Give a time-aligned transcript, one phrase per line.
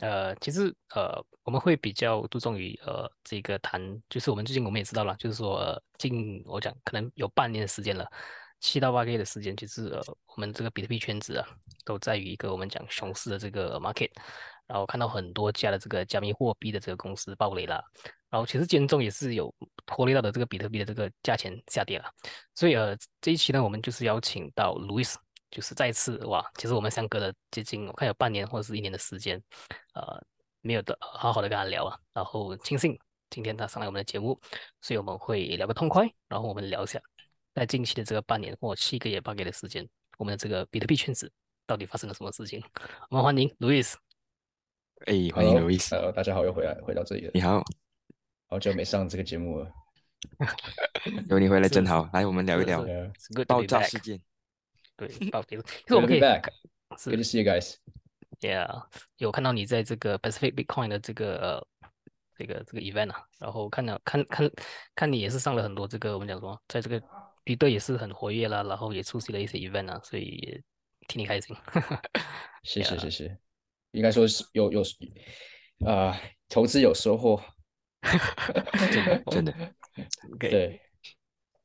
[0.00, 8.06] 呃，其实呃，我们会比较注重于呃这个谈，就是我们最近我们也知道了，就是说呃，近我讲可能有半年的时间了，
[8.60, 11.46] 七到八个月的时间，其实呃我们这个比特币圈子啊，
[11.84, 14.10] 都在于一个我们讲熊市的这个 market，
[14.66, 17.84] 然后看到很多家的这个加密货币的这个公司暴雷了，
[18.30, 19.54] 然后其实间中也是有
[19.84, 22.10] 拖累到的这个比特币的这个价钱下跌了，
[22.54, 25.14] 所以呃这一期呢，我们就是邀请到 Louis。
[25.52, 29.40] 就是再次哇，其实我们相隔了接近我看有半年或者是一年的时间，
[29.92, 30.20] 呃，
[30.62, 34.40] 没有的好好的跟他聊啊，然后庆幸今天他上来我们的节目，
[34.80, 36.98] 所以我们会聊个痛快，然后我们聊一下
[37.54, 41.30] 在近期的这个半年或七个月、八个月的时间，我们的这个比特币圈子
[41.66, 42.62] 到底发生了什么事情？
[43.10, 43.92] 我们欢迎 Louis。
[45.04, 45.94] 哎，欢迎 Louis。
[45.94, 47.30] 呃，大家好，又回来回到这里了。
[47.34, 47.62] 你好，
[48.48, 49.70] 好久没上这个节目了。
[51.28, 52.82] 有你回来真好，来我们聊一聊
[53.46, 54.18] 爆炸事件。
[54.96, 55.58] 对，爆跌。
[55.62, 57.76] 其实我们可以，Good to see you guys.
[58.40, 58.86] Yeah，
[59.18, 61.66] 有看到你在这个 Pacific Bitcoin 的这个
[62.36, 64.50] 这个这个 event 啊，然后看到看看
[64.94, 67.00] 看你也是上了很多这个我们讲什么，在这个
[67.44, 70.60] 比特也是很活跃啦，然后也出席了一些 event 啊，所以
[71.06, 71.54] 替你开心。
[72.64, 73.38] 谢谢谢谢，
[73.92, 74.82] 应该说是有有
[75.86, 77.40] 啊，投资有收获，
[78.90, 79.74] 真 的真的，
[80.38, 80.80] 对。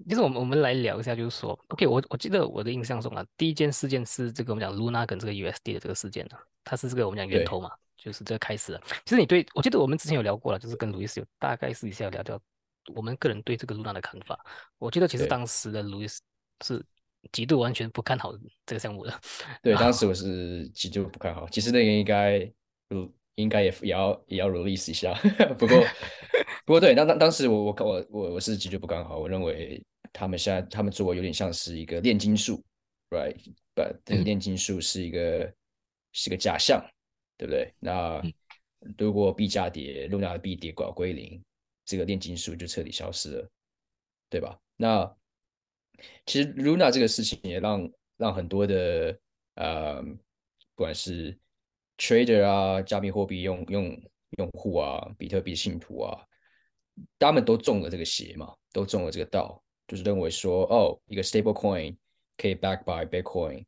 [0.08, 8.80] 其实我们我们来聊一下，就是说，OK，我我记得我的印象中啊，第一件事件是这个我们讲 Luna 跟这个 USD 的这个事件呢，它是这个我们讲源头嘛，就是这个开始。
[9.06, 12.39] 其实你对我记得我们之前有聊过了，就是跟路易斯有大概私底下聊聊
[12.94, 14.39] 我们个人对这个 Luna 的看法。
[14.78, 16.22] 我记得其实当时的路易斯
[16.64, 16.86] 是
[17.32, 18.32] 极度完全不看好
[18.67, 19.20] 这个项目的。
[19.64, 21.50] 对，当时我是极度不看好。
[21.50, 22.39] 其实那个应该，
[22.92, 25.14] 嗯，应该也也要也要 release 一下。
[25.58, 25.83] 不过。
[26.66, 29.82] 不过对，当当当时我我我我我是极度不看好，我认为
[30.14, 32.64] 他们现在他们做有点像是一个炼金术
[33.10, 35.54] ，right？But 这个炼金术是一个
[36.12, 36.84] 是个假象，
[37.38, 37.73] 对不对？
[37.80, 38.22] 那
[38.98, 41.44] 如果币价跌，Luna 的币跌搞归零，
[41.86, 43.50] 这个炼金术就彻底消失了，
[44.30, 44.60] 对吧？
[44.76, 45.16] 那
[46.26, 49.18] 其实 Luna 这个事情也让让很多的
[49.56, 50.02] 呃，
[50.76, 51.38] 不管是
[51.98, 54.02] trader 啊，加密货币用用
[54.38, 56.24] 用户啊，比特币信徒啊。
[57.20, 61.95] 他们都中了这个邪嘛，都中了这个道，就是认为说，哦，一个 stable coin
[62.36, 63.65] 可以 back by Bitcoin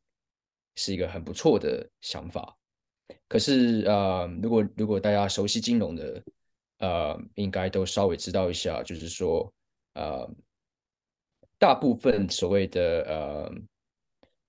[0.76, 2.56] 是一个很不错的想法。
[3.26, 6.22] 可是，呃，如果如果大家熟悉金融的，
[6.78, 9.52] 呃，应该都稍微知道一下，就是说，
[9.94, 10.28] 呃，
[11.58, 13.52] 大部分所谓的呃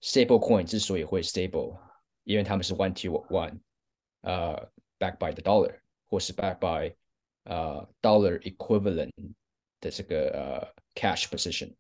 [0.02, 1.78] stable coin 之所以会 stable，
[2.24, 3.60] 因为他们是 one to one，
[4.22, 4.56] 呃
[5.00, 6.96] ，back by the dollar 或是 back by
[7.44, 9.12] 呃，dollar equivalent
[9.82, 11.74] 的这个呃 cash position，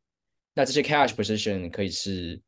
[0.54, 2.42] 那这些 cash position 可以是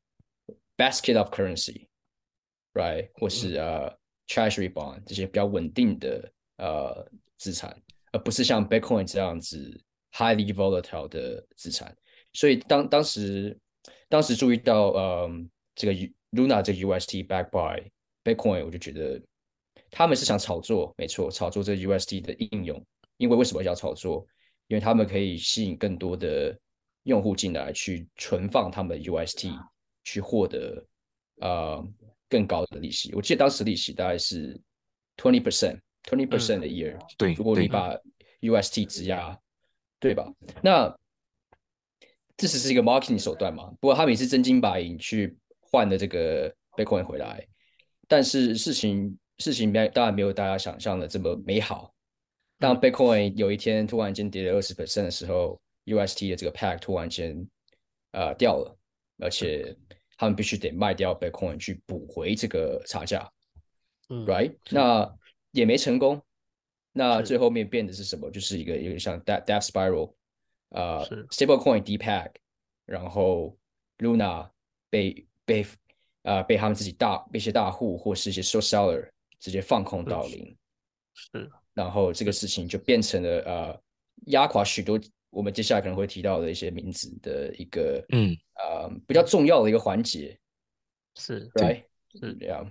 [0.75, 3.89] basket of currency，right，或是呃
[4.27, 7.81] treasury bond 这些比较稳定的呃资产，
[8.11, 9.81] 而不是像 Bitcoin 这样子
[10.11, 11.95] highly volatile 的资产。
[12.33, 13.57] 所以当当时
[14.09, 15.29] 当时注意到呃
[15.75, 15.93] 这个
[16.31, 17.91] Luna 这个 UST backed by
[18.23, 19.21] Bitcoin，我就觉得
[19.91, 22.83] 他们是想炒作，没错，炒作这 UST 的应用。
[23.17, 24.25] 因为为什么要炒作？
[24.73, 26.57] 因为他们可以吸引更多的
[27.03, 29.55] 用户进来，去存放他们的 UST，
[30.03, 30.83] 去获得
[31.41, 31.87] 呃
[32.27, 33.13] 更高的利息。
[33.13, 34.59] 我记得当时利息大概是
[35.15, 36.97] twenty percent，twenty percent 的 year。
[37.19, 37.95] 对，如果你把
[38.41, 39.39] UST 质押，
[39.99, 40.27] 对吧？
[40.63, 40.89] 那
[42.35, 43.65] 这只是一个 marketing 手段嘛？
[43.79, 47.47] 不过他们也是真金白银去换的这个 Bitcoin 回来，
[48.07, 51.93] 但是事情事情没当然没有大家想象的这么美好。
[52.63, 57.45] 当 Bitcoin 有一天突然间跌了二十 percent 的时候，UST 的这个 pack 突然间
[58.11, 58.73] 呃掉了，
[59.17, 59.75] 而且
[60.15, 63.29] 他们必须得卖掉 Bitcoin 去补回这个差价
[64.07, 64.55] ，right？
[64.69, 65.13] 那
[65.51, 66.21] 也没成功，
[66.93, 68.31] 那最后面变的是什么？
[68.31, 70.13] 就是一个有点像 death death spiral，
[70.69, 72.31] 呃，Stablecoin D pack，
[72.85, 73.57] 然后
[73.97, 74.49] Luna
[74.89, 75.65] 被被
[76.21, 80.55] 呃被他们自己大被一些大户或是一些 short seller 直接放空到零，
[81.13, 81.51] 是。
[81.73, 83.81] 然后这个事情就变成了呃
[84.27, 84.99] 压垮许多
[85.29, 88.35] 我们接下来可能会提到的一些名字的一个嗯。
[88.55, 90.39] 呃比较重要的一个环节，
[91.15, 92.37] 是对是。
[92.39, 92.63] 这样。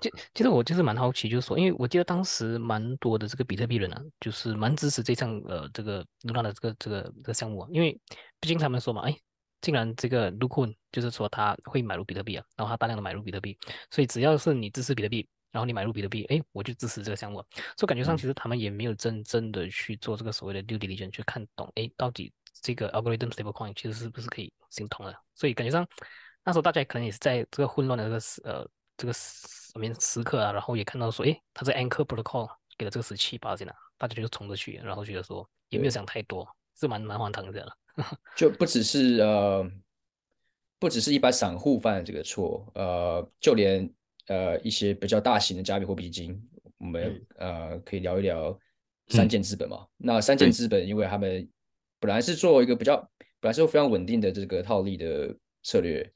[0.00, 8.00] 其其实我就是蛮好奇，就是说，因为我记得当时蛮多的这个比特币人啊，就是蛮支持这项呃这个 Luna 的这个这个这个项目啊，因为
[8.40, 9.18] 毕竟他们说嘛，哎，
[9.60, 13.58] 竟然这个 l u k n 就是说他会买入比特币啊，然后他大量的买入比特币，
[13.90, 17.38] 所以只要是你支持比特币，然后你买入比特币，哎，我就支持这个项目。
[17.76, 25.16] 所以感觉上其实他们也没有真正的去做这个所谓的 due diligence 去看懂，哎，到底这个 algorithm stablecoin 其实是不是可以行通的？
[25.36, 25.86] 所以感觉上
[26.42, 36.44] 那时候大家可能也是在这个混乱的这个时呃这个时面时刻啊，然后也看到说，哎，他在 Anchor Protocol 给了这个十七八进来，大家就冲着去，然后觉得说也没有想太多，
[36.78, 37.76] 是蛮蛮荒唐的。
[38.34, 39.64] 就不只是呃，
[40.80, 43.88] 不只是一般散户犯的这个错，呃，就连
[44.26, 46.48] 呃一些比较大型的加密货币基金，
[46.78, 48.58] 我们呃可以聊一聊
[49.08, 49.86] 三箭资本嘛。
[49.96, 51.48] 那三箭资本，因为他们
[52.00, 52.96] 本来是做一个比较，
[53.40, 56.08] 本来是非常稳定的这个套利的策略，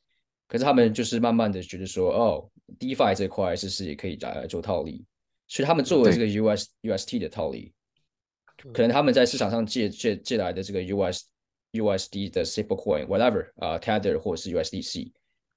[0.47, 5.05] 可是他们就是慢慢的觉得说，哦，DeFi 这块是不是也可以来做套利？
[5.47, 7.73] 所以他们作为这个 US UST 的套利，
[8.73, 11.25] 可能他们在市场上借借借来的这个 US。
[11.73, 15.13] USD 的 stablecoin whatever 啊，Tether 或者是 USDC，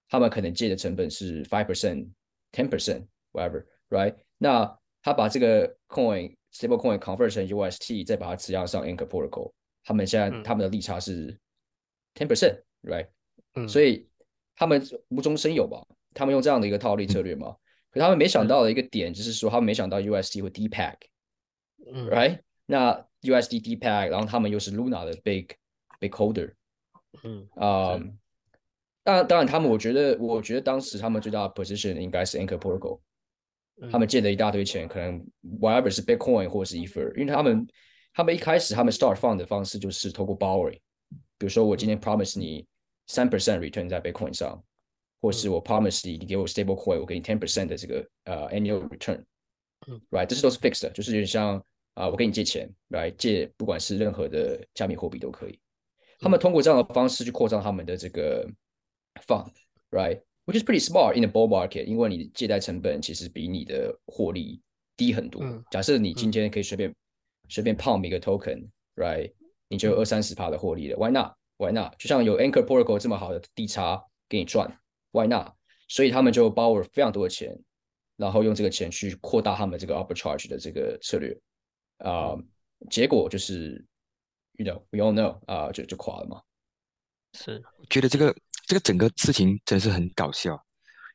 [0.09, 2.05] 他们可能借的成本是 five percent、
[2.52, 4.16] ten percent whatever，right？
[4.38, 9.52] 那他把这个 coin stablecoin convert 成 UST，再把它质押上 Anchor Protocol，
[9.84, 11.38] 他们现在他们的利差是
[12.14, 13.08] ten percent，right？
[13.54, 14.08] 嗯，所以
[14.54, 15.84] 他们无中生有吧？
[16.14, 17.56] 他们用这样的一个套利策略嘛？
[17.90, 22.40] 可他们没想到的一个点就是说，他们没想到 USD 会 depeg，right？
[22.66, 22.92] 那
[23.22, 25.48] USD depeg，然后他们又是 Luna 的 big
[25.98, 26.52] Big holder，
[27.22, 27.98] 嗯啊，
[29.03, 32.99] 当然当然，他们我觉得我觉得当时他们最大的 position 应该是 Anchor Protocol，
[33.91, 35.25] 他们借了一大堆钱，可能
[35.59, 37.67] whatever 是 Bitcoin 或者是 Ether，因为他们
[38.13, 40.79] 他们一开始他们 start fund 的方式就是透过 borrowing，
[41.37, 42.65] 比如说我今天 promise 你
[43.07, 44.63] 三 percent return 在 Bitcoin 上，
[45.19, 51.63] 或是我 promise 你你给我 stable coin，我给你 ten percent 的这个呃 annual return，right，这些都是 fixed 的，就是有点像
[51.95, 55.59] 啊我给你借钱来借，不管是任何的加密货币都可以。
[56.19, 58.47] 他们通过这样的方式去扩张他们的这个
[59.25, 64.61] fund，right？Which is pretty smart in the bull market，因为你借贷成本其实比你的获利
[64.97, 65.41] 低很多。
[65.71, 66.93] 假设你今天可以随便
[67.49, 69.33] 随便泡一个 token，right？
[69.67, 70.97] 你就有二三十趴的获利了。
[70.97, 71.95] Why not？Why not？
[71.97, 74.79] 就像有 Anchor Protocol 这么好的地差给你赚
[75.11, 75.53] ，Why not？
[75.87, 77.57] 所以他们就 borrow 非常多的钱，
[78.17, 81.37] 然后用这个钱去扩大他们这个 arbitrage 的这个策略
[81.97, 82.35] 啊，
[82.89, 83.85] 结果就是。
[84.57, 86.43] You know, we all know 啊，就就垮了嘛。
[87.33, 88.35] 是，觉得这个
[88.71, 90.57] 这个整个事情真是很搞笑。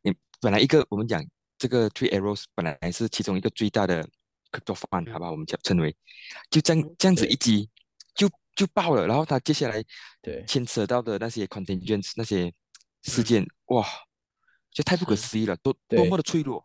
[0.03, 1.25] 你本来一个我们讲
[1.57, 4.07] 这个 Three Arrows 本来是其中一个最大的
[4.53, 5.97] crypto fund，好吧，我们叫称为，
[6.51, 7.71] 就这样这样子一击
[8.15, 9.07] 就就爆了。
[9.07, 9.83] 然后他接下来
[10.21, 12.53] 对牵扯到的那些 contingents 那些
[13.05, 13.87] 事件，哇，
[14.71, 16.63] 就太不可思议了，多多么的脆弱。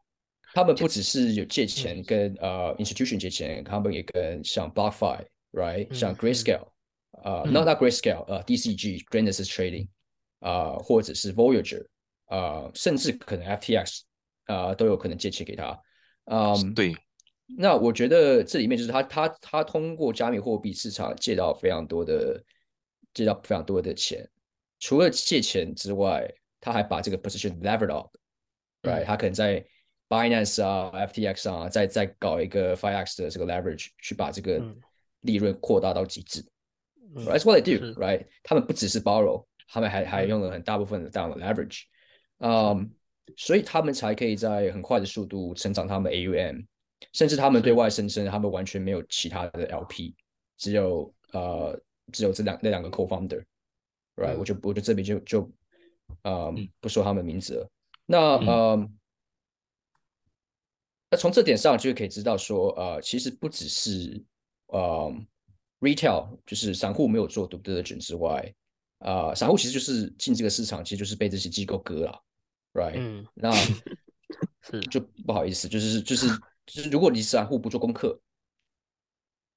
[0.53, 5.25] 他们不只是有借钱跟呃 institution 借钱，他们也跟像 BlockFi。
[5.53, 5.93] right？
[5.93, 6.67] 像 Grayscale，
[7.23, 9.87] 啊，not that Grayscale，呃，DCG，Genesis Trading，
[10.41, 11.85] 啊，或者是 Voyager，
[12.25, 14.01] 啊，甚至可能 FTX，
[14.45, 15.81] 啊，都有可能借钱给他。
[16.25, 16.93] 嗯，对。
[17.57, 22.41] 那我觉得这里面就是他他他通过加密货币市场借到非常多的
[23.13, 24.25] 借到非常多的钱，
[24.79, 29.03] 除了借钱之外，他还把这个 position levered up，right？
[29.03, 29.65] 他可能在
[30.07, 34.63] Binance 啊、FTX 啊，再再搞一个 FireX 的这个 leverage，去把这个
[35.21, 36.41] 利润扩大到极致
[37.15, 38.25] ，That's what they do, right？
[38.43, 41.83] 他们不只是 borrow，他们还还用了很大部分的大量的 leverage，
[42.39, 42.91] 嗯，
[43.37, 46.65] 所以他们才可以在很快的速度成长他们 AUM，
[47.13, 50.13] 甚至他们对外声称他们完全没有其他的 LP，
[50.57, 51.79] 只有呃
[52.11, 54.37] 只有这两那两个 co-founder，right？
[54.37, 55.51] 我就我就这边就就
[56.23, 57.71] 呃不说他们名字了。
[58.05, 58.89] 那呃
[61.09, 64.23] 那从这点上就可以知道说，呃，其实不只是
[64.67, 65.13] 呃
[65.81, 68.53] ，retail 就是散户没有做 due diligence 之外，
[69.01, 72.23] 啊，散户其实就是进这个市场，其实就是被这些机构割了
[72.73, 72.95] ，right？
[72.97, 73.51] 嗯，那
[74.61, 76.27] 是就不好意思，就是就是
[76.65, 78.19] 就是，如果你散户不做功课，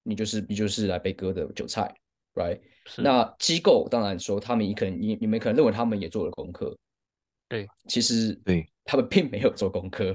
[0.03, 1.95] 你就是你就是来被割的韭菜
[2.35, 2.61] ，right？
[2.99, 6.77] 那机构当然说他们也可能你你们可能认为他们也做了功课，
[7.49, 10.15] 对，其实对他们并没有做功课，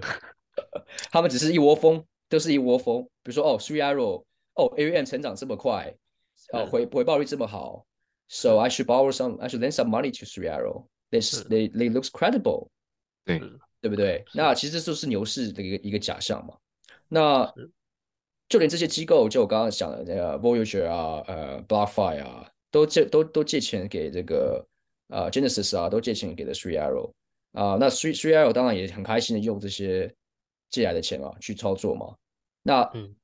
[1.11, 4.23] 他们只是一窝蜂，都是一窝蜂，比如说哦，three arrow。
[4.55, 5.95] 哦，AUM 成长这么快，
[6.51, 7.85] 哦，回回报率这么好
[8.29, 10.85] ，So I should borrow some, I should lend some money to Three Arrow.
[11.11, 12.69] They they they looks credible，
[13.25, 13.41] 对
[13.81, 14.23] 对不对？
[14.33, 16.55] 那其实这就是牛市的一个一个假象嘛。
[17.07, 17.51] 那
[18.47, 24.63] 就连这些机构，就我刚刚讲的那个 Voyager 啊，呃，BlockFi 啊，都借都都借钱给这个
[25.07, 27.11] 呃 Genesis 啊，都借钱给了 Three Arrow
[27.53, 27.77] 啊。
[27.79, 30.13] 那 Three Three Arrow 当然也很开心的用这些
[30.69, 32.15] 借来的钱嘛去操作嘛。
[32.61, 33.15] 那嗯。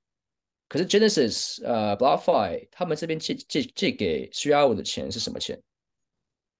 [0.67, 5.61] 可是 Genesis，呃，BlockFi，他们这边借借借给 Three Arrow 的钱是什么钱？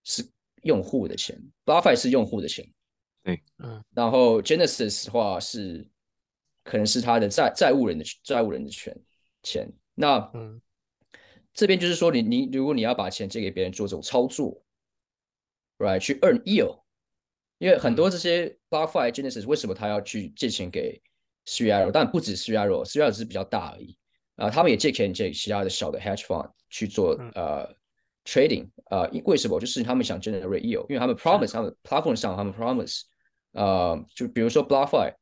[0.04, 0.28] 是
[0.64, 2.68] 用户的钱，BlockFi 是用户的钱，
[3.24, 5.88] 对，嗯，然后 Genesis 的话是
[6.64, 8.96] 可能是他的债债务人的债务人的权
[9.44, 9.72] 钱。
[9.94, 10.62] 那嗯。
[11.58, 14.62] 这边就是说你你如果你要把钱借给别人做这种操作
[15.78, 16.82] ，right 去 earn yield，
[17.60, 21.02] 因为很多这些 BlockFi Genesis 为什么他要去借钱给
[21.46, 23.08] s r a r o 但不止 s r a r o s r a r
[23.08, 23.98] o 只是比较大而已
[24.36, 27.66] 啊、他们也借钱借其他的小的 hedge fund 去做呃
[28.26, 29.58] trading 呃、因为什么？
[29.60, 33.04] 就是他们想 generate yield，因为他们 promise 他们 platform 上他们 promise
[33.54, 35.14] 呃，就比如说 BlockFi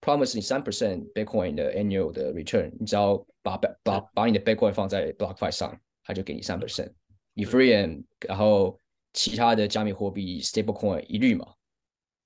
[0.00, 6.90] promise 你三 percent Bitcoin 的 annual 的 return，你只要把把把你的 Bitcoin 放在 BlockFi 上，他就给你三 percent。
[7.34, 8.78] Ethereum，然后
[9.12, 11.46] 其他的加密货币 stablecoin 一律嘛，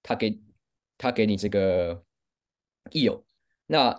[0.02, 0.38] 他给
[0.96, 2.00] 他给你这个
[2.92, 3.22] yield，
[3.66, 3.92] 那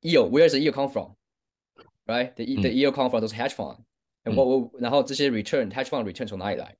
[0.00, 3.78] yield where does the yield come from？Right？The the yield come from 都是 hedge fund。
[4.24, 6.76] 我我然后这些 return hedge fund return 从哪里来？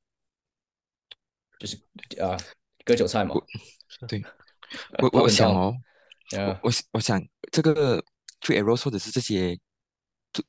[1.58, 1.76] 就是
[2.20, 2.36] 啊，
[2.84, 3.34] 割韭菜嘛。
[4.08, 4.22] 对，
[4.98, 5.74] 我我想哦
[6.30, 6.58] ，Yeah.
[6.62, 7.22] 我我想
[7.52, 8.02] 这个
[8.40, 9.58] Tree Arrows 或者是这些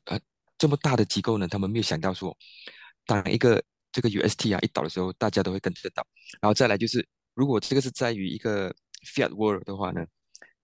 [0.05, 0.19] 呃
[0.57, 2.35] 这么大的机构呢，他们没有想到说，
[3.05, 6.05] 当一个这个 UST 啊一倒的时候，大家都会跟着倒。
[6.41, 8.73] 然后再来就是，如果这个是在于一个
[9.05, 10.05] Fiat World 的话呢，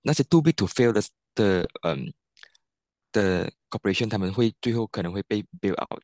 [0.02, 1.02] 那些 too big to fail 的
[1.36, 2.14] 的嗯
[3.12, 6.04] 的 corporation 他们会最后可能会被 bail out。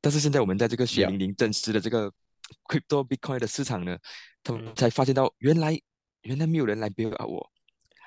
[0.00, 2.10] 但是现在我们在这个血淋淋真实的这个
[2.68, 3.98] crypto Bitcoin 的市场呢，
[4.42, 5.78] 他们才发现到原来
[6.22, 7.50] 原来没有人来 bail out 我。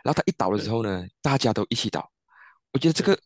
[0.03, 2.11] 然后他一倒的时候呢，大家都一起倒。
[2.71, 3.17] 我觉得这个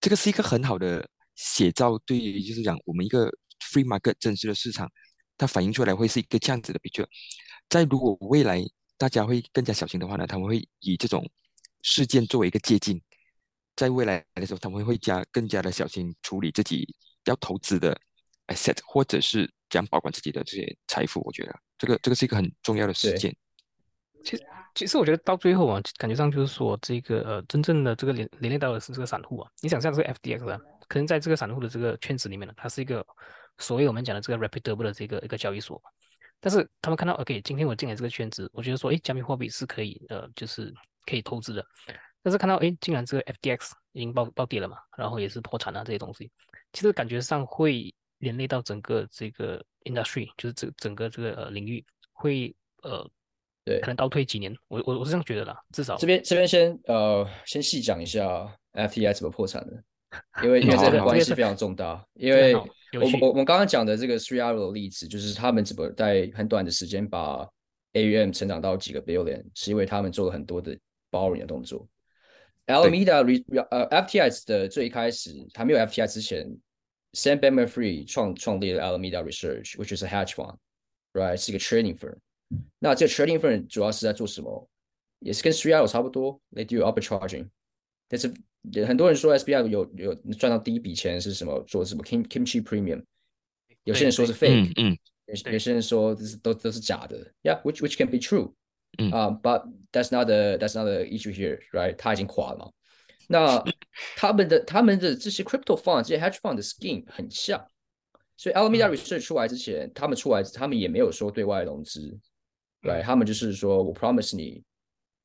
[0.00, 3.26] 这个是一个很好的写照，对于就是讲我们一个
[3.60, 4.90] free market 真实的市场，
[5.36, 7.06] 它反映出来会是一个这样子的 picture。
[7.68, 8.64] 在如果未来
[8.96, 11.28] 大家会更加小心的话呢，他们会以这种
[11.84, 12.98] 事件作为一个借鉴，
[13.76, 17.94] 在未来的时候，他们会加更加的小心处理自己要投资的
[18.46, 21.20] asset，或者是怎样保管自己的这些财富。
[21.24, 23.36] 我觉得这个这个是一个很重要的事件。
[24.24, 29.50] 其实，其实我觉得到最后啊，感觉上就是说，这个呃，真正的这个连连累到的是这个散户啊。
[29.60, 33.06] 你想象这个 FDX 啊，可能在这个散户的这个圈子里面呢，它是一个
[33.58, 35.78] 所谓我们讲的这个 reputable 的这个一个交易所。
[36.40, 40.72] 但是他们看到，OK，今天我进来这个圈子，我觉得说，哎，加密货币是可以呃，就是
[41.06, 41.64] 可以投资的。
[42.22, 46.30] 但是看到，哎，竟然这个 FDX 已经暴暴跌了嘛，然后也是破产啊这些东西，
[46.72, 53.08] 其实感觉上会连累到整个这个 industry，就是整整个这个呃领域会呃。
[53.66, 59.82] 对，可能倒退几年，我我我是这样觉得啦，至少这边这边先呃先细讲一下 FTI 怎么破产的，
[60.42, 62.06] 因为 因为这个关系非常重大。
[62.12, 62.68] 因为我
[63.22, 67.48] 我我们刚刚讲的这个 Three Arrow 的例子，就是他们怎么在很短的时间把
[67.94, 70.78] AUM 成长到几个 billion，是因为他们做了很多的
[71.13, 71.87] borrowing 的动作。
[72.67, 73.23] Alameda
[73.71, 76.45] 呃 FTI 的最开始还没有 FTI 之前，
[77.13, 82.17] Sam Bankman-Fried 创创立了 Alameda Research，which is a hedge fund，right，是一个 trading firm。
[82.77, 84.69] 那这个 trading firm 主要是在做什么？
[85.19, 87.49] 也是跟 Three Arrow 差不多，they do arbitraging。
[88.07, 88.31] 但是
[88.85, 91.59] 很多人说 SBI 有有赚到第一笔钱是什么？
[91.63, 93.03] 做什么 kim kimchi premium？
[93.83, 97.33] 有些人说是 fake，嗯，有有些人说这是都都是假的。
[97.41, 98.53] Yeah，which which can be true。
[98.97, 101.94] 嗯啊，but that's not the that's not the issue here，right？
[101.96, 102.70] 它已经垮了嘛。
[103.28, 103.64] 那
[104.16, 107.64] 他们的他们的这些 crypto fund 这些 hedge fund 的 scheme 很像，
[108.36, 112.18] 所以 Alameda Research 出来之前，他们出来他们也没有说对外融资。
[112.82, 113.02] right？
[113.02, 114.62] 他们就是说我 promise 你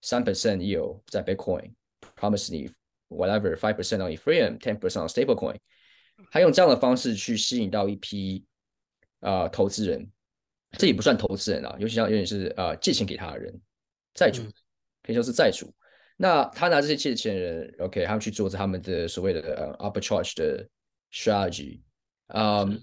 [0.01, 2.71] 三 percent yield 在 Bitcoin，promise 你
[3.09, 5.57] whatever five percent on Ethereum，ten percent on stablecoin。
[6.31, 8.45] 他用这样的方式去吸引到一批
[9.19, 10.09] 啊、呃、投资人，
[10.77, 13.61] 这也不算投资人啊，尤其像有点是呃借钱给他的人，
[14.19, 14.43] 债主
[15.01, 15.73] 可以说是债主。
[16.17, 20.67] 那他拿这些借钱人，OK，他们去做他们的所谓的呃 arbitrage 的
[21.13, 21.79] strategy，
[22.27, 22.75] 嗯、um,，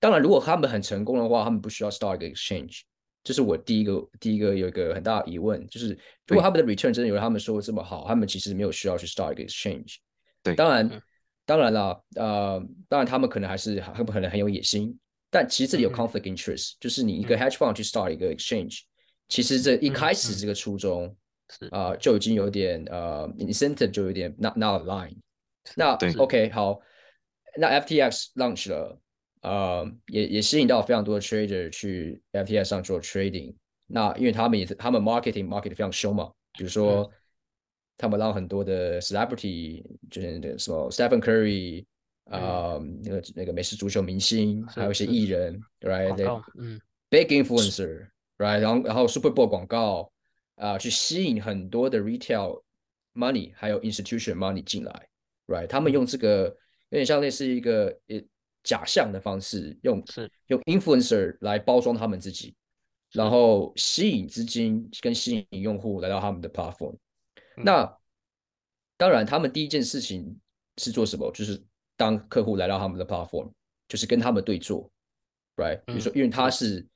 [0.00, 2.80] 当然如果他们很成功的话，他们不需要 start 一个 exchange。
[3.22, 5.88] 这是我第一个第一个有一个很大的疑问，就是
[6.26, 9.96] 如果他们的 return 真的有他们说的这么好，他们其实没有需要去 start 一个 exchange。
[10.42, 11.02] 对，当然，
[11.44, 18.86] 当然啦，呃，当然他们可能还是他们可能很有野心，但其实这里有 conflict interest，、嗯、就是你一个 hedge fund 去 start 一个 exchange，、嗯、
[19.28, 21.14] 其实这一开始这个初衷
[21.70, 25.16] 啊、呃、就已经有点呃 incentive 就有点 not not aligned。
[25.74, 26.80] 那 OK 好，
[27.58, 28.98] 那 FTX launch 了。
[29.42, 33.54] 呃，也也吸引到非常多的 trader 去 FTX 上做 trading。
[33.86, 37.10] 那因为他们也是他们 marketing market 非常凶嘛，比如说、嗯、
[37.96, 41.84] 他们让很多的 celebrity，就是那个什么 Stephen Curry
[42.24, 46.42] 啊、那个那个美式足球明星，还有一些艺人，right？
[46.58, 46.80] 嗯
[48.38, 48.60] influencer，right？
[48.60, 50.10] 然后然后 Super Bowl 广告
[50.56, 52.62] 啊、呃，去吸引很多的 retail
[53.14, 55.08] money，还有 institution money 进来
[55.46, 55.66] ，right？
[55.66, 56.44] 他们用这个
[56.90, 58.20] 有点像类似一个呃
[58.62, 62.54] 假象的方式，用是用 influencer 来包装他们自己，
[63.12, 66.96] 然后吸引资金跟吸引用户来到他们的 platform。
[67.56, 67.90] 那
[68.98, 70.38] 当然，他们第一件事情
[70.78, 71.30] 是做什么？
[71.32, 71.62] 就是
[71.96, 73.50] 当客户来到他们的 platform，
[73.88, 74.90] 就是跟他们对坐
[75.56, 75.80] ，right？
[75.86, 76.86] 比如说，因为他是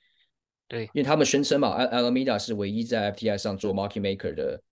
[0.71, 4.63] 对，因为他们宣称嘛，Al Alameda 是唯一在 FTI 上做 market maker 的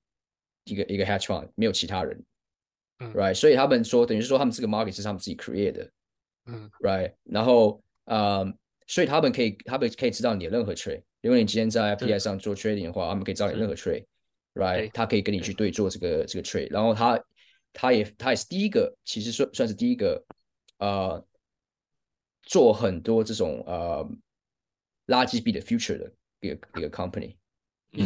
[0.63, 2.25] 一个一个 hedge fund，没有其他人
[3.01, 3.35] 嗯，right？
[3.35, 5.91] 所以他们说，等于是说他们这个 market 是他们自己 create 的，
[6.47, 7.13] 嗯，right？
[7.25, 11.03] 然后，嗯，所以他们可以，他们可以知道你的任何 trade。
[11.21, 14.89] 如果你今天在 FTI 上做 trading 的话，他们可以知道你任何 trade，right？
[14.95, 16.71] 他可以跟你去对做这个这个 trade。
[16.71, 17.21] 然后他，
[17.73, 20.25] 他也他也是第一个，其实算算是第一个，
[20.79, 21.27] 呃，
[22.45, 24.09] 做很多这种呃。
[25.09, 26.11] 垃圾币的 future 的
[26.41, 27.37] 一个一个 company，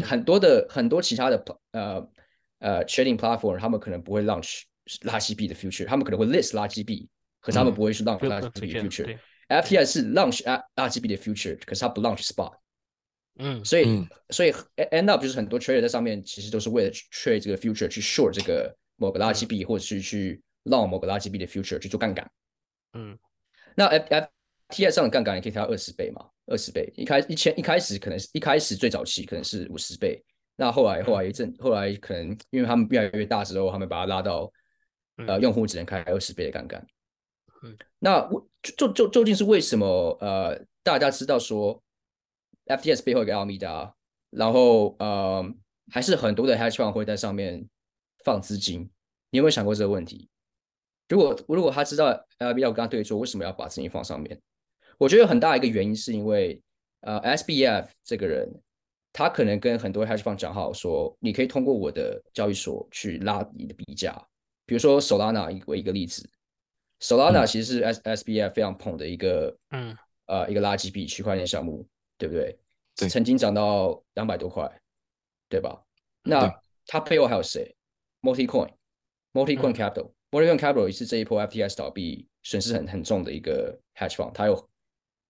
[0.02, 2.10] 很多的很多其他的呃
[2.58, 4.62] 呃 trading platform，他们可能不会 launch
[5.02, 7.08] 垃圾币的 future，他们可能会 list 垃圾币，
[7.40, 9.18] 可是他们不会去 launch 垃圾币的 future。
[9.48, 12.54] FTS 是 launch 垃圾币的 future，可是它不 launch spot。
[13.36, 22.30] 嗯，所以所以 end up 就是很多 trader 在上面其实都是为了 trade 这个 future 去 short 这个某个垃圾币，或者是去 long 某个垃圾币的 future 去做杠杆。
[22.92, 23.18] 嗯，
[23.74, 24.28] 那 F F
[24.72, 26.26] T S 上的杠杆也可以调二十倍嘛？
[26.46, 30.22] 二十倍，一开一千一开始可能是一开始最早期可能是五十倍，
[30.56, 34.50] 那后来后来一阵后来可能因为他们越来越大之后，他们把它拉到
[35.26, 36.84] 呃用户只能开二十倍的杠杆。
[37.62, 38.28] 嗯，那
[38.76, 39.86] 就就究竟是为什么？
[40.20, 41.80] 呃，大家知道说
[42.66, 43.92] F T S 背后一个 Alameda，
[44.30, 45.44] 然后呃
[45.92, 47.64] 还是很多的 hedge fund 会在上面
[48.24, 48.90] 放资金。
[49.30, 50.28] 你有没有想过这个问题？
[51.08, 54.40] 如果如果他知道 Alameda 跟他对坐，为什么要把资金放上面？
[54.98, 56.60] 我觉得很大一个原因是因为，
[57.00, 58.48] 呃，SBF 这个人，
[59.12, 64.14] 他可能跟很多 hedge fund 讲好说，你可以通过我的交易所去拉你的比价。
[64.64, 66.28] 比如说 Solana 一为一个例子
[67.00, 69.96] ，Solana 其实是 S SBF 非常捧的一个，嗯，
[70.26, 72.56] 呃，一个垃圾币区块链项目，对不对？
[72.96, 73.08] 对。
[73.08, 74.70] 曾经涨到两百多块，
[75.48, 75.82] 对吧？
[76.22, 76.48] 那
[76.86, 77.74] 它背后还有谁
[78.22, 84.68] ？Multicoin，Multicoin Capital，Multicoin Capital 也是这一波 FTS 倒闭损失很很重的一个 hedge fund，它有。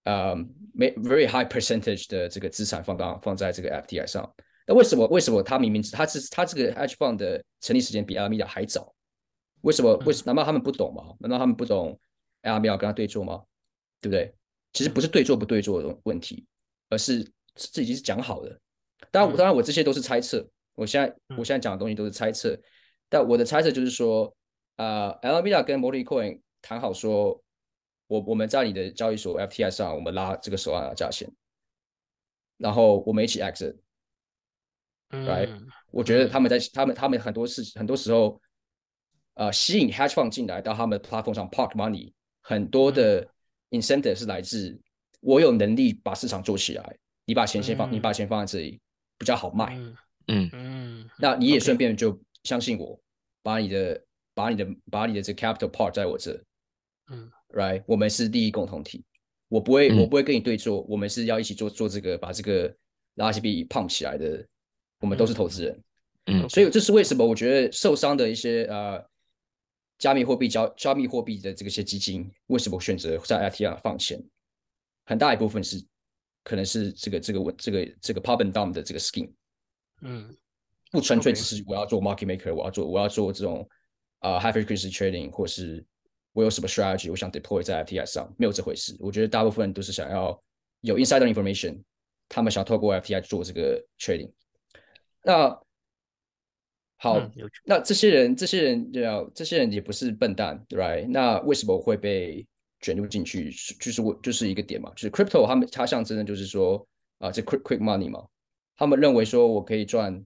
[0.05, 0.35] 呃，
[0.75, 4.35] 没 very high percentage 的这个资产放到放在这个 FDI 上，
[4.67, 8.93] 那为什么为什么他明明他是他这个 hedge fund 的成立时间比 Alameda 还早？
[9.61, 9.95] 为什么？
[10.05, 10.25] 为什？
[10.27, 11.15] 难道他们不懂吗？
[11.21, 11.99] 难道他们不懂
[12.43, 13.43] Alameda 跟他对坐吗？
[14.01, 14.35] 对不对？
[14.73, 16.45] 其实不是对坐不对坐的问题，
[16.89, 18.59] 而是这已经是讲好的。
[19.13, 20.45] 当然，当然我这些都是猜测。
[20.75, 22.59] 我现在我现在讲的东西都是猜测，
[23.09, 24.35] 但我的猜测就是说，
[24.77, 27.41] 呃，Alameda 跟 Morty Coin 谈好说。
[28.13, 31.27] 我我们在你的交易所 FTS 上，我们拉这个手腕的价钱，
[32.59, 35.49] 然后我们一起 exit，right？
[35.91, 38.39] 我觉得他们在他们他们很多事很多时候，
[39.33, 43.27] 呃，吸引 hedge fund 进来到他们的 platform 上 park money，很多的
[43.71, 44.79] incentive 是来自
[45.21, 48.79] 我有能力把市场做起来，你把钱先放，你把钱放在这里
[49.17, 49.75] 比较好卖，
[50.29, 50.51] 嗯。
[50.53, 53.01] 嗯，那你也顺便就相信我，
[53.43, 56.39] 把你的把你的把你的这 capital park 在我这，
[57.11, 57.33] 嗯。
[57.53, 59.05] Right，我们是利益共同体，
[59.49, 62.69] 我不会，我不会跟你对坐，我们是要一起做做这个，把这个
[63.17, 64.47] 垃圾币胖起来的。
[65.01, 65.83] 我们都是投资人，
[66.27, 67.27] 嗯，所以这是为什么？
[67.27, 69.05] 我觉得受伤的一些呃
[69.99, 74.23] 加密货币交加密货币的这些基金，为什么选择在 ATR 放钱？
[75.05, 75.85] 很大一部分是
[76.45, 79.33] 可能是这个这个问这个这个 and down 的这个 scheme，
[80.03, 80.33] 嗯，
[80.93, 83.69] 不纯粹只是我要做 market maker，我要做我要做这种
[84.21, 85.85] 啊 high frequency trading 或是。
[86.33, 88.97] 我有什么 strategy，我想 deploy 在 FTS 上，没有这回事。
[88.99, 90.41] 我觉得大部分人都是想要
[90.81, 91.81] 有 insider information，
[92.29, 94.31] 他们想透过 FTI 做这个 trading。
[95.23, 95.61] 那
[96.97, 97.21] 好，
[97.65, 101.07] 那这些人，这些人要，这些人也不是笨蛋，right？
[101.09, 102.47] 那为什么会被
[102.81, 103.51] 卷入进去？
[103.81, 106.87] 就是我就是一个点嘛，就是 crypto，他们它象征的就是说
[107.19, 108.25] 啊，这 quick quick money 嘛，
[108.77, 110.25] 他们认为说我可以赚，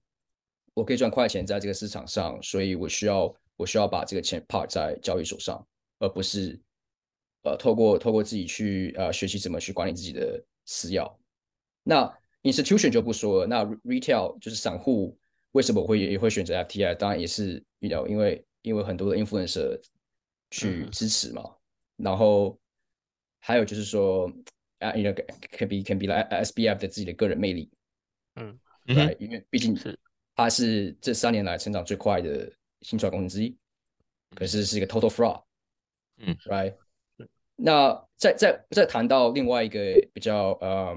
[0.75, 5.66] 我可以赚快钱在这个市场上，所以我需要我需要把这个钱 park 在交易所上。
[5.99, 6.61] 而不是，
[7.43, 11.11] 呃，透过透过自己去呃学习怎么去管理自己的私钥。
[11.83, 15.19] 那 institution 就不说了，那 retail 就是散户，
[15.53, 16.95] 为什么会也会选择 FTI？
[16.97, 19.81] 当然也是遇到，因为因为很多的 influencer
[20.51, 21.43] 去支持嘛。
[21.97, 22.59] 然后
[23.39, 24.31] 还有就是说
[24.81, 25.15] 啊，you know
[25.53, 27.71] can be can be like SBF 的自己的个人魅力，
[28.35, 29.99] 嗯，对，因为毕竟是
[30.35, 33.57] 他是这三年来成长最快的新创公司之一，
[34.35, 35.43] 可是是一个 total fraud。
[36.19, 36.75] 嗯，right，
[37.57, 39.79] 那再再再谈到另外一个
[40.13, 40.95] 比较呃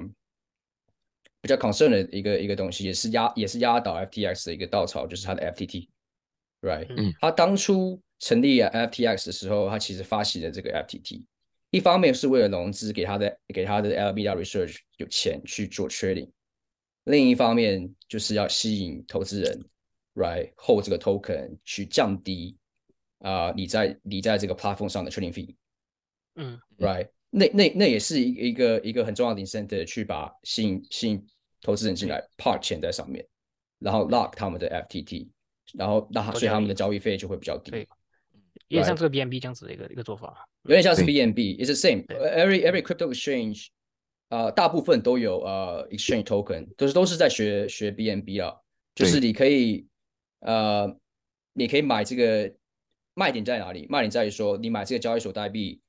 [1.41, 11.23] 比较 concern 的一个一个东西，也是压也是压倒 FTX 的一个稻草，就是它的 FTT，right，嗯，它当初成立 FTX 的时候，它其实发起了这个 FTT，
[11.69, 16.29] 一方面是为了融资，给他的给他的 LBR Research 有钱去做 trading，
[17.05, 19.65] 另一方面就是要吸引投资人
[20.15, 22.57] ，right？hold 这个 token 去降低
[23.19, 25.55] 啊、你在你在这个 platform 上的 trading fee。
[26.35, 27.09] 嗯 right？
[27.31, 31.23] 那那那也是一一个一个很重要的 incentive，去把吸引吸引
[31.61, 33.25] 投资人进来，park 钱在上面，
[33.79, 35.27] 然后 lock 他们的 FTT，
[35.73, 37.87] 然后那他所以他们的交交易费就会比较低，对
[38.69, 40.47] 有点像这个 BNB 这样子的一个一个做法。
[40.63, 42.05] 有点像是 BNB，it's the same。
[42.07, 43.67] Every every crypto exchange，
[44.29, 48.55] 呃，大部分都有呃 exchange token，都是都是在学学 BNB 啊，
[48.95, 49.87] 就是你可以
[50.39, 50.95] 呃，
[51.53, 52.53] 你可以买这个
[53.19, 53.85] 卖点在哪里？
[53.89, 55.81] 卖点在于说，你买这个交易所代币，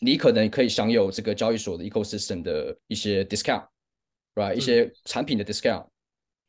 [0.00, 4.54] 你可能可以享有这个交易所的 ecosystem 的一些 discount，right？
[4.54, 5.86] 一些产品的 discount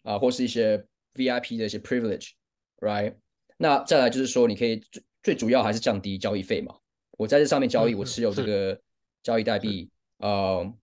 [0.04, 0.78] 啊、或是一些
[1.16, 3.16] VIP 的一些 privilege，right？
[3.58, 6.74] 那再来就是说，你可以最最主要还是降低交易费嘛。
[7.18, 8.80] 我在这上面交易，我持有这个
[9.24, 9.90] 交易代币，
[10.20, 10.74] 呃，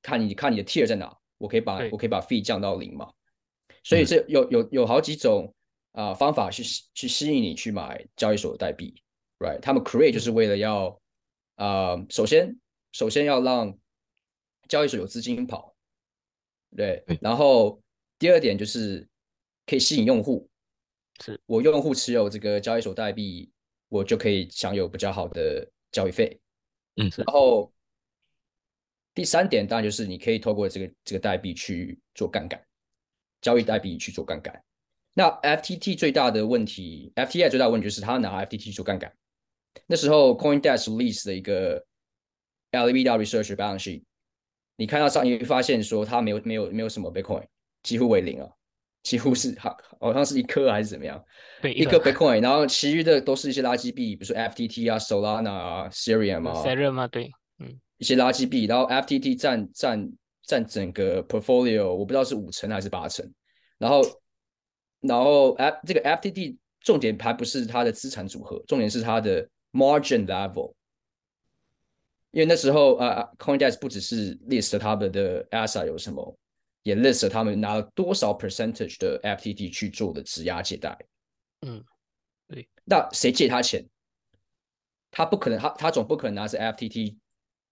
[0.00, 3.12] 看你看你的 tier 在哪，我可以把我可以把 fee 降到零嘛。
[3.82, 5.54] 所以嗯这有有有好几种
[5.94, 8.92] 啊、方法去吸去吸引你去买交易所的代币
[9.38, 9.60] ，right？
[9.60, 11.00] 他们 create 就是为了要
[11.54, 12.52] 啊、首先
[12.90, 13.72] 首先要让
[14.68, 15.72] 交易所有资金跑，
[16.76, 17.80] 对对，然后
[18.18, 19.06] 第二点就是
[19.66, 20.48] 可以吸引用户，
[21.20, 23.48] 是我用户持有这个交易所代币，
[23.88, 26.36] 我就可以享有比较好的交易费。
[26.96, 27.72] 嗯然后
[29.14, 32.60] 第三点当然就是你可以透过这个这个代币去做杠杆，
[33.40, 34.60] 交易代币去做杠杆。
[35.14, 39.12] 那 FTT 最大的问题，FTI 最大的问题就是他拿 FTT 做杠杆。
[39.86, 41.84] 那时候 CoinDesk release 的一个
[42.72, 44.02] LBR Research balance sheet，
[44.76, 47.44] 你看到上，你会发现说它没有没有没有什么 Bitcoin，
[47.82, 48.48] 几乎为零啊，
[49.04, 51.22] 几乎是好好像是一颗还是怎么样，
[51.62, 51.98] 对一颗。
[51.98, 57.06] Bitcoin，然后其余的都是一些垃圾币，比如说 FTT 啊、Solana 啊、Ethereum 啊，Serum 啊？
[57.08, 63.28] 对，嗯，一些垃圾币，然后 FTT 占占占整个 portfolio，我不知道是五成还是八成，
[63.78, 64.02] 然后
[65.06, 70.72] 然后 F 这个 FTD 重点还不是它的资产组合，重点是它的 margin level，
[72.30, 76.36] 因为那时候呃呃 CoinDesk 不只是 list 他们的 asset 有什么，
[76.82, 80.96] 也 list 了他们拿了多少 percentage 的 FTD 去做的质押借贷，
[81.60, 81.84] 嗯，
[82.48, 83.84] 对，那谁借他钱？
[85.10, 87.16] 他不可能，他他总不可能拿着 FTT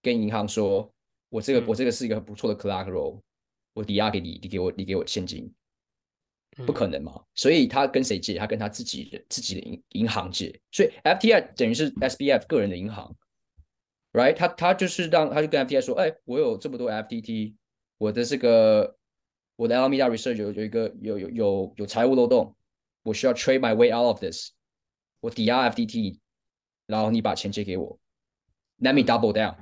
[0.00, 0.92] 跟银行说，
[1.28, 1.66] 我这个、嗯。
[1.66, 3.20] 我这个是一个很不错的 collateral，
[3.74, 5.52] 我抵押给你，你给我你给我现金，
[6.66, 7.18] 不可能嘛？
[7.34, 8.36] 所以他跟谁借？
[8.38, 13.16] 他跟他自己的自己的银银行借，所以 FTI 等于是 SBF 个人的银行
[14.12, 14.34] ，right？
[14.34, 17.54] 他他就是让他就跟 FTI 说，哎，我有这么多 FTT，
[17.96, 18.96] 我的这个
[19.56, 22.54] 我的 Alameda Research 有有一个有有有有财务漏洞，
[23.02, 24.50] 我需要 trade my way out of this，
[25.20, 26.18] 我抵押 FTT，
[26.86, 27.98] 然后你把钱借给我
[28.80, 29.56] ，let me double down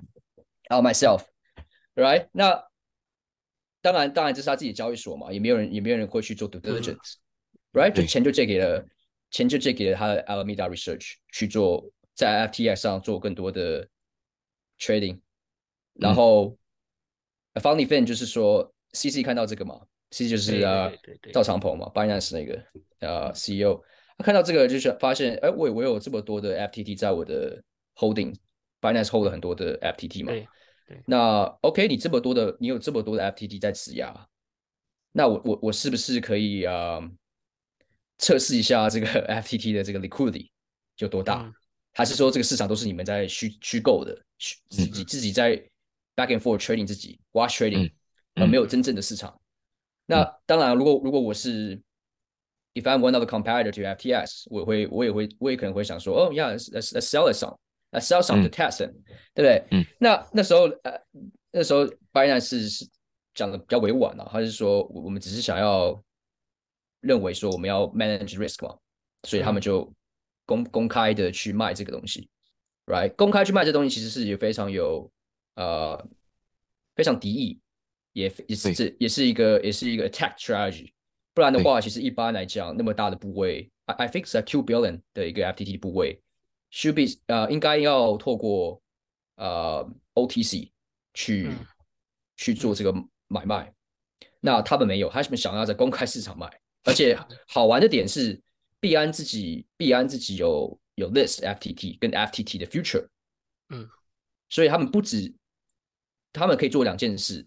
[0.69, 2.29] on myself，right？
[2.33, 2.70] 那
[3.83, 8.85] 当然，当然这是他自己的交易所嘛，也没有人也没有人会去做 due diligence，right？、就钱就借给了
[9.31, 13.89] 钱就借给了他的 Alameda Research 去做在 FTX 上做更多的
[14.79, 15.21] trading，
[15.95, 16.57] 然后、
[17.55, 20.93] Funny Fan 就是说 CC 看到这个嘛，CC 就是啊
[21.33, 22.63] 赵长鹏嘛，Binance 那个
[22.99, 23.81] 呃 CEO，
[24.19, 27.63] 他看到这个就是发现，哎，我我有这么多的 FTT 在我的
[27.95, 30.33] holding，Binance hold 了很多的 FTT 嘛，
[31.07, 34.27] 那 OK，你这么多的，你有这么多的 FTT 在质押，
[35.13, 37.11] 那我我我是不是可以啊、呃
[38.19, 39.07] 测试一下这个
[39.43, 40.51] FTT 的这个 liquidity
[40.99, 41.43] 有多大？
[41.43, 41.55] 嗯。
[41.93, 45.57] 还是说这个市场都是你们在虚虚构的，虚自己自己在
[46.15, 47.91] back and forth trading 自己 watch trading，、嗯
[48.35, 48.67] 嗯而没有。
[48.67, 49.41] 真正的市场？
[50.07, 51.77] 那当然，如果如果我是
[52.75, 57.37] if I'm one of the competitor to FTS，我会我也会我也可能会想说，哦、yeah，let's let's let's sell it
[57.93, 58.93] some，let's sell some to 嗯 test it，、
[59.35, 59.65] 对不对？
[59.71, 60.93] 嗯那那时候呃
[61.53, 62.89] 那时候 Binance 是是
[63.35, 66.01] 讲的比较委婉啊，他是说我我们只是想要
[67.01, 68.77] 认为说我们要 manage risk 嘛，
[69.25, 69.93] 所以他们嗯就
[70.47, 72.29] 公公开的去卖这个东西
[72.87, 73.15] ，right？
[73.17, 75.11] 公开去卖这东西其实是也非常有
[75.55, 76.07] 呃
[76.97, 77.59] 非常敌意，
[78.13, 80.93] 也也是也是一个也是一个 attack strategy。
[81.33, 86.21] 不然的话，其实一般来讲，那么大的部位，I I think 是 two billion 的一个 FTT 部位
[86.73, 88.81] ，should be 呃应该要透过
[89.37, 90.71] 呃 OTC
[91.15, 91.67] 去、嗯
[92.37, 92.91] 去做这个
[93.29, 93.71] 买卖。
[94.41, 96.49] 那他们没有，他们想要在公开市场卖，
[96.85, 97.15] 而且
[97.47, 98.41] 好玩的点是，
[98.81, 103.07] 币安自己币安自己有有 list FTT 跟 FTT 的 future，
[103.69, 103.87] 嗯，
[104.49, 105.35] 所以他们不止，
[106.33, 107.45] 他们可以做两件事，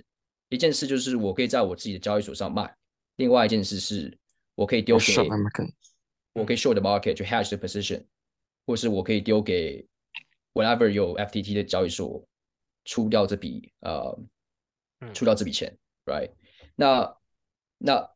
[0.50, 2.72] 一件事就是我可以在我自己的交易所上卖，
[3.16, 4.16] 另外一件事是
[4.54, 5.16] 我可以丢给
[6.34, 8.06] 我可以 short the market 去 hedge the position，
[8.66, 9.86] 或是我可以丢给
[10.54, 12.26] whenever 有 FTT 的交易所
[12.86, 14.18] 出掉这笔呃
[15.14, 16.32] 出掉这笔钱，right？
[16.76, 17.16] 那
[17.78, 18.10] 那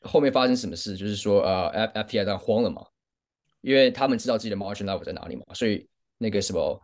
[0.00, 0.96] 后面发生什么事？
[0.96, 2.86] 就是说呃 F FTI 当然慌了嘛，
[3.60, 6.82] 因为他们知道自己的 margin level 在哪里嘛，所以那个什么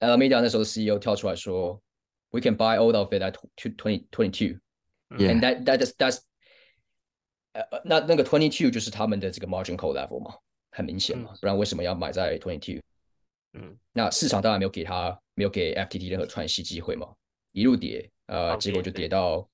[0.00, 1.80] Alameda 那时候的 CEO 跳出来说
[2.30, 6.20] ，We can buy all of it at twenty twenty two，and that that is that's
[7.52, 10.34] 呃那那个 twenty two 就是他们的这个 margin call level 嘛，
[10.70, 12.82] 很明显嘛，不然为什么要买在 twenty two？
[13.54, 17.08] 嗯，那市场当然没有给他没有给 FTT 任何喘息机会嘛，
[17.52, 19.48] 一路跌，呃，结果就跌到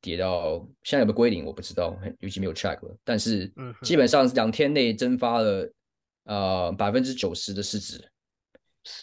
[0.00, 5.72] 跌到现在有没有归零我不知道，尤其没有 check 了，但是基本上两天内蒸发了
[6.24, 8.08] 呃百分之九十的市值。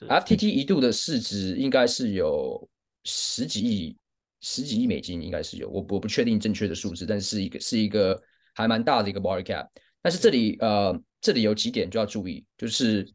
[0.08, 2.68] FTT 一度的市值应该是有
[3.04, 3.96] 十几亿
[4.40, 8.20] 十几亿美金，应该是有，我我不确定正确的数字，但是一个是一个
[8.56, 9.68] 还蛮大的一个 market cap。
[10.02, 13.12] 但是这里呃这里有几点就要注意，就是。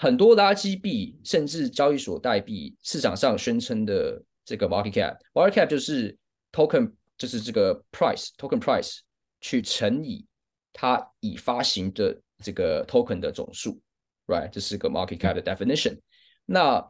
[0.00, 6.16] 很多垃圾币，甚至交易所代币市场上宣称的这个 market cap，market cap 就是
[6.52, 9.00] token，就是这个 price，token price
[9.40, 10.24] 去乘以
[10.72, 13.80] 它已发行的这个 token 的总数
[14.28, 14.48] ，right？
[14.50, 15.98] 这是个 market cap 的 definition。
[16.44, 16.80] 那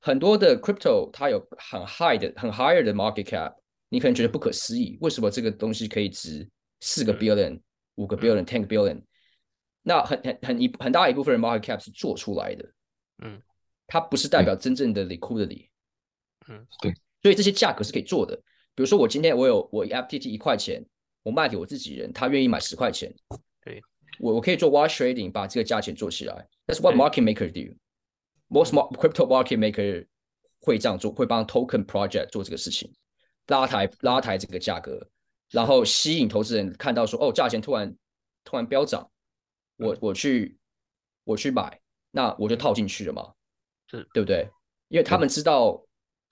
[0.00, 3.54] 很多的 crypto 它有很 high 的、很 higher 的 market cap，
[3.90, 6.48] 你可能觉得不可思议，为什么这个东西可以值
[6.80, 7.60] 四个 billion、
[7.96, 9.02] 五个 billion、ten billion？
[9.82, 12.72] 那很很很一很大一部分人 market cap 是做出来的，
[13.24, 13.42] 嗯，
[13.86, 15.68] 它不是代表真正的 liquidity，
[16.48, 18.36] 嗯，对，所以这些价格是可以做的。
[18.74, 20.84] 比如说我今天我有我 FTT 一块钱，
[21.22, 23.12] 我卖给我自己人，他愿意买十块钱，
[23.64, 23.82] 对，
[24.18, 26.48] 我我可以做 wash trading 把这个价钱做起来。
[26.66, 27.76] That's what market maker do.
[28.48, 30.06] Most crypto market maker
[30.60, 32.92] 会这样做，会帮 token project 做这个事情，
[33.48, 35.08] 拉抬拉抬这个价格，
[35.50, 37.92] 然后吸引投资人看到说哦，价钱突然
[38.44, 39.10] 突然飙涨。
[39.82, 40.56] 我我去
[41.24, 43.32] 我去买，那我就套进去了嘛，
[43.88, 44.48] 是对不对？
[44.88, 45.82] 因为他们知道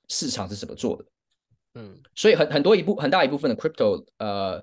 [0.09, 1.05] 市场是怎么做的，
[1.75, 4.63] 嗯，所以很很多一部很大一部分的 crypto，呃，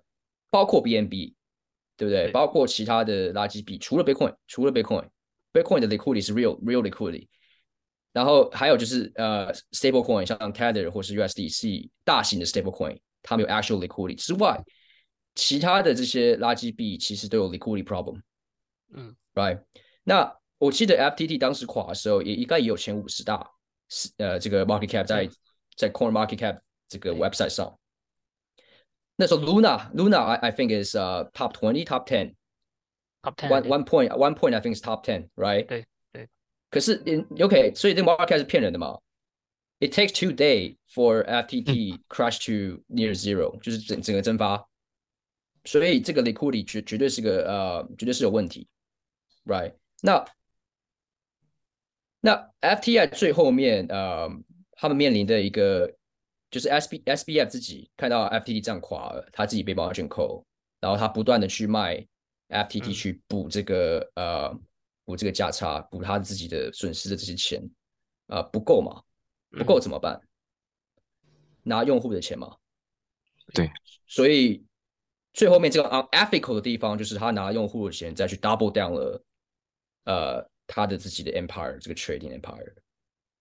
[0.52, 1.34] 包括 BNB，
[1.95, 2.32] 对不对？
[2.32, 7.28] 包括其他的垃圾币，除了 Bitcoin，除了 Bitcoin，Bitcoin 的 liquidity 是 real real liquidity，
[8.13, 14.63] 然后还有就是呃 stable coin，像 Tether 或是 USDC 大型的 stable coin，他们有 actual liquidity 之外，
[15.34, 18.21] 其他的这些垃圾币其实都有 liquidity problem。
[18.93, 19.62] 嗯，right，
[20.04, 23.50] 那我记得 FTT 当时垮的时候，也应该也有前五十大，
[23.89, 25.30] 是呃这个 market cap 在
[25.76, 27.78] 在 Coin Market Cap 这个 website 上。
[29.15, 32.36] 那时候 Luna Luna I I think is uh top twenty top ten
[33.23, 36.28] top ten one one point one point I think is top ten right 对对。
[36.69, 37.04] 可是
[37.39, 39.00] OK，所以这个 market cap 是骗人的嘛
[39.80, 44.67] ？It takes two day for FTT crash to near zero，就是整整个蒸发。
[45.65, 48.67] 所以这个 liquidity 绝绝对是个呃，绝对是有问题。
[49.47, 50.25] Right，那
[52.19, 54.29] 那 FTI 最后面呃，
[54.71, 55.89] 他们面临的一个
[56.51, 60.43] 就是 SB SBF 自己看到 FTT 这样垮了，他自己被 margin call，
[60.81, 62.05] 然后他不断的去卖
[62.49, 64.53] FTT 去补这个呃
[65.05, 67.63] 补这个价差，补他自己的损失的这些钱
[68.27, 69.01] 啊不够嘛？
[69.51, 70.19] 不够怎么办？
[71.63, 72.57] 拿用户的钱嘛？
[73.53, 73.71] 对，
[74.07, 74.65] 所以
[75.31, 79.23] 最后面这个 unethical 的地方就是他拿用户的钱再去 double down 了。
[80.07, 82.73] 呃，他的自己的 empire，这个 trading empire，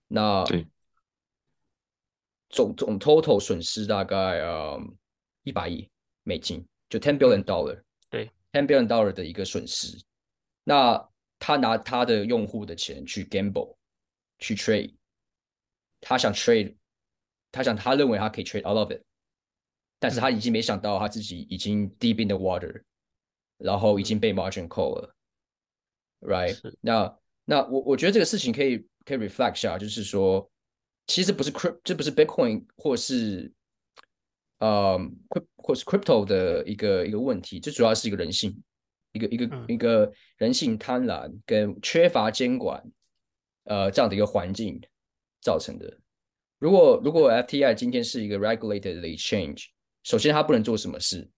[0.09, 0.45] 那
[2.49, 4.77] 总总 total 损失大概呃
[5.45, 5.89] 一百亿
[6.25, 9.97] 美金，就 ten billion dollar，对，ten billion dollar 的一个损失。
[10.65, 13.77] 那他拿他的用户的钱去 gamble，
[14.41, 14.93] 去 trade，
[16.01, 16.75] 他想 trade，
[17.53, 19.01] 他想他认为他可以 trade all of it，
[20.01, 22.83] 但是他已经没想到他自己已经 deep in the water，
[23.59, 25.16] 然后已经被 margin call 了。
[26.21, 30.51] Right，那那我我觉得这个事情可以可以 reflect 下，就是说，
[31.07, 33.53] 其实不是 crypt，这不是 Bitcoin 或是
[34.59, 34.99] 呃
[35.29, 38.61] crypt 或是 crypto 的一个一个问题，这主要是一个人性，
[39.13, 42.83] 一个一个一个人性贪婪跟缺乏监管，
[43.65, 44.81] 呃这样的一个环境
[45.43, 45.99] 造成的。
[46.59, 49.67] 如果如果 FTI 今天是一个 regulated exchange，
[50.03, 51.31] 首先它不能做什么事，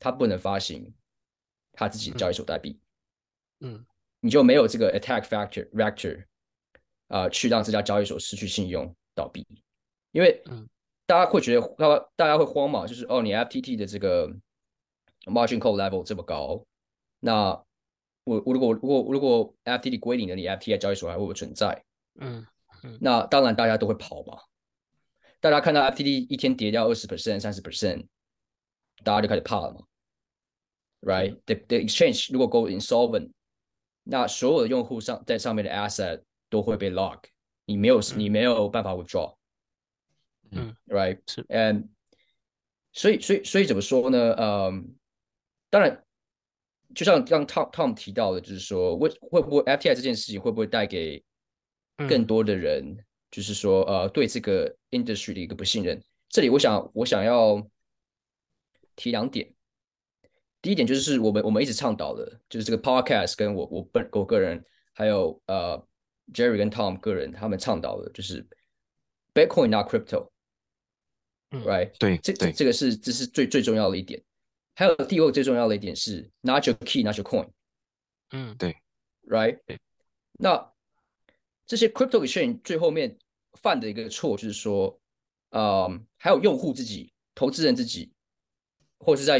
[0.00, 0.92] 它不能发行
[1.72, 2.78] 它自己的交易所代币，
[3.60, 3.86] 嗯。
[4.20, 6.24] 你就没有这个 attack factor vector
[7.08, 9.46] 啊，去让这家交易所失去信用倒闭，
[10.12, 10.42] 因为
[11.06, 14.28] 大家会觉得大大家会慌嘛，就是哦，你 FTT 的这个
[15.24, 16.64] margin call level 这么高，
[17.18, 17.50] 那
[18.24, 21.84] 我我如果如果如果 FTT 归零了，你 FTT 交易所还会不会存在？
[22.20, 22.46] 嗯
[22.82, 24.38] 嗯，那当然大家都会跑嘛，
[25.40, 28.06] 大家看到 FTT 一天跌掉二十 percent 三十 percent，
[29.02, 29.80] 大家就开始怕了嘛
[31.00, 33.30] ，right？The the exchange 如果 go insolvent
[34.02, 37.22] 那所有的用户上在上面的 asset 都会被 lock，
[37.64, 39.36] 你没有你没有办法 withdraw，
[40.50, 41.88] 嗯，right 是，and
[42.92, 44.34] 所以所以所以怎么说呢？
[44.38, 44.94] 嗯，
[45.68, 46.04] 当然，
[46.94, 51.22] 就像刚 Tom Tom 提到的，就是说会会不会 FTI 这件事情会不会带给
[51.96, 52.96] 更嗯多的人，
[53.30, 56.02] 就是说呃对这个 industry 的一个不信任？
[56.28, 57.64] 这里我想我想要
[58.96, 59.52] 提两点。
[60.62, 65.82] 第一点就是我们我们一直倡导的，就是这个 podcast 跟我我本我个人，还有呃
[66.34, 68.46] Jerry 跟 Tom 个人，他们倡导的就是
[69.32, 70.30] Bitcoin not crypto，
[71.50, 71.90] 嗯 right？
[71.98, 74.22] 对这这对这个是这是最最重要的一点。
[74.74, 77.48] 还有第二个最重要的一点是 not your key, not your coin。
[78.32, 78.76] 嗯对
[79.28, 79.58] right？
[79.66, 79.78] 对
[80.34, 80.72] 那
[81.66, 83.18] 这些 crypto exchange 最后面
[83.60, 85.00] 犯的一个错就是说，
[85.50, 88.12] 嗯，还有用户自己、投资人自己，
[88.98, 89.38] 或是在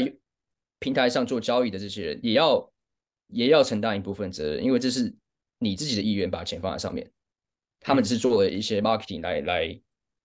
[0.81, 2.73] 平台上做交易的这些人，也要
[3.27, 5.15] 也要承担一部分责任，因为这是
[5.59, 7.09] 你自己的意愿把钱放在上面，
[7.79, 9.81] 他们只是做了一些 marketing 来来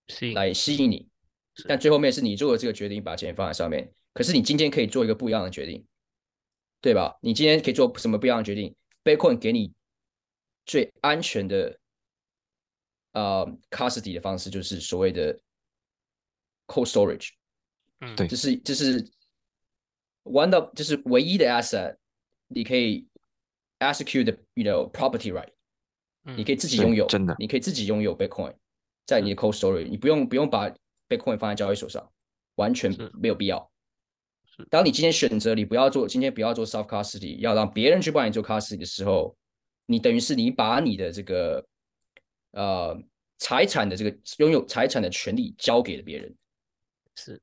[0.07, 1.07] 吸来吸引你，
[1.67, 3.93] 但最后面是你做了这个决定，把钱放在上面。
[4.13, 5.85] 可是你今天可以做一个不一样的决定，
[6.81, 7.15] 对吧？
[7.21, 9.71] 你今天可以做什么不一样的决定？Bitcoin 给你
[10.65, 11.79] 最安全的
[13.11, 15.39] 呃 custody 的方式，就是所谓的
[16.65, 17.29] cold storage，
[17.99, 18.15] 嗯。
[18.15, 18.27] 对。
[18.27, 19.07] 这是这是
[20.31, 21.97] one of 就是唯一的 asset，
[22.47, 23.07] 你可以
[23.79, 25.49] execute the you know property right，
[26.25, 26.37] 嗯。
[26.37, 27.35] 你可以自己拥有，真的。
[27.39, 28.55] 你可以自己拥有 Bitcoin，
[29.05, 30.69] 在你的 cold storage，你不用不用把
[31.07, 32.11] Bitcoin 放在交易所上，
[32.55, 33.71] 完全没有必要。
[34.69, 39.37] 当你今天选择你不要做，今天不要做 self custody，要让别人去帮你做 custody 的时候，
[39.85, 41.63] 你等于是你把你的这个
[42.51, 42.99] 呃
[43.37, 46.35] 财产的这个拥有财产的权利交给了别人。
[47.15, 47.41] 是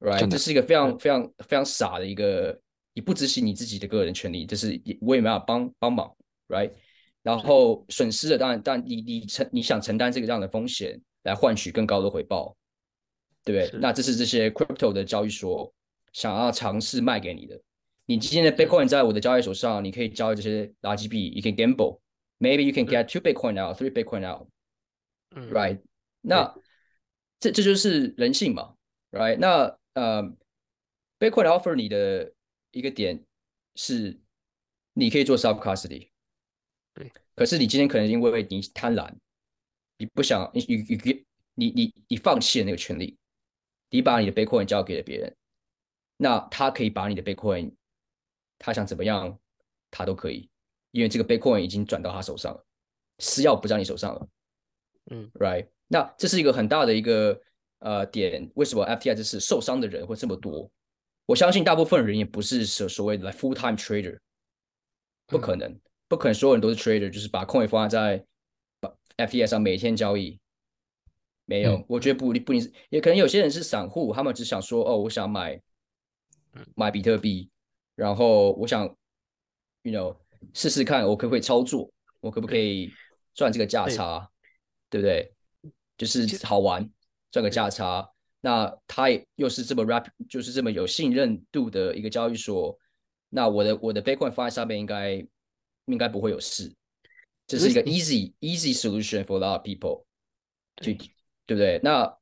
[0.00, 0.28] ，right？
[0.28, 2.58] 这是一个非常非常非常傻的一个，
[2.92, 6.14] 你不执行你自己的个人权利，这是也我也没办法帮帮忙
[6.48, 6.70] ，right？
[7.22, 12.54] 然后损失的，当然，当然你你承你想承担这个这样的风险来换取更高的回报，
[13.44, 13.80] 对不对？
[13.80, 15.72] 那这是这些 crypto 的交易所
[16.12, 17.58] 想要尝试卖给你的。
[18.06, 22.00] 你今天的 Bitcoin 在我的交易所上，你可以交易这些垃圾币，you can gamble。
[22.38, 24.48] Maybe you can get two Bitcoin out, three Bitcoin out,
[25.34, 25.80] 嗯 right？
[26.20, 26.54] 那
[27.40, 28.74] 这这就是人性嘛
[29.12, 29.38] ，right？
[29.38, 30.22] 那呃
[31.18, 32.32] ，Bitcoin offer 你的
[32.72, 33.24] 一个点
[33.74, 34.20] 是，
[34.92, 36.10] 你可以做 self custody，
[36.92, 37.10] 对。
[37.34, 39.12] 可是你今天可能因为你贪婪，
[39.98, 43.16] 你不想你你你你你你放弃了那个权利，
[43.90, 45.36] 你把你的 Bitcoin 交给了别人，
[46.16, 47.74] 那他可以把你的 Bitcoin，
[48.58, 49.38] 他想怎么样，
[49.90, 50.48] 他都可以，
[50.90, 52.64] 因为这个 Bitcoin 已经转到他手上了，
[53.18, 54.28] 私钥不在你手上了。
[55.10, 55.68] 嗯，right？
[55.86, 57.40] 那这是一个很大的一个
[57.84, 60.70] 呃点，为什么 FTI 这是受伤的人会这么多？
[61.26, 64.18] 我相信大部分人也不是所所谓的 full time trader，
[65.26, 68.24] 不可能，不可能所有人都是 trader，就是把空位放在
[69.18, 70.40] FTI 上每天交易。
[71.44, 75.60] 没有，嗯我觉得不不一定是，也可能有些人是散户，他们只想说，哦，我想买
[76.74, 77.50] 买比特币，
[77.94, 78.86] 然后我想
[79.82, 80.16] ，you know，
[80.54, 82.90] 试试看我可不可以操作，我可不可以
[83.34, 84.30] 赚这个价差，
[84.88, 85.34] 对不对？
[85.98, 86.90] 就是好玩，
[87.34, 88.08] 赚个价差。
[88.40, 92.78] 那他也又是这么 rap，就是这么有信任度的一个交易所，
[93.28, 95.26] 那我的我的 Bitcoin 放在上面应该
[95.86, 96.72] 应该不会有事。
[97.48, 100.04] 这是一个 easy easy solution for a lot of people，
[100.76, 100.98] 就对
[101.46, 101.80] 对不对？
[101.82, 102.16] 那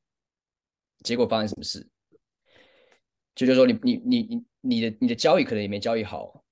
[1.03, 1.87] 结果发生什么事？
[3.35, 6.43] 就就是说你你你你你的你的交易可能也没交易好，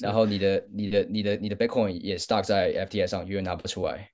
[0.00, 4.10] 然后你的你的你的你的 Bitcoin 也 stuck 在 FTS 上，永远拿不出来。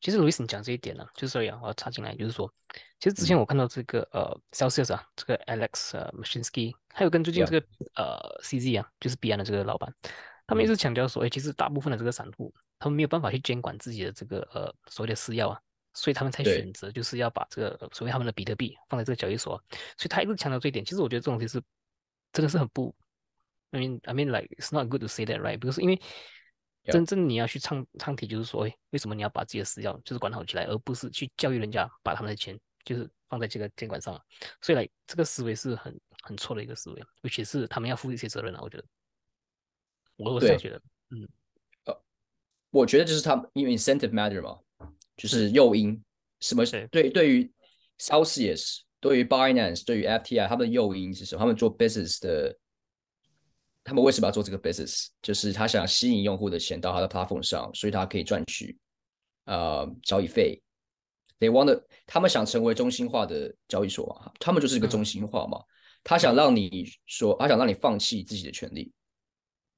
[0.00, 2.52] 其实 Louis 你讲这一点呢、就是说呀，我要插进来，就是说，
[2.98, 9.94] 其实之嗯前我看到这个、呃 Celsius 啊，这个 Alex 呃，Machinsky，还有跟最近.这个呃 CZ 啊，就是币安的这个老板，
[10.46, 15.60] 他们一直强调说，哎，其实大部分的这个散户，他们没有办法去监管自己的这个呃所谓的私钥啊，
[15.92, 19.62] 所以他们才选择就是要把这个呃所谓他们的比特币放在这个交易所啊，
[19.98, 20.84] 所以他一直强调这一点。
[20.84, 21.62] 其实我觉得这种东西是
[22.32, 22.94] 真的是很不
[23.72, 26.00] ，I mean I mean like it's not good to say that right，because 因为.
[26.92, 34.20] 真正你要去唱唱题，就是说，哎，为什么你要把自己的私钥就是管好起来，而不是去教育人家把他们的钱就是放在这个监管上？
[34.60, 38.84] 所以来这个思维是很很错的一个思维，尤其是他们要负一些责任啊，我觉得，
[40.16, 40.82] 我我是觉得，
[42.70, 44.58] 我觉得就是他们因为 incentive matter 嘛，
[45.16, 46.02] 就是诱因。
[46.40, 47.50] 什么对对对于
[47.98, 51.38] Celsius、对于 Binance、对于 FTI，他们的诱因是什么？
[51.38, 52.54] 他们做 business 的，
[53.84, 55.08] 他们为什么要做这个 business？
[55.22, 58.76] 就是他想吸引用户的钱到他的 platform 上，所以他可以赚取
[59.44, 60.60] 呃交易费。
[61.38, 64.32] They want to，他们想成为中心化的交易所嘛？
[64.40, 65.62] 他们就是一个中心化嘛。
[66.02, 68.92] 他想让你说，他想让你放弃自己的权利。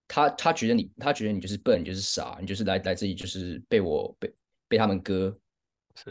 [0.08, 4.32] 他他觉得你，他觉得你就是笨，你就是傻，你就是来来自于就是被我被
[4.68, 5.36] 被他们割，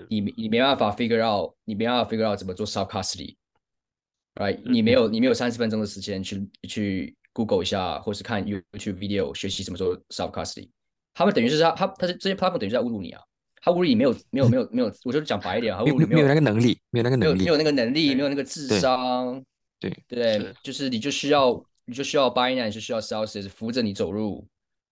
[0.09, 4.59] 你你没办法 figure out，你没办法 figure out 怎么做 self custody，right？
[4.69, 10.69] 你嗯没有你没有三十分钟的时间去去 Google 一下，或是看 YouTube video 学习怎么做 self custody。
[11.13, 13.21] 他们等于是他他他这些 platform 等于是在侮辱你啊，
[13.61, 19.43] 他侮辱你没有没有没有没有，我就讲白一点啊，他侮辱你没有那个能力，没有那个能力没有没有，那个能力，没有那个智商，
[19.79, 20.53] 对对对？
[20.63, 24.47] 就是你就需要你就需要 Binance，就需要 Celsius 扶着你走路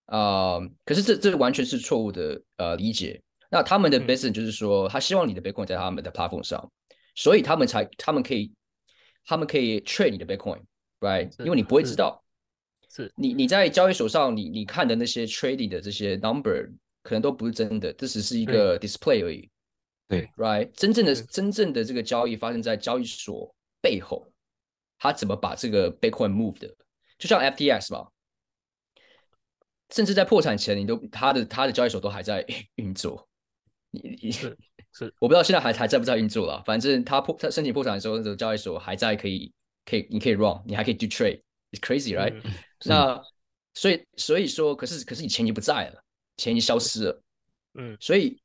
[0.05, 3.21] 啊、可是这这完全是错误的呃理解。
[3.49, 6.71] 那他们的嗯 business 就是说，他希望你的 Bitcoin 在他们的 platform 上，
[7.15, 8.51] 所以他们才他们可以
[9.25, 11.29] 他们可以 trade 你的 Bitcoin，right？
[11.43, 12.22] 因为你不会知道。
[12.93, 16.69] 是你你在交易所上，你你看的那些 trading 的这些 number
[17.01, 19.49] 可能都不是真的，这只是一个 display 而已。
[20.07, 24.31] 对，right，真正的真正的这个交易发生在交易所背后，
[24.99, 26.67] 他怎么把这个 Bitcoin move 的？
[27.17, 28.07] 就像 FTX 吧，
[29.89, 33.27] 甚至在破产前，你都他的他的交易所都还在 运作。
[33.89, 34.55] 你你是
[34.91, 39.51] 是我不知道现在还还在不在运作了，反正他破他申请破产的时候，那个交易所还在可以
[39.85, 41.07] 可以你可以 run，你还可以 do
[41.79, 42.53] trade，it's crazy，right？、嗯。
[42.85, 43.21] 那
[43.73, 46.03] 所以所以说，可是可是你钱已经不在了，
[46.37, 47.23] 钱已经消失了，
[47.73, 47.97] 嗯。
[47.99, 48.39] 所以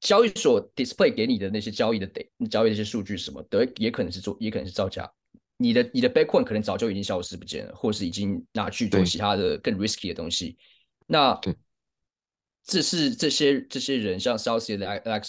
[0.00, 3.42] 交易所 display 给你的那些交易的得交易的一些数据什么？
[3.50, 5.10] 的，也可能是做，也可能是造假。
[5.58, 10.56] 你的你的 Bitcoin 可能早就已经消失不见了，或是已经拿去做其他的更 risky 的东西。
[11.06, 11.38] 那
[12.64, 15.28] 这是这些这些人，像的 Alex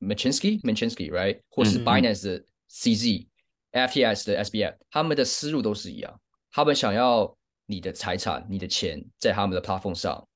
[0.00, 3.27] Machinsky Machinsky right，或是 Binance 的 CZ、
[3.72, 10.26] FTS 的 SBF，他们的思路都是一样，他们想要你的财产、你的钱在他们的 platform 上，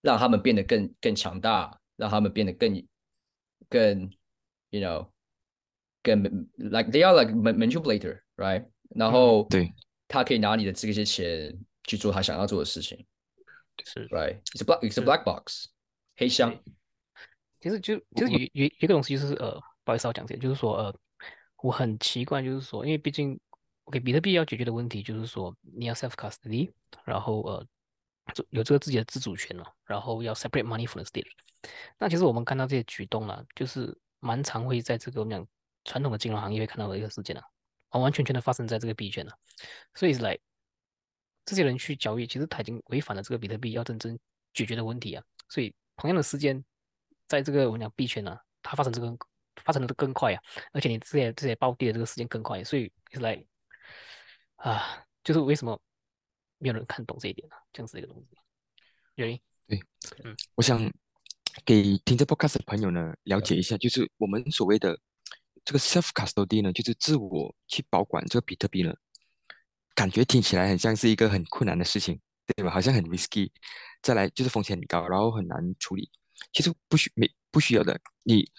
[0.00, 2.86] 让他们变得更更强大，让他们变得更
[3.68, 4.10] 更
[4.70, 5.08] ，you know，
[6.02, 6.22] 更
[6.56, 8.68] like they are like ma- manipulator，right？
[8.90, 9.72] 然后对
[10.08, 13.06] 他可以拿你的这些钱去做他想要做的事情
[13.84, 14.08] 是。
[14.08, 15.66] ，right？It's a black it's a black box，
[16.16, 16.56] 黑箱。
[17.60, 19.52] 其实就就是有有有一个东西就是呃，
[19.84, 20.96] 不好意思，我讲这个，就是说呃，
[21.62, 23.38] 我很奇怪，就是说，因为毕竟
[23.84, 26.70] ，OK，比特币要解决的问题就是说，你要 self custody，
[27.04, 27.66] 然后呃，
[28.50, 31.26] 有这个自己的自主权了，然后要 separate money from the state。
[31.98, 35.46] 那其实我们看到这些举动啦，就是蛮常会在这个我们讲
[35.84, 37.42] 传统的金融行业会看到的一个事件啊，
[37.90, 39.32] 完完全全的发生在这个币圈了。
[39.94, 40.38] 所以是来
[41.44, 44.18] 这些人去交易，其实他已经违反了这个比特币要真正
[44.54, 45.22] 解决的问题啊。
[45.48, 46.64] 所以同样的时间，
[47.26, 49.14] 在这个我们讲币圈呢、它发生这个
[49.64, 50.42] 发生的更快啊，
[50.72, 53.42] 而且你这些这些暴跌的这个时间更快，所以是来
[54.56, 55.80] 啊，就是为什么
[56.58, 58.36] 没有人看懂这一点呢、这样子的一个东西，
[59.14, 59.80] 原因对，
[60.24, 60.36] 嗯。
[60.54, 60.78] 我想
[61.64, 64.98] 给听这 podcast 的朋友呢了解一下，就是我们所谓的
[65.64, 68.94] 这个 self custody 呢，就是自我去保管这个比特币呢，
[69.94, 72.70] 感觉听起来很像是一个很困难的事情，对吧？
[72.70, 73.50] 好像很 risky，
[74.02, 76.10] 再来就是风险很高，然后很难处理。
[76.52, 78.50] 其实不需没不需要的，你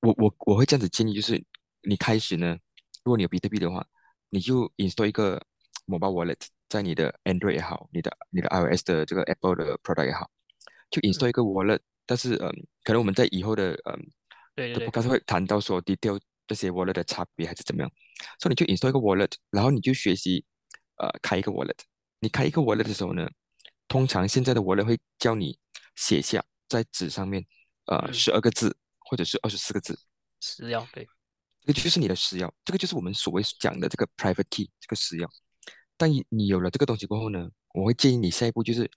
[0.00, 1.42] 我我我会这样子建议，就是
[1.82, 2.56] 你开始呢，
[3.04, 3.86] 如果你有比特币的话，
[4.30, 5.40] 你就 install 一个
[5.86, 10.30] mobile wallet 在你的 Android 也好，你的你的 iOS 的这个 Apple 的 product 也好，
[10.90, 12.48] 就 install 一个 wallet，但是嗯，
[12.84, 14.10] 可能我们在以后的嗯
[14.54, 17.90] 对对对，podcast 会谈到说 detail 这些 wallet 的差别还是怎么样，
[18.38, 20.44] 所以你就 install 一个 wallet，然后你就学习
[20.96, 21.78] 呃开一个 wallet。
[22.20, 23.28] 你开一个 wallet 的时候呢，
[23.86, 25.58] 通常现在的 wallet 会教你
[25.94, 27.44] 写下在纸上面
[27.86, 28.12] 呃嗯。
[28.12, 28.76] 十二个字
[29.08, 29.98] 或者是二十四个字，
[30.40, 31.08] 私钥对，
[31.62, 35.26] 这个就是你的私钥，这个就是我们所谓讲的这个 private key 这个私钥。
[35.96, 38.88] 但你你有了这个东西过后呢，我会建议你下一步就是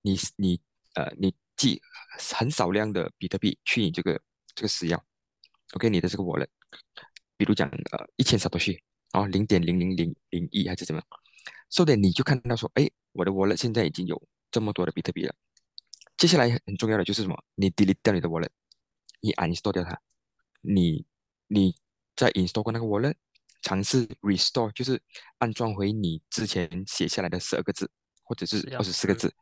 [0.00, 0.60] 你你
[0.94, 1.82] 呃你寄
[2.18, 4.20] 很少量的比特币去你这个
[4.54, 4.98] 这个私钥
[5.74, 6.48] ，OK 你的这个 wallet，
[7.36, 8.72] 比如讲呃一千小多西，
[9.12, 11.06] 然后零点零零零零一还是怎么样
[11.68, 15.34] ，so that 你就看到说，哎，我的 wallet 现在已经有这么多的比特币了。
[16.16, 17.36] 接下来很重要的就是什么？
[17.56, 18.48] 你 delete 掉你的 wallet，
[19.26, 20.00] 你 uninstall 掉它，
[20.60, 21.04] 你
[21.48, 21.74] 你
[22.14, 23.14] 在 install 过那个 wallet，
[23.60, 25.02] 尝试 restore，就是
[25.38, 27.90] 安装回你之前写下来的十二个字
[28.22, 29.34] 或者是二十四个嗯字。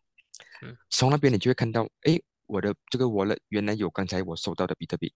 [0.62, 5.12] 嗯从那边你就会看到，哎，我的这个 wallet 原来有刚才我收到的比特币。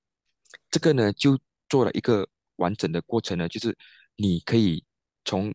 [0.70, 1.38] 这个呢，就
[1.68, 3.74] 做了一个完整的过程呢，就是
[4.16, 4.84] 你可以
[5.24, 5.54] 从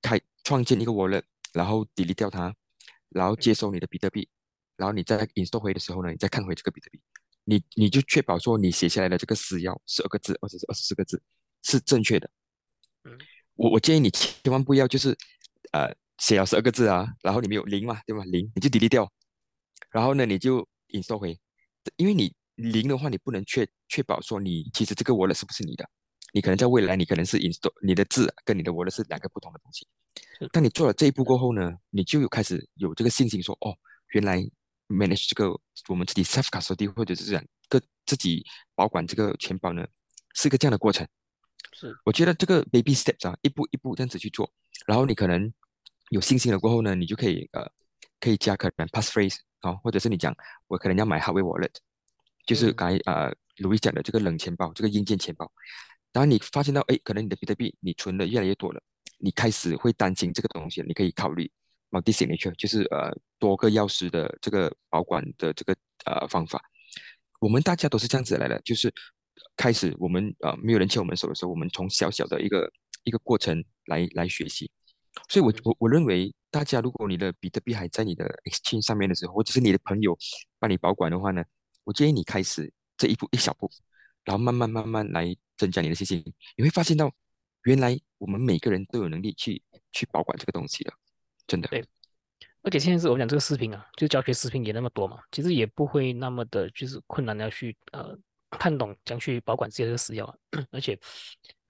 [0.00, 1.22] 开创建一个 wallet，
[1.52, 2.54] 然后 delete 掉它，
[3.10, 4.28] 然后接收你的比特币，
[4.76, 7.00] 然后你在 install 回的时候呢，你再看回这个比特币，
[7.44, 11.22] 你你就确保说你写下来的这个私钥十二个字或者是二十四个字
[11.62, 12.30] 是正确的。
[13.04, 13.16] 嗯
[13.54, 15.16] 我我建议你千万不要就是
[15.72, 18.24] 呃写了十二个字啊，然后你没有零嘛，对吧？
[18.24, 19.10] 零你就 delete 掉，
[19.90, 21.38] 然后呢你就 install 回，
[21.96, 25.86] 因为你零的话你不能确确保说你其实这个 wallet 是不是你的，
[26.32, 29.86] 你可能在未来你可能是 install 你的字跟你的 wallet 是两个不同的东西。
[30.52, 33.76] 当你做了这一步过后呢，你就有开始有这个信心说，哦，
[34.12, 34.42] 原来
[34.90, 35.50] manage 这个
[35.88, 39.86] 我们自己 self custody 或者是讲个自己保管这个钱包呢，
[40.34, 41.06] 是一个这样的过程。
[41.72, 44.52] 是，我觉得这个 baby steps 啊，一步一步这样子去做，
[44.86, 45.52] 然后你可能
[46.10, 47.70] 有信心了过后呢，你就可以呃，
[48.18, 50.34] 可以加可能 passphrase 啊，或者是你讲
[50.66, 51.74] 我可能要买 hardware wallet，
[52.44, 55.50] 就是刚才呃 Louis 讲的这个冷钱包，这个硬件钱包。
[56.10, 58.82] 当你发现到哎，可能你的比特币你存的越来越多了，
[59.18, 61.48] 你开始会担心这个东西，你可以考虑
[61.90, 66.62] multi signature，就是呃多个钥匙的这个保管的这个呃方法。
[67.40, 68.92] 我们大家都是这样子来的，就是
[69.56, 72.70] 开始我们呃没有人牵我们手的时候，我们从小小的一个
[73.04, 74.70] 一个过程来来学习。
[75.28, 80.16] 所以，我我我认为大家，如果你的比特币还在你的 exchange 上面的时候，或者是你的朋友
[80.60, 81.42] 帮你保管的话呢，
[81.82, 83.68] 我建议你开始这一步一小步，
[84.24, 86.22] 然后慢慢慢慢来增加你的信心。
[86.56, 87.12] 你会发现到，
[87.64, 89.60] 原来我们每个人都有能力去
[89.90, 90.92] 去保管这个东西的，
[91.50, 91.66] 真的。
[91.68, 91.84] 对。
[92.62, 98.16] 而且现在是我讲这个视频啊，就是教学视频也那么多嘛，其实也不会那么的，就是困难要去呃
[98.50, 100.36] 看懂怎样去保管这些私钥啊。
[100.70, 100.96] 而且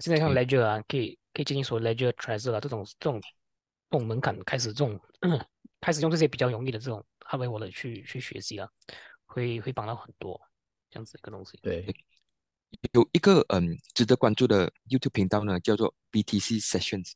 [0.01, 3.21] 现在像 Ledger 啊，可以可以建议说 Ledger Trezor 啊这种这种
[3.89, 5.01] 这种门槛开始这种
[5.81, 8.69] 开始用这些比较容易的这种 hardware wallet 去去学习啊，
[9.27, 10.41] 会会帮到很多
[10.91, 11.57] 这样子一个东西。
[11.63, 11.87] 对，
[12.93, 17.13] 有一个嗯值得关注的 YouTube 频道呢，叫做 BTC Sessions。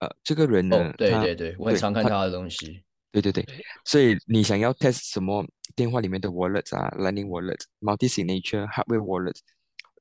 [0.00, 2.84] 呃，这个人呢，对对对，我很常看他的东西。
[3.10, 3.44] 对对对，
[3.84, 5.44] 所以你想要 test 什么
[5.74, 9.36] 电话里面的 wallet 啊，Lightning wallet、Multi Signature、Hardware wallet，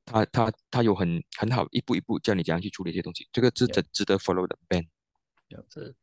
[0.05, 4.85] 他他他有很很好一步一步教你怎样去处理这些东西，这个是值值得 follow 的 Ben。
[5.73, 5.95] 是，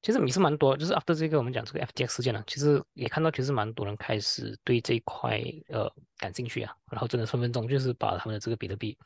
[0.00, 8.96] 其实也是蛮多，就是 after 这个我们讲这个 FTX 事件呢，其实也看到其实蛮多人开始对这一块呃感兴趣啊，然后真的分分钟就是把他们的这个比特币，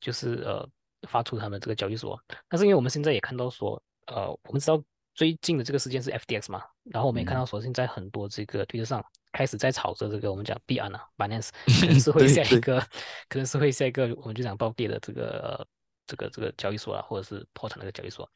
[0.00, 0.68] 就是呃。
[1.08, 4.82] 发出他们这个交易所，但是因为我们现在也看到说，呃，我们知道
[5.14, 12.80] 最近的这个事件是 F D X 嘛，然后我们也看到说现在很多这个推特上开始在炒着这个我们讲币安啊，Binance 可能是会下一个，
[13.28, 15.66] 可能是会下一个我们就讲暴跌的这个
[16.06, 18.28] 这个这个交易所啊，或者是破产的一个交易所，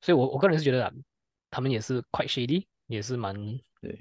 [0.00, 0.92] 所以我我个人是觉得啊
[1.50, 3.34] 他们也是 quite shady，也是蛮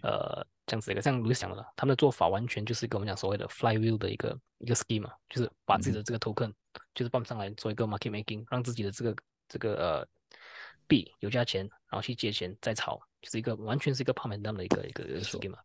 [0.03, 6.53] 呃这样子一个，像卢想了，他们的做法完全就是跟我们讲所谓的 flywheel 的一个一个 scheme 嘛，就是把自己的这个 token。
[6.95, 9.15] 就是放上来做一个 market making，让自己的这个
[9.49, 10.07] 这个呃
[10.87, 15.59] 币有价钱，然后去借钱再炒，就是一个完全是一个泡沫这样的一个一个 scheme 嘛。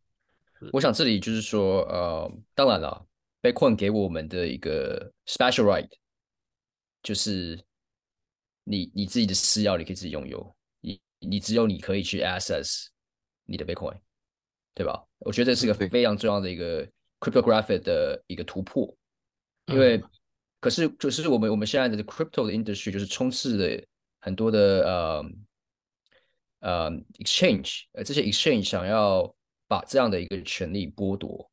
[0.73, 3.07] 我想这里就是说，呃，当然了
[3.41, 5.89] ，Bitcoin 给我们的一个 special right，
[7.05, 7.65] 就是
[8.65, 12.89] 你你自己的私钥你可以自己拥有，你你只有你可以去 access
[13.47, 13.99] 你的 Bitcoin，
[14.75, 15.03] 对吧？
[15.19, 16.87] 我觉得这是个非常重要的一个
[17.21, 18.95] cryptographic 的一个突破，
[19.67, 20.03] 因为。
[20.59, 23.87] 可是，就是我们我们现在的 crypto 的 industry 就是充斥的
[24.21, 25.25] 很多的呃
[26.61, 29.33] 呃 exchange，呃这些 exchange 想要
[29.69, 31.49] 把这样的一个权利剥夺，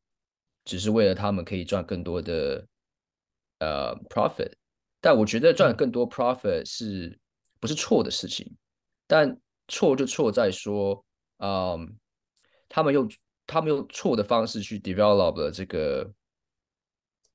[0.66, 2.66] 只是为了他们可以赚更多的
[3.60, 4.54] 呃 profit。
[5.00, 7.20] 但我觉得赚更多 profit 是
[7.60, 8.52] 不是错的事情？
[9.06, 9.38] 但
[9.68, 11.06] 错就错在说，
[11.44, 11.98] 嗯，
[12.70, 13.12] 他们用
[13.46, 16.10] 他们用错的方式去 develop 了这个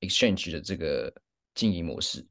[0.01, 1.13] exchange 的这个。
[1.55, 2.25] 经营模式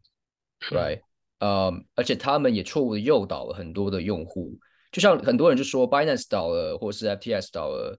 [0.70, 1.02] ，right？
[1.40, 4.58] 呃，而且他们也错误的诱导了很多的用户，
[4.90, 7.98] 就像很多人就说，Binance 倒了，或者是 FTS 倒了，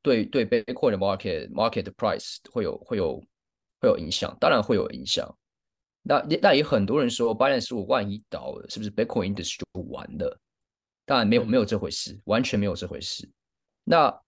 [0.00, 3.18] 对对，Bitcoin 的 market market price 会有会有
[3.80, 5.28] 会有影响，当然会有影响。
[6.02, 10.40] 那那也很多人说，Binance 如果万一倒了，是不是 Bitcoin industry 就完了？
[11.12, 13.28] 当然没有没有这回事，完全没有这回事。
[13.84, 14.22] 那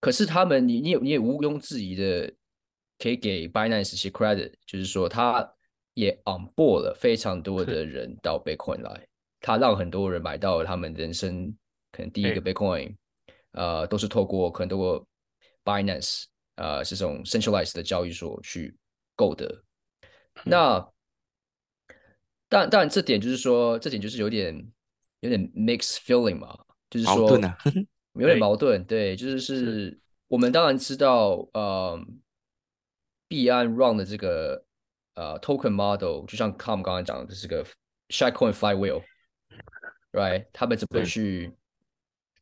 [0.00, 2.32] 可是他们，你你也你也毋庸置疑的。
[2.96, 5.52] 可以给 Binance 些 credit，就是说他
[5.94, 9.08] 也 on board 了非常多的人到 Bitcoin 来，
[9.40, 11.52] 他让很多人买到了他们人生
[11.90, 12.94] 可能第一个 Bitcoin，
[13.50, 15.04] 呃，都是透过可能透过
[15.64, 18.74] Binance，呃，这种 centralized 的交易所去
[19.16, 19.64] 购得。
[20.44, 20.88] 那
[22.48, 24.56] 但但这点就是说，这点就是有点
[25.28, 26.56] 有点 mixed feeling 嘛，
[26.88, 27.38] 就是说
[28.14, 32.00] 有点矛盾，对，就是是我们当然知道，呃。
[33.26, 34.64] 币安 run 的这个
[35.14, 37.64] 呃 token model，就像 Com 刚刚讲的，这是个
[38.10, 40.46] Shitcoin flywheel，right？
[40.52, 41.52] 他们怎么去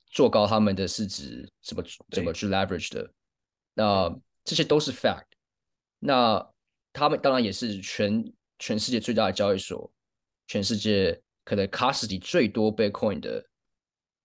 [0.07, 3.11] 做高他们的市值，怎么怎么去 leverage 的？
[3.75, 4.15] 那
[4.45, 5.27] 这些都是 fact。
[6.01, 6.47] 那
[6.93, 9.91] 他们当然也是全全世界最大的交易所，
[10.49, 13.45] 全世界可能 custody 最多 Bitcoin 的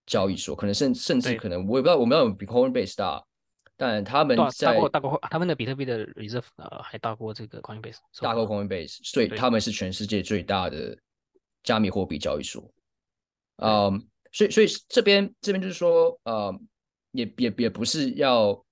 [0.05, 3.23] 交易所，可能甚甚至可能我也不知道，我们要有比 Coinbase 大。
[3.79, 10.97] 但他们在大过大过他们的比特币的 reserve 呃还大过这个 Coinbase，大过 Coinbase，所以他们是全世界最大的
[11.61, 12.67] 加密货币交易所。
[13.57, 16.59] 嗯，所以所以这边这边就是说，呃，
[17.11, 18.65] 也也也不是要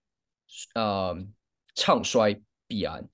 [0.74, 1.16] 呃
[1.76, 3.08] 唱衰币安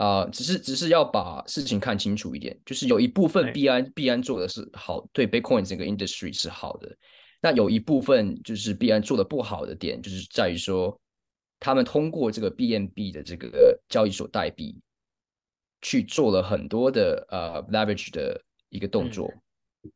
[0.00, 6.96] 啊，只是只是要把事情看清楚一点，就是有一部分币安币安做的是好，对 Bitcoin 整个 industry 是好的，
[7.42, 10.98] 那有一部分就是币安做的不好的点，就是在于说
[11.58, 14.80] 他们通过这个 BNB 的这个交易所代币
[15.82, 19.30] 去做了很多的呃 leverage 的一个动作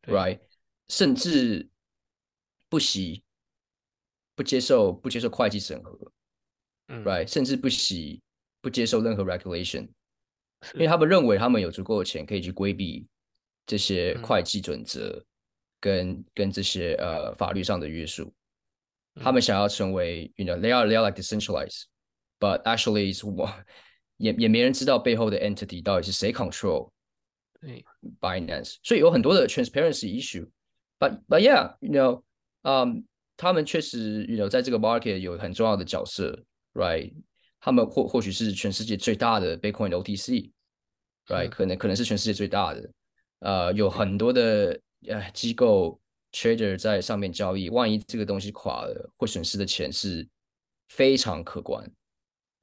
[0.03, 0.39] ，right，
[0.89, 1.67] 甚至
[2.69, 3.25] 不惜
[4.35, 5.99] 不接受不接受会计审核。
[6.87, 8.21] right，甚至不惜
[8.65, 9.83] 不接受任何 regulation，
[10.73, 13.07] 因为他们认为他们有足够的钱可以去规避
[13.67, 15.23] 这些会计准则
[15.79, 18.33] 跟跟这些呃法律上的约束。
[19.17, 23.53] 他们想要成为，you know，they are they are like decentralized，but actually is 我
[24.17, 26.91] 也也没人知道背后的 entity 到底是谁 control，
[27.61, 27.85] 对
[28.19, 30.49] ，Binance，所以有很多的 transparency issue。
[30.99, 32.23] But but yeah，you know，
[32.63, 33.05] 嗯，
[33.37, 36.43] 他们确实，you know，在这个 market 有很重要的角色。
[36.75, 37.13] right？
[37.65, 41.49] 他们或或许是全世界最大的 Bitcoin OTC，right？
[41.49, 42.91] 可能可能是全世界最大的，
[43.39, 45.99] 呃，有很多的呃机构
[46.31, 50.29] trader 在上面交易，万一这个东西垮了，会损失的钱是
[50.91, 51.91] 非常可观，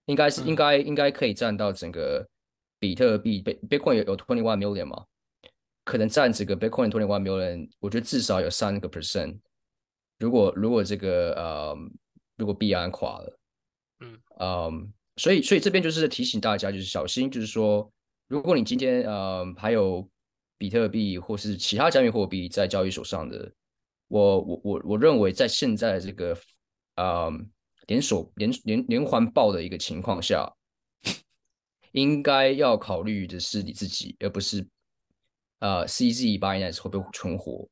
[0.05, 2.23] 应该是应该应该可以占到整个
[2.77, 5.03] 比特币 Bitcoin 有有 twenty one million 吗？
[5.83, 9.39] 可能占这个 Bitcoin twenty one million，我觉得至少有三个 percent。
[10.19, 11.75] 如果如果这个呃
[12.37, 13.39] 如果币安垮了。
[14.39, 17.91] 嗯，所以所以这边就是提醒大家，就是小心，就是说，
[18.27, 20.09] 如果你今天呃还有
[20.57, 23.51] 比特币或是其他加密货币在交易所上的，
[24.07, 26.37] 我我我我认为在现在这个
[26.95, 27.31] 呃
[27.87, 30.51] 连锁连连连环爆的一个情况下，
[31.91, 34.65] 应该要考虑的是你自己，而不是
[35.59, 37.67] 呃 CZ Binance 会不会存活，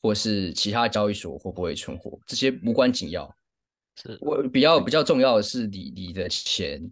[0.00, 3.34] 或是其他交易所会不会存活，这些无关紧要。
[3.96, 6.90] 是我比较比较重要的是你你的钱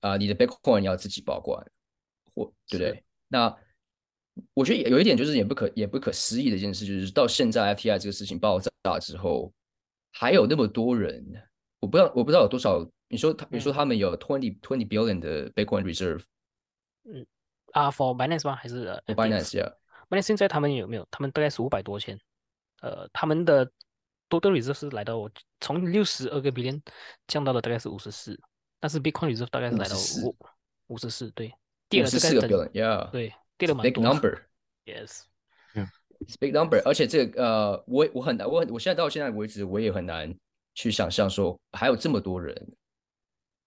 [0.00, 1.64] 啊，你的 Bitcoin 要自己保管，
[2.34, 3.04] 或对不对？
[3.28, 3.56] 那
[4.54, 9.52] 我觉得有一点就是也不可也不可思议的一件事，就是到现在 FTI 这个事情爆炸之后，
[10.12, 11.24] 还有那么多人，
[11.80, 12.84] 我不知道我不知道有多少。
[13.08, 16.22] 你说他你说他们有 twenty twenty billion 的 Bitcoin reserve，
[17.04, 17.26] 嗯
[17.72, 18.54] 啊，for Binance 吗？
[18.54, 19.72] 还是 for Binance 呀
[20.10, 21.06] ？Binance 现在他们有没有？
[21.10, 22.18] 他们大概是五百多千，
[22.82, 23.70] 呃，他们的。
[24.28, 25.28] 多的 reserve 是来到
[25.60, 26.80] 从六十二个 billion
[27.26, 28.38] 降到了大概是五十四，
[28.78, 30.36] 但是 Bitcoin reserve 大概是来到五
[30.88, 31.52] 五十四，对，
[31.88, 34.02] 跌了大概等，yeah，对，跌了蛮多。
[34.02, 40.32] Big number，yes，it's big number，而且这个呃，我我很难，我我现在到现在为止，我也很难
[40.74, 42.54] 去想象说还有这么多人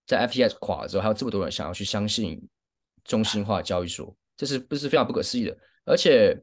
[0.05, 2.47] 在 FTS 垮了之后，还有这么多人想要去相信
[3.03, 5.57] 中心化交易所，这是不是非常不可思议的？
[5.85, 6.37] 而且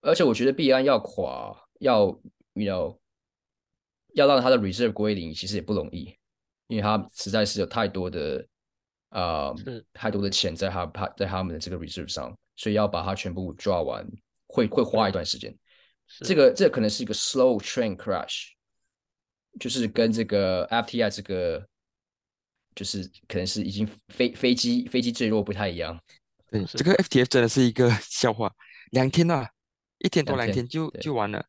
[0.00, 2.20] 而且我觉得币安要垮要。
[2.54, 2.98] You know，
[4.14, 6.16] 要让他的 reserve 归零，其实也不容易，
[6.68, 8.46] 因为他实在是有太多的
[9.10, 9.52] 啊，
[9.92, 14.06] 太多的钱在他他在他们的这个 reserve 上，所以要把它全部抓完，
[14.46, 15.56] 会会花一段时间。
[16.20, 18.50] 这个这可能是一个 slow train crash，
[19.58, 21.66] 就是跟这个 FTI 这个，
[22.74, 25.98] 就是可能是已经飞飞机飞机坠落不太一样。
[26.50, 28.52] 对，这个 FTF 真的是一个 笑话，
[28.90, 29.50] 两天啊，
[29.98, 31.46] 一天多两天就就完了。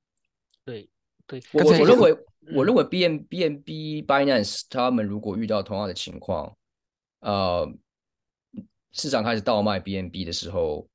[0.63, 0.89] 对。
[1.27, 2.17] 对，我我认为，
[2.53, 6.55] 我认为 B N B N B Binance 他们如果遇到同样的情况，
[7.21, 7.67] 呃，
[8.91, 10.87] 市场开始倒卖 B N B 的时候，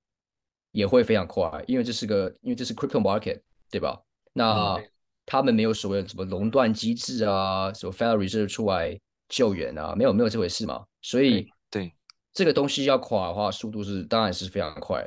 [0.71, 4.01] 也会非常快，因为这是个，因为这是 crypto market，对吧？
[4.33, 4.81] 那
[5.27, 8.97] 他们没有所谓的什么垄断机制啊，什么 Federal Reserve 出来
[9.29, 10.85] 救援啊，没有没有这回事嘛。
[11.03, 11.93] 所以，对
[12.33, 15.05] 这个东西要垮的话，速度是当然是非常快。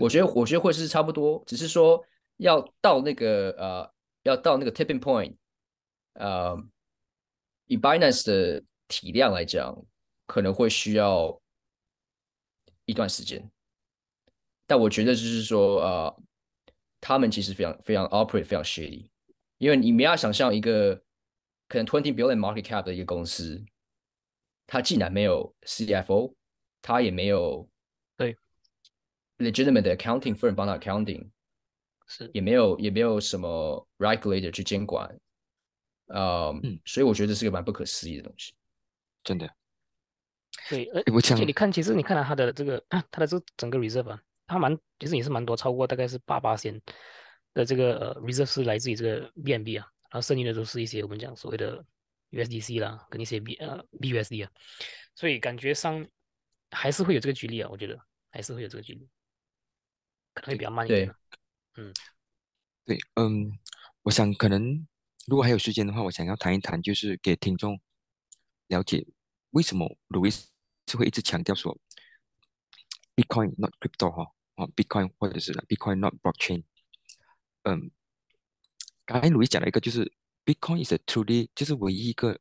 [0.00, 2.04] 我觉得，我觉得会是差不多，只是说
[2.38, 3.93] 要到那个呃。
[4.24, 5.36] 要到那个 tipping point，
[6.14, 6.56] 呃，
[7.66, 9.74] 以 Binance 的体量来讲，
[10.26, 11.40] 可能会需要
[12.84, 13.50] 一段时间。
[14.66, 16.22] 但我觉得就是说，呃，
[17.00, 19.08] 他们其实非常非常 operate 非常 shady，
[19.58, 20.96] 因为你没要想象一个
[21.68, 23.62] 可能 twenty billion market cap 的一个公司，
[24.66, 26.34] 它竟然没有 CFO，
[26.80, 27.68] 它也没有
[28.16, 28.38] 对
[29.36, 31.28] legitimate accounting firm 帮他 accounting。
[32.06, 35.08] 是，也没有也没有什么 regulator 去监管，
[36.06, 38.52] 呃，嗯，所以我觉得是个蛮不可思议的东西，
[39.22, 39.48] 真的。
[40.68, 46.80] 对，而且你看，其实你看到它的这个，它的这整个 reserve，啊它蛮其实也是蛮多，超过大概是八八千
[47.52, 51.84] 的这个呃 reserve 是来自于这个 BNB 啊，然后剩余的都是一些我们讲所谓的
[52.30, 54.50] USDC 啦，跟一些 B 呃 BUSD 啊，
[55.14, 56.06] 所以感觉上
[56.70, 57.98] 还是会有这个距离啊，我觉得
[58.30, 59.08] 还是会有这个距离，
[60.34, 61.14] 可能会比较慢一点。
[61.76, 61.92] 嗯，
[62.84, 63.58] 对，嗯，
[64.02, 64.86] 我想可能
[65.26, 67.80] 如果还有时间的话，我想要谈一谈，就是给听众
[68.68, 69.06] 了解
[69.50, 70.44] 为什么 Louis
[70.86, 71.78] 是会一直强调说
[73.16, 76.64] Bitcoin not crypto 哈，啊 Bitcoin 或者是 Bitcoin not blockchain。
[77.62, 77.90] 嗯，
[79.04, 80.12] 刚才 Louis 讲了一个，就是
[80.44, 82.38] Bitcoin is a truly 就是唯一一个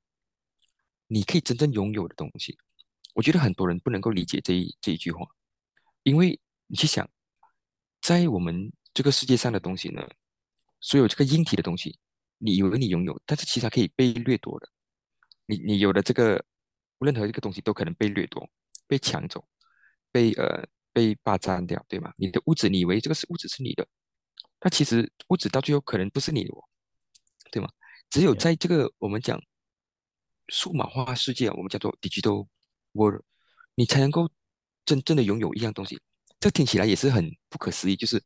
[1.07, 2.57] 你可以真正拥有的东西。
[3.13, 5.27] 我觉得很多人不能够理解这一这一句话，
[6.03, 7.09] 因为你去想，
[8.01, 10.07] 在我们这个世界上的东西呢，
[10.79, 11.97] 所有这个硬体的东西，
[12.37, 14.69] 你以为你拥有，但是其实可以被掠夺的。
[15.45, 16.43] 你你有的这个
[16.99, 18.49] 任何一个东西都可能被掠夺、
[18.87, 19.45] 被抢走、
[20.11, 22.13] 被呃被霸占掉，对吗？
[22.17, 23.87] 你的物质，你以为这个是物质是你的，
[24.61, 26.51] 那其实物质到最后可能不是你的，
[27.51, 27.69] 对吗？
[28.09, 29.41] 只有在这个我们讲
[30.47, 32.47] 数码化世界，我们叫做 digital。
[32.95, 33.23] world，，
[33.73, 34.29] 你才能够
[34.85, 35.99] 真正的拥有一样东西，
[36.39, 37.95] 这听起来也是很不可思议。
[37.95, 38.23] 就是，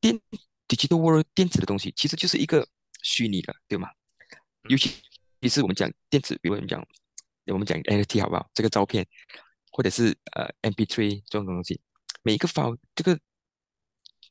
[0.00, 0.20] 电
[0.68, 2.66] ，digital world 电子的东西其实就是一个
[3.02, 3.88] 虚拟的，对吗？
[4.68, 4.90] 尤其，
[5.40, 6.86] 其实我们讲电子，比如我们讲，
[7.46, 8.50] 我们讲 NFT 好不好？
[8.54, 9.06] 这个照片，
[9.70, 11.80] 或者是呃 MP3 这种东西，
[12.22, 13.18] 每一个 file，这个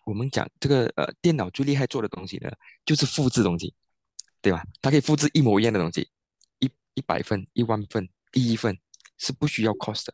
[0.05, 2.51] 我们讲这个呃电脑最厉害做的东西呢，
[2.85, 3.73] 就是复制东西，
[4.41, 4.63] 对吧？
[4.81, 6.09] 它可以复制一模一样的东西，
[6.59, 8.77] 一一百份、一万份、一亿份。
[9.17, 10.13] 是不需要 cost 的，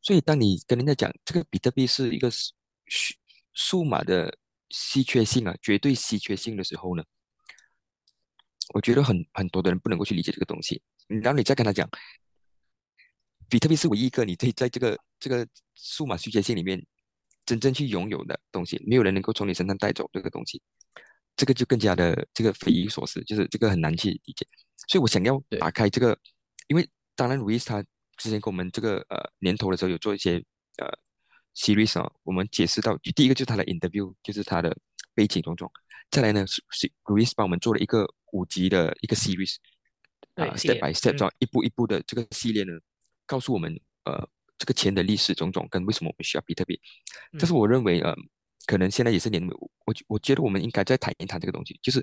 [0.00, 3.14] 所以当你跟人家讲这个比特币是一个数
[3.58, 4.32] 数码的
[4.70, 7.02] 稀缺性啊，绝对稀缺性的时候呢，
[8.72, 10.80] 我觉得很很多的人不能够去理解这个东西。
[11.08, 11.90] 然后你再跟他讲，
[13.48, 15.44] 比特币是唯一一个你可以在这个这个
[15.74, 16.80] 数码稀缺性里面
[17.44, 20.62] 真正去拥有的东西，没有人能够从你身上带走这个东西，
[21.34, 24.46] 这个就更加的这个匪夷所思，就是这个很难去理解。
[24.86, 26.16] 所以我想要打开这个，
[26.68, 26.88] 因为。
[27.18, 27.82] 当然，Louis 他
[28.16, 30.34] 之前跟我们这个呃年头的时候有做一些
[30.76, 30.86] 呃
[31.58, 34.74] series 啊，我们解释到，第一个就是他的 interview，就是他的
[35.14, 35.68] 背景种种。
[36.08, 39.56] 再来呢是是 Louis 帮我们做了一个五集的一个 series，
[40.34, 42.72] 啊 step by step，一步一步的这个系列呢，
[43.26, 46.80] 告诉我们呃这个钱的历史种种跟为什么我们需要比特币。
[47.32, 48.14] 但是我认为呃
[48.66, 49.46] 可能现在也是年
[49.84, 52.00] 我我觉得我们应该再谈一谈这个东西，就是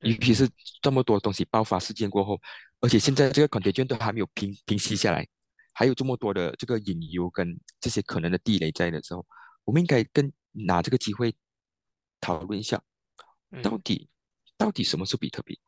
[0.00, 0.48] 尤其是
[0.80, 2.40] 这么多东西爆发事件过后。
[2.80, 5.26] 而且现在这个 contagion 都还没有平平息下来，
[5.74, 9.26] 还有这么多的这个隐忧跟这些可能的地雷在的时候，
[9.64, 11.34] 我们应该跟拿这个机会
[12.20, 12.82] 讨论一下，
[13.62, 14.08] 到底
[14.56, 15.60] 到底什么是比特币？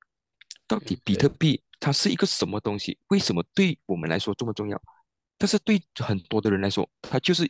[0.66, 2.98] 到底比特币它是一个什么东西？
[3.08, 4.80] 为什么对我们来说这么重要？
[5.36, 7.44] 但是对很多的人来说，它就是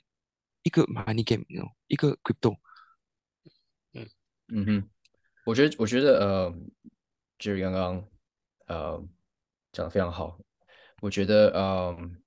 [0.63, 1.45] 一个 money game，
[1.87, 2.57] 一个 crypto。
[3.93, 4.09] 嗯
[4.49, 4.91] 嗯哼，
[5.45, 6.55] 我觉得我觉得呃，
[7.39, 8.09] 就是刚刚
[8.67, 9.09] 呃。
[9.73, 10.39] 讲的非常好，
[11.03, 12.23] 我觉得，嗯，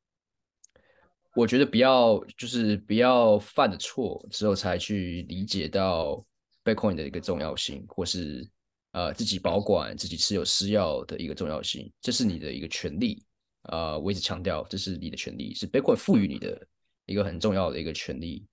[1.36, 6.26] 我觉得不要就是不要犯了错之后才去理解到
[6.64, 8.48] Bitcoin 的一个重要性，或是
[8.92, 13.24] 呃自己保管、自己持有私钥的一个重要性，这是你的一个权利。
[13.64, 16.68] 呃，我一直强调，这是你的权利，是 Bitcoin 赋予你的
[17.06, 18.46] 一个很重要的一个权利。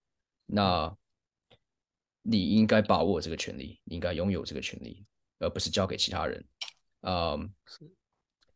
[0.47, 0.95] 那
[2.23, 5.05] 你应该把握这个权利，你应该拥有这个权利，
[5.39, 6.45] 而不是交给其他人。
[7.03, 7.51] 嗯。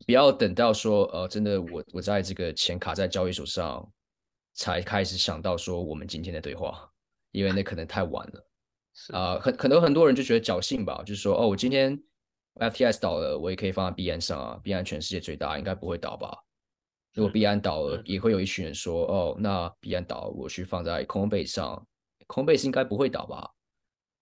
[0.06, 3.86] 不要等到说，呃，真的，我我在这个钱卡在交易所上，
[4.60, 6.86] 才开始想到说我们今天的对话，
[7.30, 8.46] 因为那可能太晚了。
[9.16, 11.98] 啊，很可能很多人就觉得侥幸吧，就是说，哦，我今天
[12.56, 16.36] FTS 倒了，我也可以放在 B 安上啊，，B 安全世界最大，应该不会倒吧？
[17.14, 21.86] 如果 B 安倒了，也会有一群人说，哦，那 B 安倒，我去放在 Coinbase 上
[22.28, 23.50] ，Coinbase 应该不会倒吧？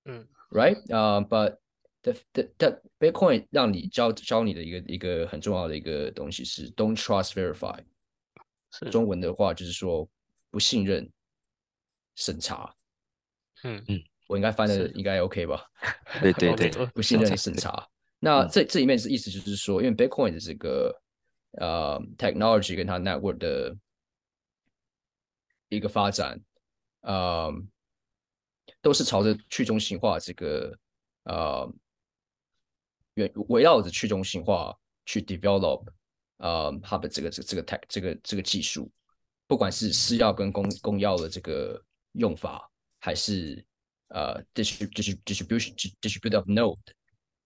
[0.04, 0.94] 嗯，Right？
[0.94, 1.56] 啊，But
[2.02, 7.82] the the the Bitcoin 让你教教你的一个一个很重要的一个东西是 Don't trust verify，
[8.92, 10.08] 中文的话就是说
[10.50, 11.10] 不信任
[12.14, 12.74] 审查。
[13.64, 15.64] 嗯嗯，我应该翻的应该 OK 吧？
[16.20, 17.88] 对对 对，不信任审查。
[18.18, 20.94] 那这这里面是意思就是说，因为 Bitcoin 的这个
[21.52, 23.76] 呃 technology 跟它 network 的
[25.68, 26.40] 一个发展，
[27.02, 27.52] 呃，
[28.80, 30.78] 都是朝着去中心化这个
[31.24, 31.72] 呃。
[33.14, 34.72] 围围绕着去中心化
[35.04, 35.84] 去 develop，
[36.36, 38.88] 呃，它的这个这这个 tech 这个这个技术，
[39.48, 41.82] 不管是私钥跟公公钥的这个
[42.12, 42.70] 用法，
[43.00, 43.64] 还是
[44.10, 46.78] 呃 distribution distribution distribution of node，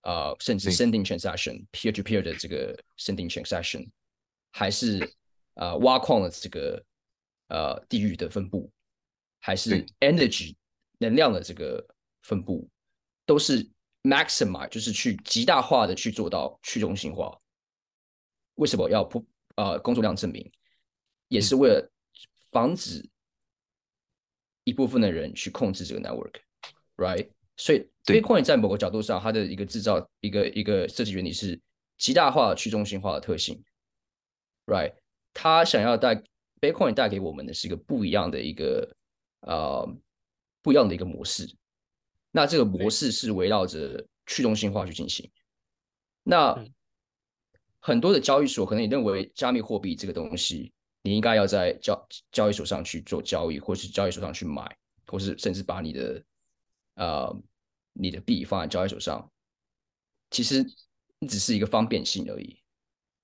[0.02, 3.88] 呃，甚至 sending transaction peer to peer 的这个 sending transaction，
[4.50, 5.10] 还是
[5.54, 6.84] 呃挖矿的这个
[7.48, 8.70] 呃地域的分布，
[9.40, 10.54] 还是 energy
[10.98, 11.82] 能量的这个
[12.22, 12.68] 分布，
[13.24, 13.66] 都是。
[14.04, 17.40] maximize 就是去极大化的去做到去中心化。
[18.56, 19.24] 为什么要不
[19.54, 20.50] 呃工作量证明？
[21.28, 21.91] 也是为了
[22.52, 23.04] 防止
[24.62, 27.28] 一部分的人去控制这个 network，right？
[27.56, 31.60] 所以 Bitcoin 在某个角度上，它的一个制造一个一个设计原理是
[31.98, 33.60] 极大化去中心化的特性。
[34.66, 34.94] ，right？
[35.34, 36.22] 它想要带
[36.60, 38.96] Bitcoin 带给我们的是一个不一样的一个
[39.40, 39.96] 呃
[40.62, 41.52] 不一样的一个模式。
[42.30, 45.28] 那这个模式是围绕着去中心化去进行。
[46.22, 46.64] 那
[47.80, 50.72] 很多的交易所可能你认为加密货币这个东西，
[51.02, 54.76] 你应该要在交交易所上去做交易，或是交易所上去买，
[55.06, 56.24] 或是甚至把你的
[56.94, 57.42] 呃
[57.92, 59.30] 你的币放在交易所上，
[60.30, 60.64] 其实
[61.28, 62.56] 只是一个方便性而已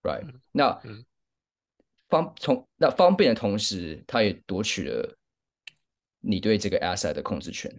[0.03, 0.25] ，right？
[0.53, 0.81] 那
[2.09, 5.17] 方从那方便的同时，它也夺取了
[6.21, 7.71] 你对这个 asset 的控制权。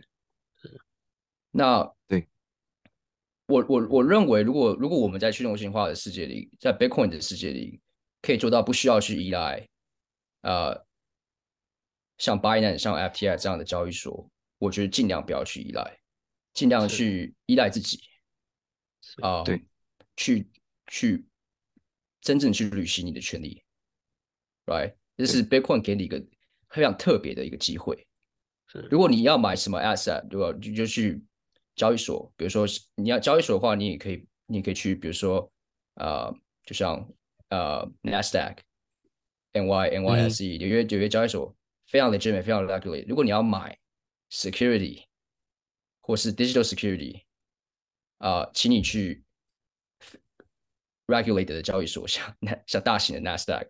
[1.51, 2.27] 那对，
[3.47, 7.81] 我我我认为，如果如果我们在去中心化的世界里，在 Bitcoin 的世界里，
[8.21, 9.67] 可以做到不需要去依赖，
[10.41, 10.85] 呃，
[12.17, 15.99] 像 Binance、像 FTI 这样的交易所，我觉得尽量不要去依赖，
[16.53, 17.99] 尽量去依赖自己，
[19.21, 19.63] 啊，对，
[20.15, 20.49] 去
[20.87, 21.25] 去
[22.21, 23.63] 真正去履行你的权利
[24.65, 24.95] ，right？
[25.17, 26.23] 这是 Bitcoin 给你一个
[26.69, 28.07] 非常特别的一个机会。
[28.67, 30.51] 是，如果你要买什么 asset，对吧？
[30.59, 31.23] 就就去。
[31.75, 35.49] 交易所，比如说你要交易所的话，你也可以，你也可以去，比如说，
[35.93, 36.29] 呃，
[36.65, 37.09] 就像
[37.47, 38.57] 呃，Nasdaq、
[39.53, 41.55] NY、NYSE 纽约纽约交易所
[41.87, 43.07] 非常 legitimate，非常 regulate。
[43.07, 43.77] 如果你要买
[44.29, 45.05] security
[46.01, 47.23] 或是 digital security，
[48.17, 49.23] 啊，请你去
[51.07, 52.35] regulated 的交易所，像
[52.65, 53.69] 像大型的 Nasdaq，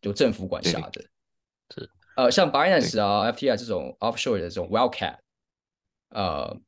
[0.00, 1.02] 就政府管辖的，
[1.74, 5.18] 是呃，像 Binance 啊、FTI 这种 offshore 的这种 wildcat，
[6.10, 6.60] 呃。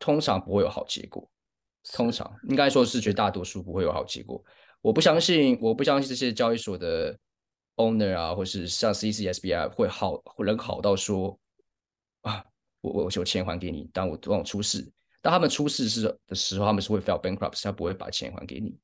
[0.00, 1.28] 通常不会有好结果，
[1.92, 4.40] 通常应该说是绝大多数不会有好结果。
[4.80, 7.18] 我不相信，我不相信这些交易所的
[7.78, 11.38] owner 啊，或是像 CCSBI 会好，能好到说
[12.20, 12.44] 啊，
[12.82, 14.86] 我我我钱还给你，当我当我出事，
[15.22, 18.76] 当他们出事是的时候，他们是会 fail bankrupt，他不会把钱还给你，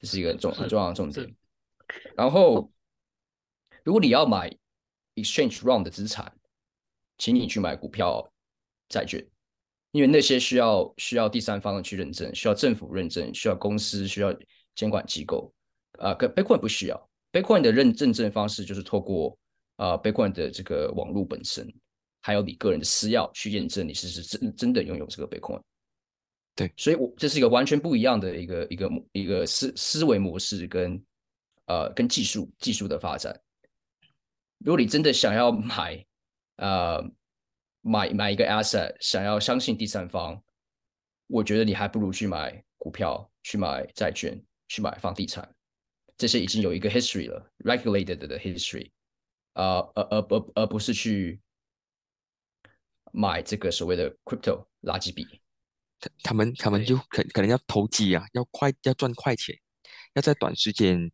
[0.00, 1.34] 这是一个重很重要的重点。
[2.16, 2.72] 然后，
[3.84, 4.50] 如果你要买
[5.14, 6.36] exchange run 的资产，
[7.16, 8.32] 请你去买股票、
[8.88, 9.24] 债券。
[9.92, 14.34] 因为那些需要需要第三方去认证，需要政府认证，需要公司，需要
[14.74, 15.50] 监管机构，
[15.98, 17.05] 啊，跟 Bitcoin 不需要。
[17.36, 19.36] Bitcoin 的认认证方式就是透过
[19.76, 21.70] 啊 Bitcoin 的这个网络本身，
[22.22, 25.60] 还有你个人的私钥去验证你是是真真的拥有这个 Bitcoin。
[26.54, 31.04] 对，所以我这是一个完全不一样的一个一个一个思思维模式跟
[31.66, 33.38] 呃跟技术技术的发展。
[34.58, 36.06] 如果你真的想要买，
[36.56, 37.04] 呃。
[37.88, 40.42] 买买一个 asset，想要相信第三方，
[41.28, 45.48] 我觉得你还不如去买股票、去买债券、去买房地产，
[46.16, 48.90] 这些已经有一个 history 了，regulated 的 history，
[49.52, 51.40] 啊，而而而而不是去
[53.12, 55.26] 买这个所谓的 crypto 垃圾币。
[55.98, 59.58] 他他们他们就可可能要投机啊，要快要赚快钱，
[60.14, 61.10] 要在短时间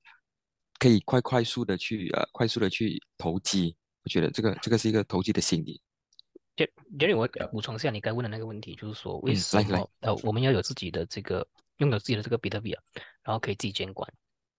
[0.78, 3.76] 可以快快速的去呃快速的去投机。
[4.04, 5.80] 我觉得这个这个是一个投机的心理。
[6.56, 11.46] 杰杰里，我补充一下你该问的那个问题，就是说为什么呃我们要有自己的这个
[11.78, 12.82] 拥有自己的这个比特币啊，
[13.22, 14.12] 然后可以自己监管，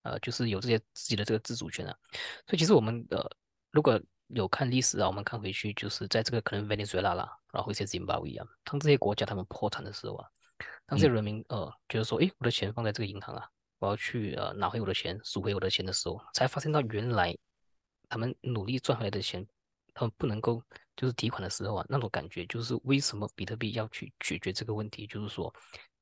[0.04, 1.96] 呃，就是有这些自己的这个自主权啊。
[2.48, 3.28] 所以其实我们呃
[3.72, 10.28] 如果有看历史啊，我们看回去，就是在这个可能委内瑞拉啦，然后一些津巴布韦啊，当这些国家他们破产的时候啊，
[10.86, 13.50] 当这些人民呃觉得说，诶，我的钱放在这个银行啊，
[13.80, 17.38] 我要去呃拿回我的钱，赎回我的钱的时候，才发现到原来
[18.10, 19.46] 他们努力赚回来的钱，
[19.94, 20.64] 他们不能够。
[20.96, 25.08] 就是提款的时候啊，那种感觉就是为什么比特币要去解决这个问题？
[25.08, 25.52] 就是说，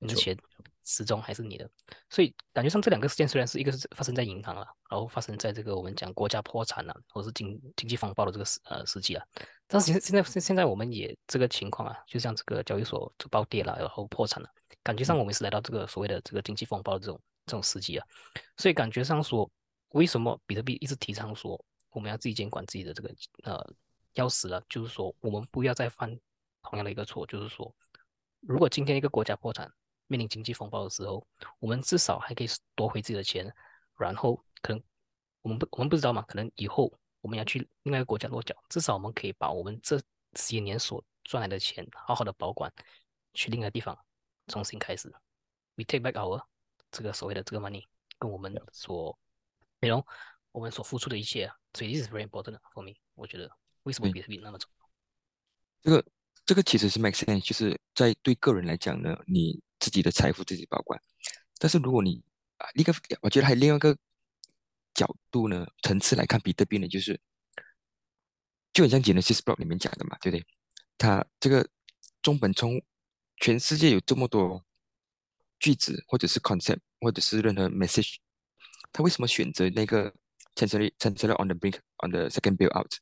[0.01, 0.35] 你的钱
[0.83, 1.69] 始终还是你的，
[2.09, 9.23] 所以感觉上这两个事件虽然是一个是发生在银行了，然后发生在这个我们讲国家破产了，或者是经经济风暴的这个时呃时期啊，
[9.67, 14.49] 但是现现在现现在我们也这个情况啊，就像这个交易所就暴跌了，然后破产了，
[14.81, 18.07] 感觉上我们是来到这个所谓的这个经济风暴的这种这种时机啊，
[18.57, 19.49] 所以感觉上说，
[19.89, 23.73] 为什么比特币一直提倡说我们要自己监管自己的这个呃？
[24.15, 26.09] 要死了，就是说，我们不要再犯
[26.63, 27.73] 同样的一个错，就是说，
[28.41, 29.71] 如果今天一个国家破产，
[30.11, 31.25] 面临经济风暴的时候，
[31.59, 33.49] 我们至少还可以夺回自己的钱，
[33.95, 34.83] 然后可能
[35.41, 36.91] 我们不我们不知道嘛，可能以后
[37.21, 39.97] 我们要去另外一个国家落脚，至少我们可以把我们这
[40.33, 42.69] 些年所赚来的钱好好的保管，
[43.33, 43.97] 去另一个地方
[44.47, 45.07] 重新开始
[45.75, 46.43] ，we take back our
[46.91, 47.85] 这个所谓的这个 money，
[48.19, 49.17] 跟我们所
[49.79, 50.05] 内容
[50.51, 53.49] 我们所付出的一切，所以 this is very important for me，我觉得。
[53.83, 54.87] 为什么比特币那么重要？
[55.81, 56.05] 这个
[56.45, 60.97] 这个其实是 make sense，就是在对个人来讲呢，你自己的财富自己保管。
[61.57, 62.23] 但是如果你
[62.57, 63.97] 啊，一个我觉得还有另外一个
[64.93, 67.19] 角度呢，层次来看比特币呢，就是
[68.71, 70.45] 就很像 Genesis Block 里面讲的嘛，对不对？
[70.97, 71.67] 它这个
[72.21, 72.81] 中本聪，
[73.37, 74.63] 全世界有这么多
[75.59, 78.17] 句子，或者是 concept，或者是任何 message，
[78.93, 80.13] 他为什么选择那个
[80.55, 82.97] Chancellor Chancellor on the brink on the second bailout？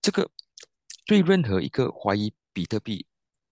[0.00, 0.30] 这个
[1.06, 3.04] 对任何一个怀疑比特币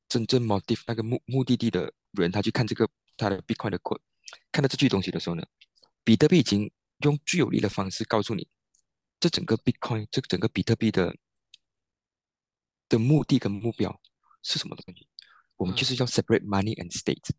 [0.09, 4.01] 真正 motive 那个目目的地的人，他去看这个他的 Bitcoin 的 code，
[4.53, 5.43] 看到这句东西的时候呢，
[6.05, 8.49] 比特币已经用最有力的方式告诉你，
[9.21, 11.17] 这整个 Bitcoin 这整个比特币的
[12.89, 14.01] 的目的跟目标
[14.43, 15.07] 是什么东西？
[15.57, 17.31] 我们就是要 separate money and state。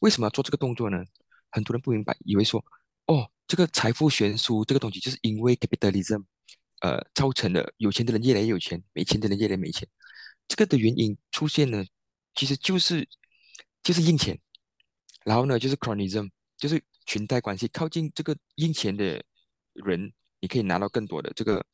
[0.00, 1.04] 为什么要做这个动作呢？
[1.50, 2.64] 很多人不明白，以为说，
[3.06, 6.24] 哦，这个财富悬殊这个东西就是因为 capitalism，
[6.80, 9.86] 呃，造成了有钱的人越来越有钱，没钱的人越来越没钱。
[10.46, 11.84] 这个的原因出现呢，
[12.34, 13.08] 其实就是
[13.82, 14.38] 就是印钱，
[15.24, 19.22] 然后呢就是 cronyism，就是裙带关系，靠近这个印钱的
[19.72, 21.64] 人，你可以拿到更多的这个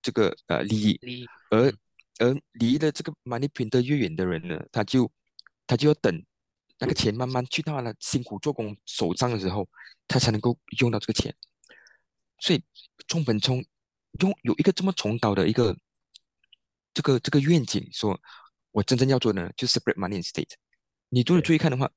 [0.00, 1.72] 这个呃利益，利益，而
[2.18, 5.10] 而离的这个 money printer 越远的人呢，他就
[5.66, 6.24] 他就要等
[6.78, 9.68] 那个钱慢慢去到他辛苦做工手上的时候，
[10.06, 11.34] 他才能够用到这个钱。
[12.38, 12.62] 所以
[13.06, 13.64] 中本聪
[14.20, 15.76] 用有一个这么崇高的一个
[16.94, 18.20] 这个这个愿景，说
[18.72, 20.52] 我真正要做的呢，就是 separate money and state。
[21.08, 21.90] 你如果注意看的话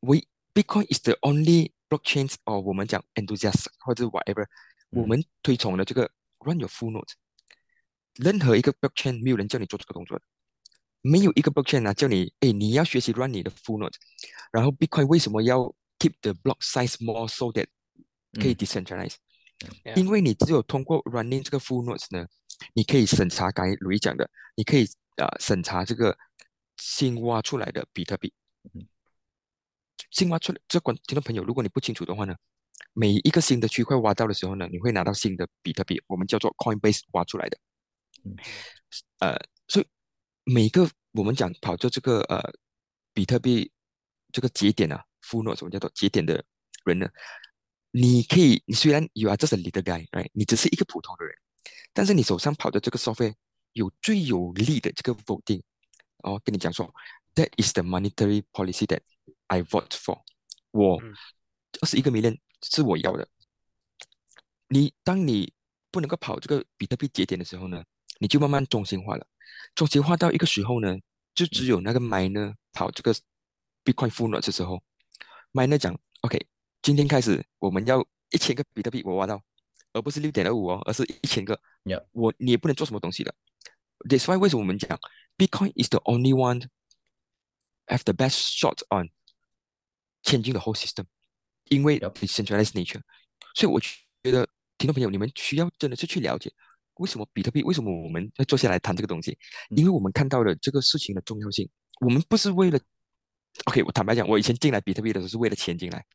[0.00, 0.22] ，we
[0.54, 4.46] Bitcoin is the only blockchain，or 我们讲 enthusiast 或者 whatever，
[4.90, 6.10] 我们推崇的这个
[6.40, 7.12] run your full node。
[8.14, 10.24] 任何一个 blockchain 没有人叫你做这个动作的，
[11.00, 13.94] 没有一个 blockchain 啊叫你，哎，你要学习 run 你的 full node。
[14.50, 15.60] 然后 Bitcoin 为什么要
[15.98, 17.66] keep the block size more so that
[18.40, 19.14] 可以 decentralize？、
[19.96, 22.26] 因为你只有通过 running 这个 full nodes 呢，
[22.74, 26.16] 你可以审查刚才鲁伊讲的，你可以呃审查这个
[26.82, 28.32] 新挖出来的比特币。
[30.10, 32.34] 新挖出来，这观听众朋友，如果你不清楚的话呢，
[32.92, 37.56] 每一个新的区块挖到的时候呢，你会拿到新的比特币，我们叫做 Coinbase 挖出来的。
[38.24, 38.36] 嗯
[39.20, 39.86] 呃，所以
[40.42, 42.42] 每个我们讲跑着这个呃
[43.14, 43.70] 比特币
[44.32, 46.44] 这个节点啊，full node 什么叫做节点的
[46.84, 47.08] 人呢？
[47.92, 50.28] 你可以，你虽然 you are just a little guy，right？
[50.32, 51.34] 你只是一个普通的人，
[51.92, 53.34] 但是你手上跑的这个 software
[53.72, 55.62] 有最有力的这个 voting，
[56.22, 56.92] 哦，跟你讲说
[57.34, 59.00] ，that is the monetary policy that
[59.46, 60.22] I vote for。
[60.70, 61.14] 我嗯
[61.80, 63.28] 二十一个 million 是我要的。
[64.68, 65.52] 你当你
[65.90, 67.84] 不能够跑这个比特币节点的时候呢，
[68.18, 69.26] 你就慢慢中心化了。
[69.74, 70.96] 中心化到一个时候呢，
[71.34, 73.12] 就只有那个 miner 跑这个
[73.84, 74.82] Bitcoin full node 的时候
[75.52, 76.46] ，miner 讲 OK，
[76.80, 79.42] 今天开始我们要一千个比特币我挖到，
[79.92, 81.60] 而不是六点二五哦，而是一千个。
[81.84, 82.04] Yeah.
[82.12, 83.34] 我你也不能做什么东西的。
[84.08, 84.98] That's why 为什么我们讲
[85.42, 86.68] Bitcoin is the only one
[87.88, 89.08] have the best shot on
[90.22, 91.04] changing the whole system，
[91.64, 93.00] 因为 decentralized nature。
[93.56, 96.52] 所以我觉得听众朋友，你们需要真的是去了解
[96.94, 99.36] 为什么比特币，为什么我们要坐下来谈这个东西，
[99.70, 101.68] 嗯因为我们看到了这个事情的重要性。
[102.00, 102.78] 我们不是为了
[103.64, 106.06] ，OK，我坦白讲，我以前进来比特币的时候是为了钱进来，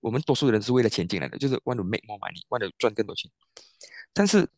[0.00, 3.30] 我们多数人是为了钱进来的，就是 want to make more money，want to 赚更多钱。
[4.12, 4.48] 但是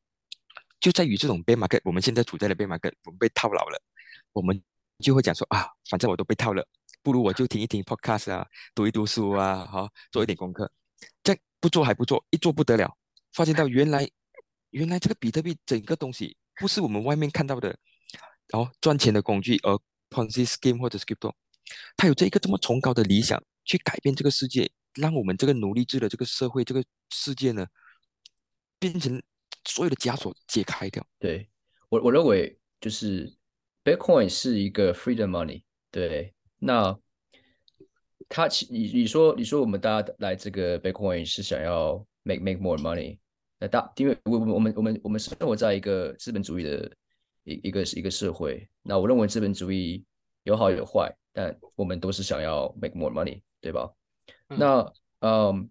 [0.84, 3.82] 就在于这种 bear market，我们现在处在的 bear market，我们被套牢了，
[4.34, 4.62] 我们
[4.98, 6.62] 就会讲说啊，反正我都被套了，
[7.02, 10.70] 不如我就听一听 podcast 啊，读一读书啊，好，做一点功课。
[11.22, 12.94] 这样不做还不做，一做不得了，
[13.32, 14.06] 发现到原来
[14.72, 17.74] 原来这个比特币整个东西不是我们外面看到的，
[18.52, 19.80] 哦，赚钱的工具，而
[20.10, 21.32] Ponzi scheme 或者 crypto，
[21.96, 27.66] 它有这一个这么崇高的理想，去改变这个世界，让我们这个奴隶制的这个社会这个世界呢，
[28.78, 29.22] 变成
[29.64, 31.04] 所有的枷锁解开掉。
[31.18, 31.48] 对
[31.88, 33.32] 我我认为就是
[33.84, 36.98] Bitcoin 是一个 freedom money，对，那
[38.28, 43.18] 它其你你说你说我们大家来这个 Bitcoin 是想要 make make more money，
[43.58, 46.90] 那大因为我我我们我们我们生活在一个资本主义的
[47.44, 50.04] 一一个一个社会，那我认为资本主义
[50.44, 53.92] 有好有坏，但我们都是想要 make more money，对吧？
[54.48, 55.70] 嗯那嗯，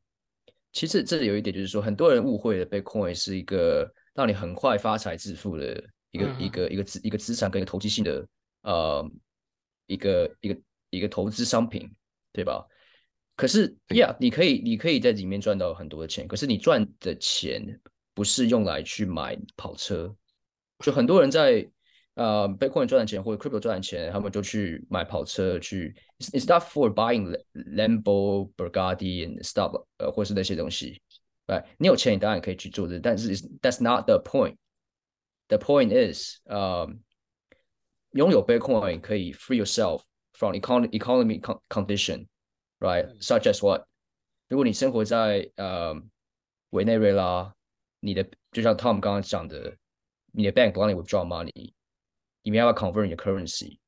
[0.73, 6.49] 其实这里有一点就是说，很多人误会了 Bitcoin 是一个让你很快发财致富的一个、嗯一。
[6.49, 8.27] 个一个资一个资产跟一个投机性的
[8.63, 9.11] 呃
[9.85, 11.89] 一个一个一个投资商品，
[12.31, 12.65] 对吧？
[13.35, 17.79] 可是对，Yeah，你可以你可以在里面赚到很多的钱，可是你赚的钱
[18.13, 20.15] 不是用来去买跑车，
[20.79, 21.67] 就很多人在
[22.14, 31.00] 呃 Bitcoin 赚的钱或者 Crypto 赚的钱，他们就去买跑车去，It's it's not for buying Lambo、Bugatti and stuff，呃，或是那些东西。
[31.46, 31.64] right？
[31.78, 36.86] 你有钱，你当然可以去做这，但是 it's- that's not the point。The point is，呃，
[38.10, 40.02] 拥有 Bitcoin 可以 free yourself
[40.32, 43.86] from econ economy con condition，right？Such as what？
[44.48, 45.94] 如果你生活在呃
[46.70, 47.54] 委内瑞拉，
[48.00, 49.74] 你的就像 Tom 刚刚讲的，
[50.32, 51.72] 你的 bank 不让你 withdraw money，
[52.43, 53.79] 你没办法 convert 你的 currency，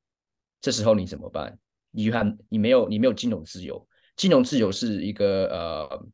[0.60, 1.56] 这时候你怎么办？
[1.92, 3.86] 你看你没有你没有金融自由，
[4.16, 6.06] 金融自由是一个呃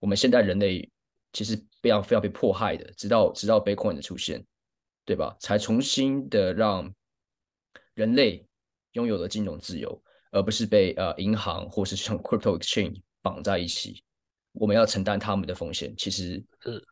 [0.00, 0.90] 我们现在人类
[1.32, 4.44] 其实非常非常被迫害的，直到直到 Bitcoin 的出现，
[5.04, 5.36] 对吧？
[5.40, 6.92] 才重新的让
[7.94, 8.46] 人类
[8.92, 14.02] 拥有了金融自由，而不是被呃银行或是像 crypto exchange 绑在一起。
[14.52, 16.44] 我们要承担他们的风险，其实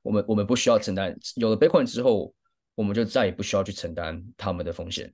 [0.03, 1.15] 我们我们不需要承担。
[1.37, 2.35] 有了 Bitcoin 之后，
[2.81, 5.13] 我们就再也不需要去承担他们的风险，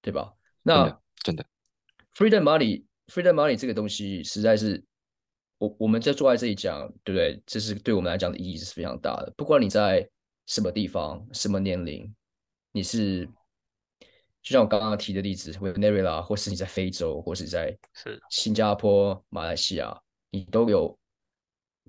[0.00, 0.32] 对吧？
[0.62, 1.44] 那真的
[2.14, 4.82] ，freedom money，freedom money 这个东西实在是。
[5.58, 7.40] 我我们在坐在这里讲，对不对？
[7.46, 9.32] 这是对我们来讲的意义是非常大的。
[9.36, 10.04] 不管你在
[10.46, 12.12] 什么地方、什么年龄，
[12.72, 13.24] 你是
[14.42, 19.96] 就像我刚刚提的例子，或者 Nerila，或是你在非洲，或是在是新加坡、马来西亚，
[20.30, 20.98] 你都有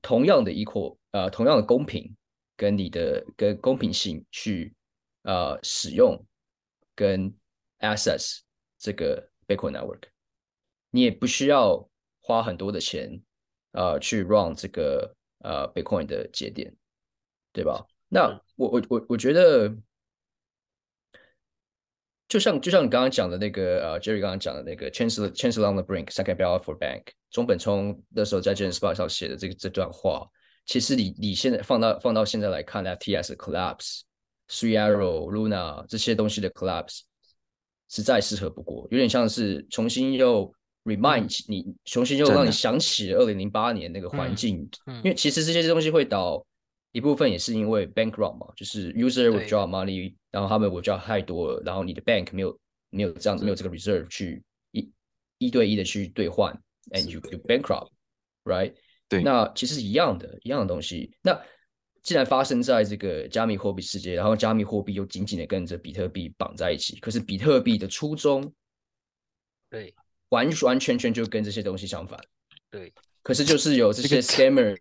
[0.04, 2.16] 同样的 equal 呃同样的公平
[2.56, 4.72] 跟你的跟公平性去
[5.24, 6.24] 呃使用
[6.96, 7.36] 跟
[7.80, 8.40] access
[8.78, 10.04] 这个 Bitcoin network，
[10.92, 11.90] 你也不需要
[12.22, 13.22] 花很多的钱。
[13.76, 16.72] 呃，去 run 这个呃 Bitcoin 的节点，
[17.52, 17.84] 对吧？
[18.08, 19.76] 那我我我我觉得，
[22.28, 30.30] 就像就像你刚刚讲的那个呃，Jerry 刚刚讲的那个 Chancellor Chancellor on the brink, second bailout for bank，中本聪那时候在 James Spot 上写的这个这段话，
[30.68, 33.36] 其实你你现在放到放到现在来看，FTS 的
[34.54, 37.02] s u e a r r o Luna 这些东西的 Clubs，
[37.90, 44.70] 实在适合不过，有点像是重新又 remind 你，重新又让你想起二零零八年那个环境、
[45.04, 46.46] 因为其实这些东西会导。
[46.96, 52.60] 一部分也是因为 bankrupt 嘛，就是 user withdraw money，然后他们 withdraw 太多了，然后你的 bank 没有
[52.92, 54.44] 没有这样子没有这个 reserve 去
[54.74, 54.88] 一
[55.40, 56.56] 一对一的去兑换
[56.92, 58.76] ，and you you bankrupt，right？
[59.10, 61.12] 对，那其实是一样的，一样的东西。
[61.24, 61.34] 那
[62.04, 68.54] 既然发生在这个加密货币世界，然后加密货币又紧紧的跟着比特币绑在一起，可是比特币的初衷，
[69.70, 69.96] 对。
[70.30, 72.20] 完完全全就跟这些东西相反，
[72.72, 72.92] 对。
[73.22, 74.80] 可是就是有这些 scammers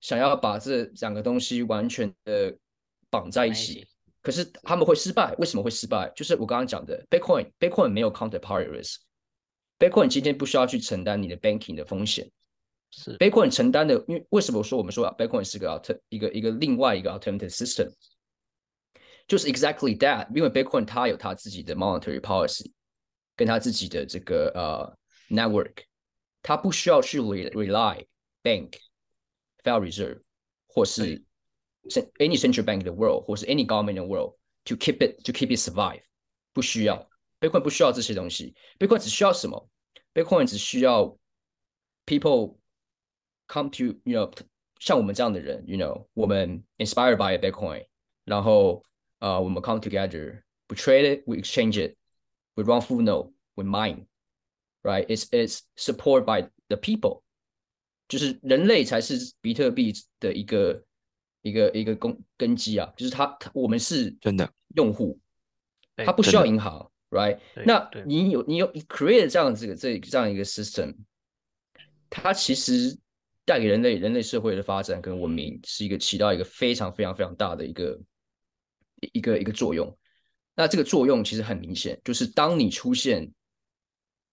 [0.00, 2.56] 想要把这两个东西完全的
[3.10, 3.84] 绑在一起，
[4.22, 5.34] 可是他们会失败。
[5.38, 6.08] 为什么会失败？
[6.14, 12.30] 就是我刚刚讲的，Bitcoin，Bitcoin 没有 counterparty risk，Bitcoin 今天不需要去承担你的 banking 的风险，
[13.02, 13.94] 是 Bitcoin 承担的。
[14.08, 17.92] 因为为什么说我们说 Bitcoin 是个 alter 一个一个另外一个 alternative system，
[19.26, 22.72] 就是 exactly that，因为 Bitcoin 它有它自己的 monetary policy。
[23.36, 24.96] 跟它自己的这个呃
[25.28, 25.78] network，
[26.40, 28.06] 它不需要去 rely
[28.44, 28.74] bank
[29.64, 30.22] Federal Reserve
[30.68, 31.20] 或是
[32.20, 35.20] any central bank in the world 或是 any government in the world to keep it
[35.24, 36.00] to keep it survive，
[36.52, 39.68] 不需要 Bitcoin 不需要这些东西，Bitcoin 只需要什么
[40.14, 41.18] ？Bitcoin 只需要
[42.06, 42.56] people
[43.46, 44.32] come to you know
[44.78, 47.86] 像我们这样的人，you know 我们 inspired by Bitcoin，
[48.24, 48.84] 然后
[49.20, 51.96] 呃我们 come together，we trade it，we exchange it。
[52.56, 54.06] we run full node, we mine,
[54.82, 55.04] right?
[55.08, 57.22] It's it's supported by the people，
[58.06, 60.84] 就是人类才是比特币的一个
[61.42, 65.18] 一个一个根根基啊，就是他我们是真的用户，
[65.96, 67.40] 他不需要银行，right？
[67.66, 70.94] 那你有你有 create 这样子个这这样一个 system，
[72.08, 72.96] 它其实
[73.44, 78.00] 带给人类人类社会的发展跟文明是一个起到一个非常非常非常大的一个
[79.12, 79.96] 一个一个作用。
[80.54, 83.30] 那这个作用其实很明显，就是当你出现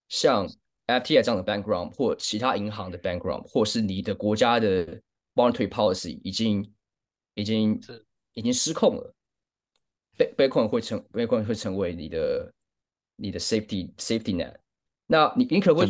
[0.08, 0.48] 像
[0.88, 5.02] FTI 这样的 background 或其他银行的 background，或是你的国家的
[5.34, 6.74] monetary policy 已经
[7.34, 7.80] 已经
[8.34, 9.14] 已经失控了
[10.18, 12.54] ，Bitcoin 会成 Bitcoin 会成为你的
[13.16, 14.56] 你的 safety safety net。
[15.08, 15.90] 那你你可能会，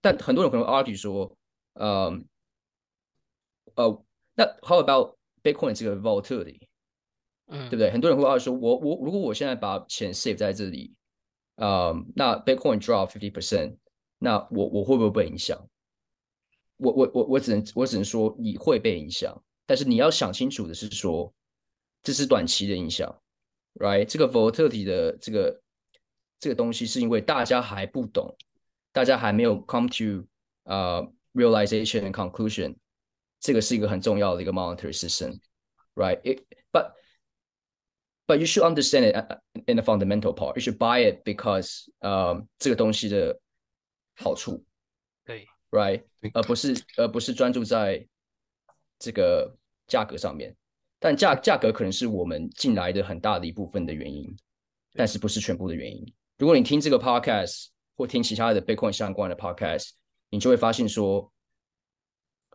[0.00, 1.34] 但很多人可能 argue 说，
[1.74, 2.12] 呃
[3.76, 4.04] 呃，
[4.34, 6.60] 那 how about Bitcoin 这个 volatility？
[7.48, 7.90] 嗯对不对？
[7.90, 10.94] 很多人会话说，我我如果我现在把钱 save 在这里，
[11.56, 13.76] 啊，那 Bitcoin drop fifty percent，
[14.18, 15.58] 那我我会不会被影响？
[16.78, 21.32] 我我我我只能我只能说你会被影响，但是你要想清楚的是说，
[22.02, 23.14] 这是短期的影响
[23.74, 24.04] ，right？
[24.06, 25.62] 这个 volatility 的这个
[26.40, 28.34] 这个东西是因为大家还不懂，
[28.92, 30.26] 大家还没有 come to
[30.64, 32.74] 呃 realization and conclusion，
[33.42, 36.92] 这个是一个很重要的一个 monetary system，right？But
[38.24, 39.16] But you should understand it
[39.66, 40.54] in the fundamental part.
[40.54, 43.38] You should buy it because 呃这个东西的
[44.14, 44.64] 好处，
[45.24, 48.06] 对，right，而不是而不是专注在
[49.00, 49.54] 这个
[49.88, 50.56] 价格上面。
[51.00, 54.34] 但价价格可能是我们进来的很大的一部分的原因，
[54.94, 56.14] 但是不是全部的原因。
[56.38, 57.66] 如果你听这个 podcast
[57.96, 59.90] 或听其他的 Bitcoin 相关的 podcast，
[60.30, 61.31] 你就会发现说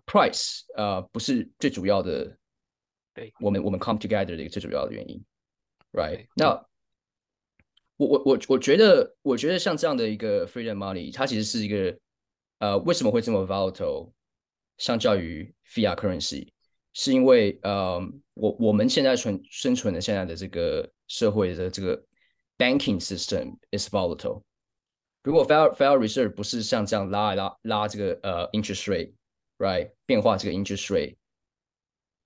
[0.07, 2.35] ，price 呃不是最主要的，
[3.13, 5.23] 对我们我们 come together 的一个最主要的原因。
[5.91, 6.65] Right，那
[7.97, 11.95] 我我我我觉得，我觉得像这样的一个 freedom money，它其实是一个
[12.57, 14.11] 呃，为什么会这么 volatile？
[14.77, 16.49] 相较于 fiat currency，
[16.93, 17.99] 是因为呃，
[18.35, 21.99] 我我们现在存生存的现在的这个社会的这个
[22.59, 24.43] banking system is volatile。
[25.23, 28.83] 如果 Federal Federal Reserve 不是像这样拉一拉拉这个呃 interest
[29.58, 31.16] rate，right 变化这个 interest rate，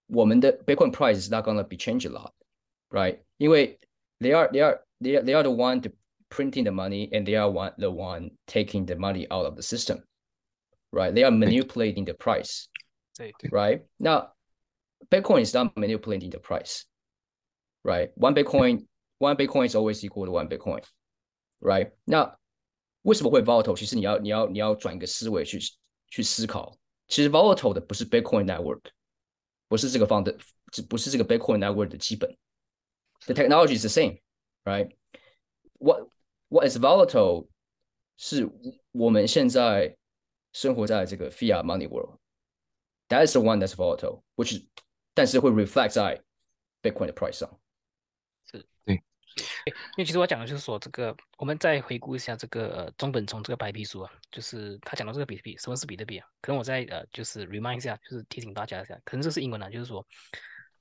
[0.07, 3.20] 我们的 Bitcoin price is not gonna be changed a lot，right？
[3.36, 3.78] 因为
[4.20, 5.90] they are they are they are they are the one to
[6.28, 9.62] printing the money and they are one the one taking the money out of the
[9.62, 10.03] system,
[10.90, 11.15] right?
[11.15, 12.69] They are manipulating the price,
[13.51, 13.85] right?
[13.98, 14.32] Now,
[15.11, 16.85] Bitcoin is not manipulating the price,
[17.85, 18.11] right?
[18.16, 18.86] One Bitcoin,
[19.19, 20.82] one Bitcoin is always equal to one Bitcoin,
[21.61, 21.93] right?
[22.05, 22.36] 那
[23.03, 23.77] 为什么会 volatile？
[23.77, 25.61] 其实你要你要你要转一个思维去
[26.09, 26.77] 去思考，
[27.11, 28.82] 其实 volatile 的不是 Bitcoin network，
[29.69, 30.36] 不是这个方的，
[30.89, 32.36] 不是这个 Bitcoin network 的基本。
[33.27, 34.20] The technology is the same,
[34.65, 34.94] right?
[35.78, 36.09] What
[36.48, 37.48] what is volatile
[38.16, 38.48] 是
[38.93, 39.97] 我们现在
[40.53, 42.19] 生活在这个 fiat money world.
[43.09, 44.66] That is the one that's volatile, which
[45.15, 46.23] 但是会 reflect 在
[46.82, 47.61] Bitcoin 的 price 上。
[48.51, 49.03] 是，对。
[49.66, 56.28] 因为其实我讲的就是说，这个我们再回顾一下这个呃中本聪这个白皮书啊，就是他讲到这个比特币，什么是比特币啊？
[56.42, 60.06] 可能我再呃就是 remind 一下，就是提醒大家一下，可能这是英文啊，就是说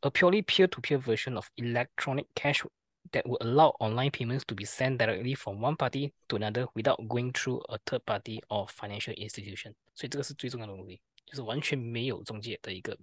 [0.00, 2.64] ，a purely peer-to-peer version of electronic cash
[3.12, 7.04] that would allow online payments to be sent directly from one party to another without
[7.08, 9.74] going through a third party or financial institution。
[9.94, 12.96] 所以这个是最重要的东西，就是完全没有中介的一个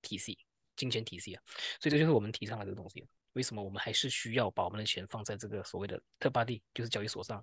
[0.00, 0.38] 体系，
[0.74, 1.42] 金钱体系啊。
[1.80, 3.06] 所以这就是我们提倡的这个东西。
[3.34, 7.42] 为什么我们还是需要把我们的钱放在这个所谓的特巴地，就是交易所上？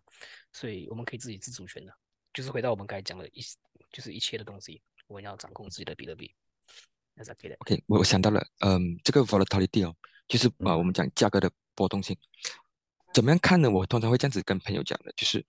[0.54, 1.94] 所以我们可以自己自主权的，
[2.34, 3.42] 就是回到我们刚才讲的一，
[3.92, 6.34] 就是一切的东西，我们要掌控自己的比特币。
[7.60, 9.94] OK，我我想到了，嗯，这个 volatility 哦，
[10.28, 12.16] 就是啊，我们讲价格的波动性，
[13.14, 13.70] 怎么样看呢？
[13.70, 15.46] 我通常会这样子跟朋友讲的，就是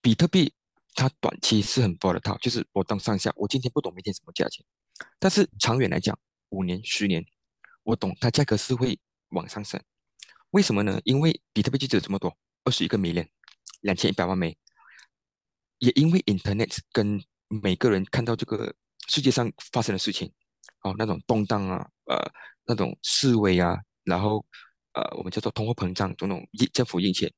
[0.00, 0.52] 比特币
[0.94, 3.32] 它短期是很 volatile，就是波动上下。
[3.36, 4.64] 我今天不懂明天什么价钱，
[5.20, 6.18] 但是长远来讲，
[6.48, 7.24] 五年、十年。
[7.84, 8.98] 我懂，它价格是会
[9.30, 9.80] 往上升，
[10.50, 11.00] 为什么呢？
[11.04, 12.32] 因为比特币就只有这么多，
[12.64, 13.26] 二十一个 million，
[13.80, 14.56] 两千一百万枚，
[15.78, 18.72] 也因为 Internet 跟每个人看到这个
[19.08, 20.32] 世界上发生的事情，
[20.82, 22.32] 哦，那种动荡啊，呃，
[22.66, 24.46] 那种示威啊，然后
[24.92, 27.32] 呃，我们叫做通货膨胀，种种政府印钱，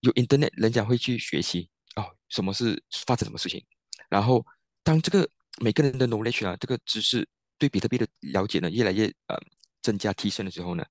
[0.00, 3.62] 有 Internet，人家会去学习哦，什么是发生什么事情，
[4.08, 4.42] 然后
[4.82, 5.28] 当这个
[5.60, 7.28] 每个人的 knowledge 啊，这个知识
[7.58, 9.38] 对比特币的了解呢，越来越呃。
[9.86, 10.84] 增加提升的时候呢，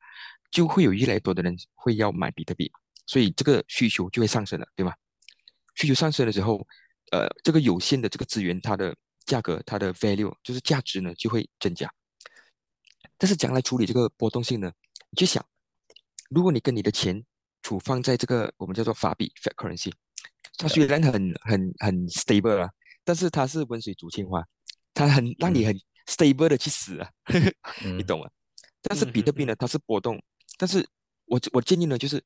[0.49, 2.71] 就会有越来越多的人会要买比特币，
[3.05, 4.93] 所以这个需求就会上升了，对吗？
[5.75, 6.65] 需求上升的时候，
[7.11, 8.95] 呃，这个有限的这个资源，它的
[9.25, 11.91] 价格，它的 value 就是价值呢就会增加。
[13.17, 14.71] 但是将来处理这个波动性呢，
[15.09, 15.45] 你去想，
[16.29, 17.21] 如果你跟你的钱
[17.61, 19.91] 储放在这个我们叫做法币 （fiat currency），
[20.57, 22.69] 它虽然很很很 stable 啊，
[23.03, 24.41] 但是它是温水煮青蛙，
[24.93, 25.75] 它很让你很
[26.07, 27.09] stable 的去死啊，
[27.97, 28.29] 你懂吗？
[28.87, 30.21] 但是比特币呢，它是波动。
[30.57, 30.87] 但是
[31.25, 32.23] 我我建议呢，就是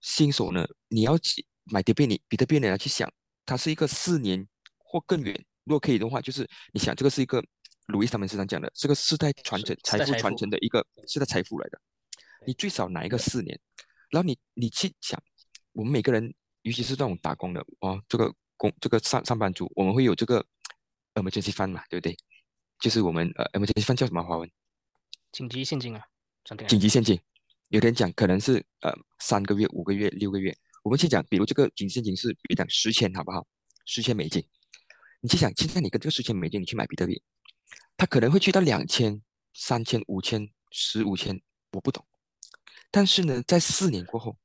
[0.00, 3.10] 新手呢，你要去买比特币，你比特币你要去想，
[3.44, 4.46] 它是一个四年
[4.78, 5.34] 或更远。
[5.64, 7.42] 如果可以的话，就是你想这个是一个
[7.86, 11.80] 鲁伊他们时常讲的，这个世代传承、财富传承的一个世代财富来的。
[12.46, 13.58] 你最少拿一个四年，
[14.10, 15.20] 然后你你去想，
[15.72, 20.44] 我们每个人，尤其是这种打工的哦，这个工这个上上班族，我们会有这个
[21.14, 22.16] emergency fund 嘛，对不对？
[22.78, 24.48] 就是我们呃 emergency fund 叫什么华文？
[25.36, 26.02] 紧急现金啊，
[26.66, 27.20] 紧急现金，
[27.68, 30.56] 有人讲可能是呃三个月、五个月、六个月。
[30.82, 33.46] 我们先讲，比如这个紧急现金是比如讲十千，好不好？
[33.84, 34.42] 十千美金，
[35.20, 37.22] 你去想，现在你跟这个十千美金你去买比特币，
[37.98, 39.20] 它可能会去到两千、
[39.52, 41.38] 三千、五千、十五千，
[41.72, 42.02] 我不懂。
[42.90, 44.38] 但是呢，在四年过后，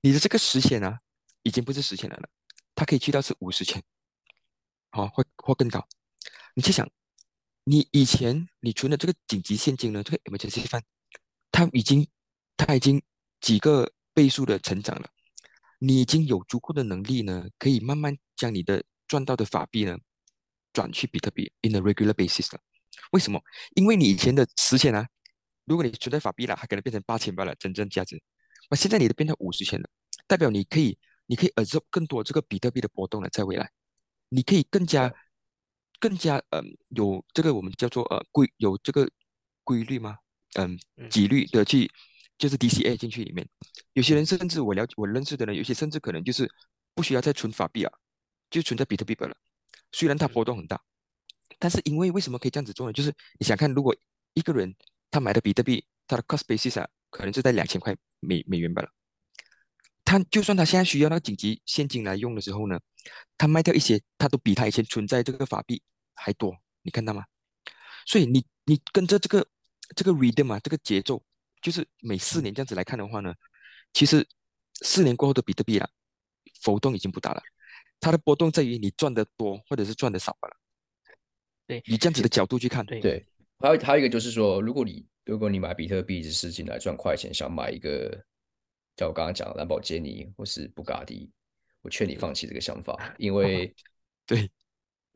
[0.00, 0.98] 你的这个十千啊，
[1.44, 2.28] 已经不是十千了了，
[2.74, 3.80] 它可以去到是五十千，
[4.90, 5.86] 好，或或更高。
[6.54, 6.90] 你去想。
[7.66, 10.82] 你以前你存的这个紧急现金呢，这个 emergency fund，
[11.50, 12.06] 它已经
[12.58, 13.02] 它已经
[13.40, 15.08] 几个倍数的成长了，
[15.78, 19.96] 你已经有足够的能力呢，可以慢慢将你的赚到的法币呢
[20.74, 22.60] 转去比特币 in a regular basis 了。
[23.12, 23.40] 为什么？
[23.74, 25.08] 因为你以前的十千啊，
[25.64, 28.22] 如果你存在法币了，它可能变成八千八了，真正价值。
[28.68, 29.88] 那现在你的变成五十千了，
[30.26, 33.70] 代表你可以你可以 absorb 更多这个比特币的波动了，在未来，
[34.28, 35.10] 你可以更加。
[36.00, 39.08] 更加嗯有这个我们叫做呃规有这个
[39.62, 40.18] 规律吗？
[40.54, 40.78] 嗯，
[41.10, 41.90] 几率的去
[42.38, 43.48] 就是 DCA 进去里面。
[43.94, 46.48] 有些人甚至我了解我认识的人，有些甚至可能就是
[46.94, 47.92] 不需要再存法币啊，
[48.50, 49.36] 就存在比特币本了。
[49.92, 50.80] 虽然它波动很大，
[51.58, 52.92] 但是因为为什么可以这样子做呢？
[52.92, 53.94] 就是你想看，如果
[54.34, 54.74] 一个人
[55.10, 58.90] 他买的比特币，他的 cost basis 啊，可能就在两千块美美元本了。
[60.04, 62.78] 他就算他现在需要那个紧急现金来用的时候呢，
[63.38, 65.82] 他卖掉一些，他都比他以前存在这个法币。
[66.16, 67.24] 还多，你看到吗？
[68.06, 69.44] 所以你你跟着这个
[69.96, 71.20] 这个 rhythm 啊，这个节奏，
[71.60, 73.34] 就是每四年这样子来看的话呢，
[73.92, 74.24] 其实
[74.80, 75.88] 四年过后的比特币啊，
[76.62, 77.42] 浮动已经不大了，
[77.98, 80.56] 它的波动在于你赚的多或者是赚的少罢了。
[81.66, 83.26] 对，以这样子的角度去看，对对，
[83.58, 88.24] 还有还有一个就是说，如果你如果你买比特币只是进来赚快钱，想买一个
[88.96, 91.30] 像我刚刚讲的兰博基尼或是布加迪，
[91.82, 93.74] 我劝你放弃这个想法， 因为
[94.26, 94.50] 对，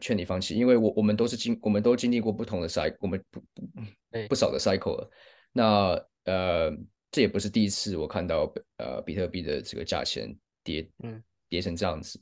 [0.01, 5.11] 劝你放弃，因为我我们都是经我们都经历过不同的 cycle，我们不不不少的 cycle 了。
[5.53, 6.71] 那呃，
[7.11, 12.21] 这也不是第一次我看到呃比特币的这个价钱跌，嗯，跌成这样子。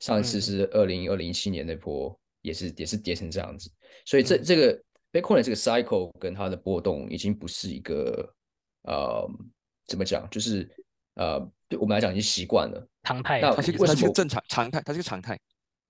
[0.00, 3.70] 上一次嗯是二零二零一七年那波，也是也是跌成这样子。
[4.04, 8.32] 所以这嗯这个 Bitcoin 的这个 cycle 跟它的波动已经不是一个
[8.82, 9.28] 呃
[9.86, 10.68] 怎么讲，就是
[11.18, 11.38] 呃
[11.68, 12.88] 对我们来讲已经习惯了。
[13.02, 15.38] 常态那啊，它是一个为什么它是个正常常态，它是个常态。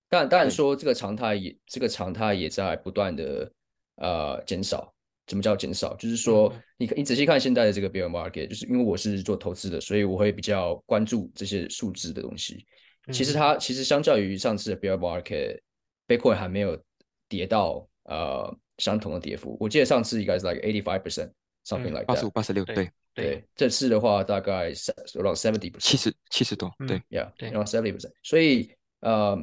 [0.08, 3.52] 当然，当然对说这个常态也这个常态也在不断的
[3.96, 4.92] 呃减少。
[5.26, 5.94] 怎么叫减少？
[5.96, 12.64] 就是说嗯，你你仔细看现在的这个 bear market，就是因为我是做投资的，所以我会比较关注这些数字的东西。
[13.12, 16.82] 其实嗯它其实相较于上次的 bear market，Bitcoin 还没有
[17.28, 19.54] 跌到呃相同的跌幅。
[19.60, 21.30] 我记得上次应该是 like eighty five percent，something
[21.76, 25.80] 嗯 like 八十五、八十六，对对，对这次的话大概 around seventy percent。
[25.80, 28.12] 七十七十多，嗯对，Yeah，对 around seventy percent。
[28.22, 28.70] 所以
[29.00, 29.36] 呃，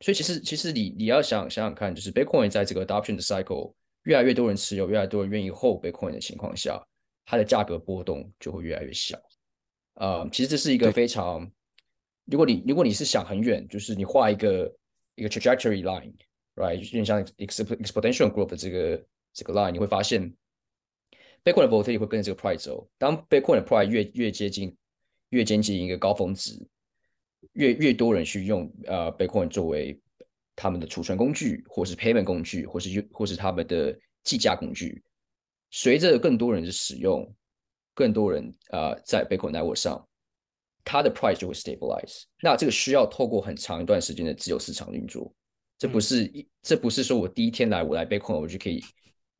[0.00, 3.72] 所以其实其实你你要想想想看，就是 Bitcoin 在这个 adoption 的 cycle，
[4.02, 6.80] 越来越多人持有，越来越多人愿意 hold Bitcoin 的情况下，
[7.24, 9.18] 它的价格波动就会越来越小。
[9.94, 11.50] 呃，其实这是一个非常，
[12.26, 14.72] 如果你如果你是想很远，就是你画一个
[15.16, 20.32] 一个 trajectory line，right，有点像 exp exponential growth 的这个这个 line，你会发现
[21.44, 22.88] Bitcoin 的 volatility 会跟着这个 price 走。
[22.98, 24.76] 当 Bitcoin 的 price 越越接近
[25.30, 26.58] 越接近一个高峰值，
[27.52, 30.00] 越越多人去用呃 Bitcoin 作为
[30.54, 35.02] 他们的储存工具，或是 payment 工具，或是或是他们的计价工具。
[35.70, 37.30] 随着更多人的使用，
[37.94, 40.08] 更多人呃在 Bitcoin network 上，
[40.84, 42.22] 它的 price 就会 stabilize。
[42.42, 45.32] 那这个需要透过很长一段时间的自由市场运作。
[45.78, 48.82] 这不是一，这不是说我第一天来我来 Bitcoin 我就可以，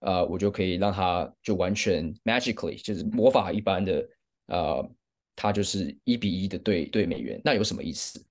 [0.01, 4.09] 呃，我就可以让它就完全 magically 就是魔法一般的，
[4.47, 4.91] 呃，
[5.35, 8.25] 它就是一比一的对对美元，那有什么意思？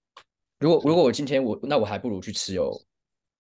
[0.60, 2.72] 如果如果我今天我那我还不如去持有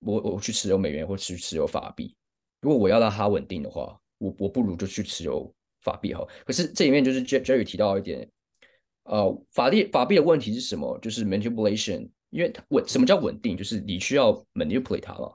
[0.01, 2.15] 我我去持有美元或去持有法币。
[2.61, 5.51] 如果我要让它稳定的话，我我不如就去持有
[5.81, 6.27] 法币好。
[6.45, 8.29] 可是这里面就是 Jerry 提到一点，
[9.03, 10.97] 呃，法币法币的问题是什么？
[10.99, 13.55] 就是 manipulation，因为稳什么叫稳定？
[13.55, 15.33] 就是你需要 manipulate 它嘛。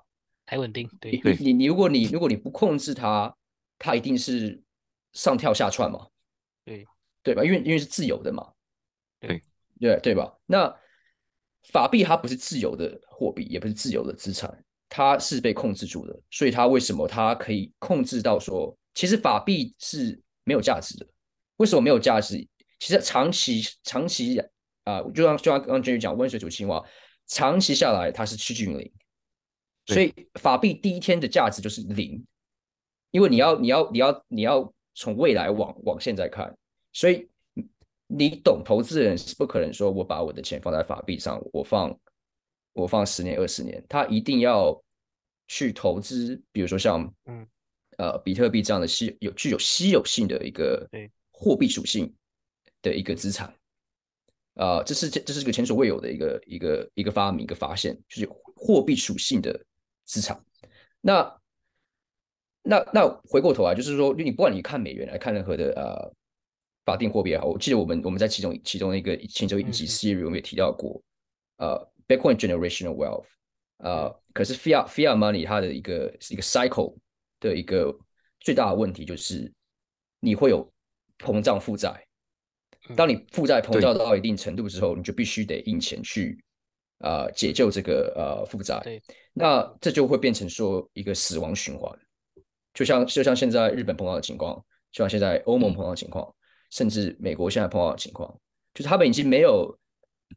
[0.52, 3.34] 才稳定，对你你如果你如果你不控制它，
[3.78, 4.62] 它一定是
[5.14, 6.06] 上跳下窜嘛。
[6.62, 6.86] 对
[7.22, 7.42] 对吧？
[7.42, 8.52] 因为因为是自由的嘛。
[9.18, 9.42] 对
[9.80, 10.30] 对对吧？
[10.44, 10.70] 那
[11.72, 16.20] 法币它不是自由的货币，也不是自由的资产，它是被控制住的。
[16.30, 21.06] 所以它为什么它可以控制到说，其实法币是没有价值的？
[21.56, 22.36] 为什么没有价值？
[22.78, 24.38] 其实长期长期
[24.84, 26.84] 啊、呃，就像就像刚刚 Jerry 讲温水煮青蛙，
[27.26, 28.92] 长期下来它是趋近于零。
[29.86, 32.24] 所以法币第一天的价值就是零，
[33.10, 36.56] 因为你要你要你要你要从未来往往现在看，
[36.92, 37.28] 所以
[38.06, 41.98] 你懂投资人是不可能说我把我的钱放在法币上，我放
[42.72, 44.82] 我放十年二十年，他一定要
[45.48, 47.46] 去投资，比如说像嗯。
[47.98, 51.10] 呃比特币这样的稀有具有稀有性的一个对。
[51.30, 52.12] 货币属性
[52.80, 53.46] 的一个资产。
[54.54, 59.62] 啊、呃，这是这这是一个前所未有的一个一个一个发明一个发现，就是货币属性的
[60.04, 60.44] 资产。
[61.00, 61.40] 那
[62.62, 66.14] 那那回过头来，就是说，你不管你看美元来看任何的呃
[66.84, 71.02] 法定货币也好，我记得我们我们在其中其中一个其中一集 series 我们也提到过，
[71.56, 73.26] 呃，Bitcoin generational wealth，
[73.78, 76.96] 呃，可是 fiat fiat money 它的一个一个 cycle
[77.40, 77.96] 的一个
[78.40, 79.52] 最大的问题就是
[80.20, 80.72] 你会有
[81.18, 82.06] 膨胀负债。
[82.96, 86.42] 当你负债膨胀到一定程度之后，你就必须得印钱去
[87.02, 88.80] 呃解救这个呃负债。
[88.82, 89.02] 对，
[89.32, 91.92] 那这就会变成说一个死亡循环，
[92.72, 94.56] 就像就像现在日本碰到的情况，
[94.90, 96.34] 就像现在欧盟碰到的情况，
[96.70, 98.28] 甚至美国现在碰到的情况，
[98.72, 99.78] 就是他们已经没有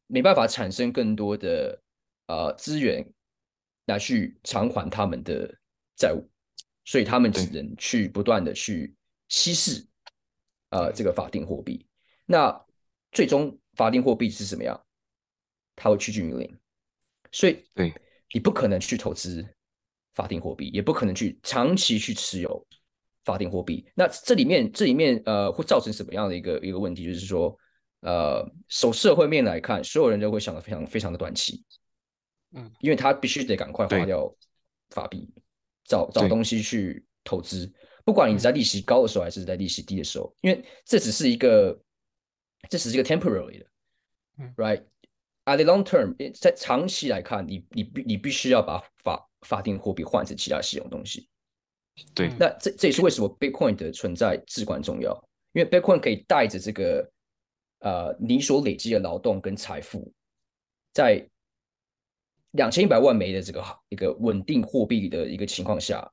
[0.07, 1.81] 没办法产生更多的
[2.27, 3.05] 呃资源
[3.85, 5.47] 来去偿还他们的
[5.95, 6.27] 债务，
[6.83, 8.95] 所以他们只能去不断的去
[9.29, 9.85] 稀释
[10.71, 11.85] 呃这个法定货币。
[12.25, 12.65] 那
[13.11, 14.85] 最终法定货币是什么样？
[15.76, 16.57] 它会趋近于零，
[17.31, 17.93] 所以对。
[18.34, 19.47] 你不可能去投资
[20.14, 22.68] 法定货币，也不可能去长期去持有
[23.23, 23.85] 法定货币。
[23.95, 27.06] 那这里面这里面呃会造成什么样的一个一个问题？
[27.06, 27.56] 就是说，
[28.02, 31.64] 呃，从社会面来看，所有人都会想的非常非常的短期，
[32.56, 34.35] 嗯，因为他必须得赶快花掉
[34.89, 35.31] 法币，
[35.85, 37.72] 找找东西去投资，
[38.03, 41.80] 不管你在利息高的时候还是在利息低的时候，因为这只是一个，
[42.69, 43.65] 这只是一个 temporary 的
[45.45, 51.30] the long term，在长期来看，你你必你必须要把法法定货币换成其他使用东西。
[52.13, 55.13] 对，那这这也是为什么 Bitcoin 的存在至关重要，
[55.53, 57.09] 因为 Bitcoin 可以带着这个
[57.80, 60.11] 呃你所累积的劳动跟财富，
[60.91, 61.26] 在
[62.51, 66.11] 两千一百万枚的这个一个稳定货币的一个情况下，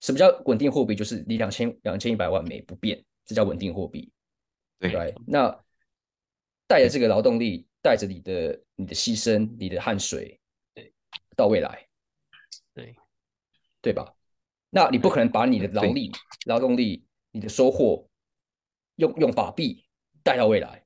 [0.00, 0.94] 什么叫稳定货币？
[0.94, 4.10] 就是你两千两千一百万枚不变，这叫稳定货币。
[4.78, 5.48] 对，那
[6.66, 10.40] 带着这个劳动力，带着你的你的牺牲、你的汗水，
[10.72, 10.92] 对，
[11.36, 11.86] 到未来，
[12.72, 12.96] 对，
[13.82, 14.14] 对吧？
[14.70, 16.10] 那你不可能把你的劳力、
[16.46, 18.08] 劳动力、你的收获
[18.96, 19.84] 用用法币
[20.22, 20.82] 带到未来，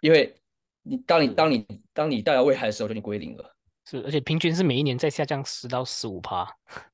[0.00, 0.34] 因为
[0.82, 3.54] 你当你当你当你带到未来的时候，就你归零了。
[3.84, 6.46] 是，而且平均是每一年在下降十到十五趴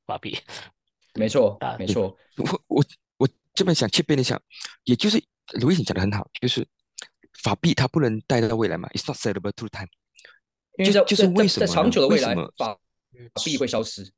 [0.06, 0.38] 法币。
[1.14, 2.16] 没错，没错。
[2.36, 2.84] 我我
[3.18, 4.40] 我这边想切边的想，
[4.82, 5.22] 也就是
[5.60, 6.66] 卢易斯讲的很好，就是
[7.44, 9.88] 法币它不能带到未来嘛，it's not sellable to time。
[10.78, 12.76] 就是就是为什么在长久的未来，法
[13.44, 14.10] 币会消失，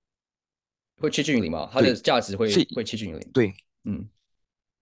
[0.97, 1.69] 会趋近于零嘛？
[1.71, 3.31] 它的价值会会趋近于零。
[3.33, 3.53] 对，
[3.85, 4.09] 嗯，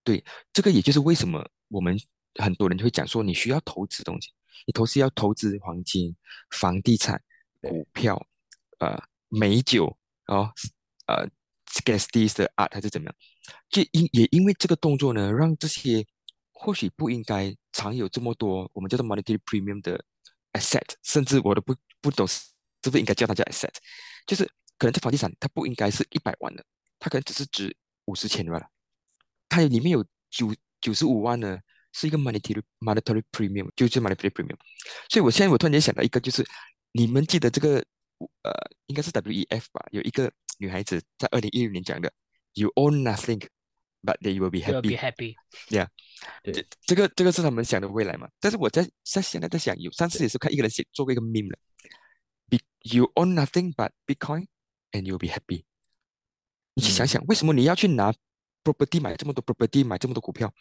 [0.05, 1.99] 对，这个也就是为什么我们
[2.37, 4.31] 很多人就会讲说，你需要投资东西，
[4.66, 6.15] 你投资要投资黄金、
[6.51, 7.21] 房地产。
[7.66, 8.27] 股票，
[8.81, 9.87] 呃，美酒，
[10.27, 10.53] 哦，
[11.07, 11.27] 呃
[11.66, 13.15] s c a s t i s 的 art 还是怎么样？
[13.71, 16.05] 就因也因为这个动作呢，让这些
[16.53, 20.03] 或许不应该常有这么多我们叫做 monetary premium 的
[20.53, 22.41] asset，甚至我都不不懂是
[22.81, 23.75] 不是应该叫它叫 asset，
[24.27, 24.45] 就是
[24.79, 26.65] 可能这房地产它不应该是一百万的，
[26.99, 27.77] 它可能只是值
[28.07, 28.71] 五十千万，
[29.51, 31.59] 它里面有九九十五万呢，
[31.93, 34.57] 是一个 monetary monetary premium，就是 monetary premium。
[35.11, 36.43] 所以我现在我突然间想到一个就是。
[36.97, 37.85] 你们记得这个
[38.45, 38.53] 呃，
[38.87, 39.85] 应该是 W E F 吧？
[39.91, 42.09] 有一个女孩子在二零一六年讲的
[42.53, 43.45] ，You own nothing,
[44.05, 44.97] but they will be happy.
[44.97, 45.35] happy.
[45.68, 45.89] Yeah，
[46.43, 48.28] 这这个这个是他们想的未来嘛？
[48.39, 51.59] 但是我在在现在在想，有上次也是看一个人写做过一个 meme 了
[52.48, 54.47] ，Be you own nothing but Bitcoin
[54.93, 55.64] and you'll be happy。
[56.74, 58.12] 你去想想，为什么你要去拿
[58.62, 60.52] property 买这么多 property 买这么多股票？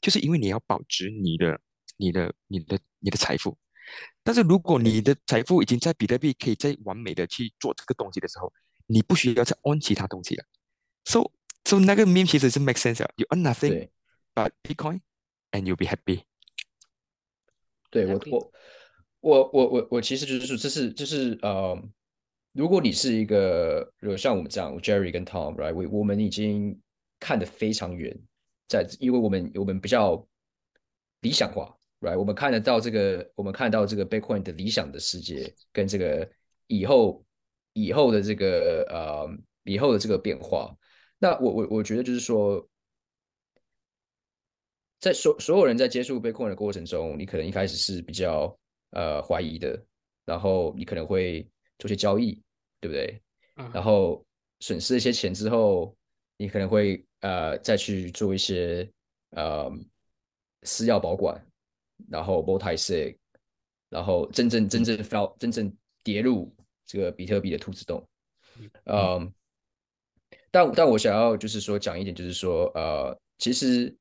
[0.00, 1.60] 就是因为你要保值你的
[1.96, 3.56] 你的你的你的财富。
[4.22, 8.52] 但是如果你的财富已经在比特币可以再完美的去做这个东西的时候，
[8.86, 10.44] 你不需要再 own 其他东西了。
[11.04, 11.30] So
[11.68, 13.10] so 那个 meme 其实是 make sense 啊。
[13.16, 13.90] You own nothing
[14.34, 15.02] but Bitcoin
[15.52, 16.22] and you'll be happy。
[17.90, 18.52] 对我我
[19.20, 21.78] 我我我我其实就是说，这是这是呃，
[22.52, 26.80] 如果你是一个，如果像我们这样，Jerry 跟 Tom，right，我我们已经
[27.20, 28.18] 看得非常远，
[28.66, 30.26] 在因为我们我们比较
[31.20, 31.74] 理想化。
[32.00, 36.30] Right，我们看得到这个，我们看到这个 Bitcoin 的理想的世界，跟这个
[36.66, 37.22] 以后
[37.74, 39.28] 以后的这个呃
[39.64, 40.74] 以后的这个变化。
[41.18, 42.66] 那我我我觉得就是说，
[45.00, 48.56] 在所所有人在接触 Bitcoin 的过程中，你可能一开始是比较
[48.90, 49.80] 呃怀疑的，
[50.24, 52.42] 然后你可能会做些交易，
[52.80, 53.20] 对不对？
[53.72, 54.24] 然后
[54.60, 55.96] 损失一些钱之后，
[56.36, 58.90] 你可能会呃再去做一些
[59.30, 59.70] 呃
[60.62, 61.44] 私钥保管。
[62.08, 63.18] 然后 multi sig，
[63.88, 66.54] 然后真正真正 fell 真正跌入
[66.86, 68.08] 这个比特币的兔子洞，
[68.84, 69.34] 嗯，
[70.58, 73.96] 但但我想要就是说讲一点，就是说呃，其实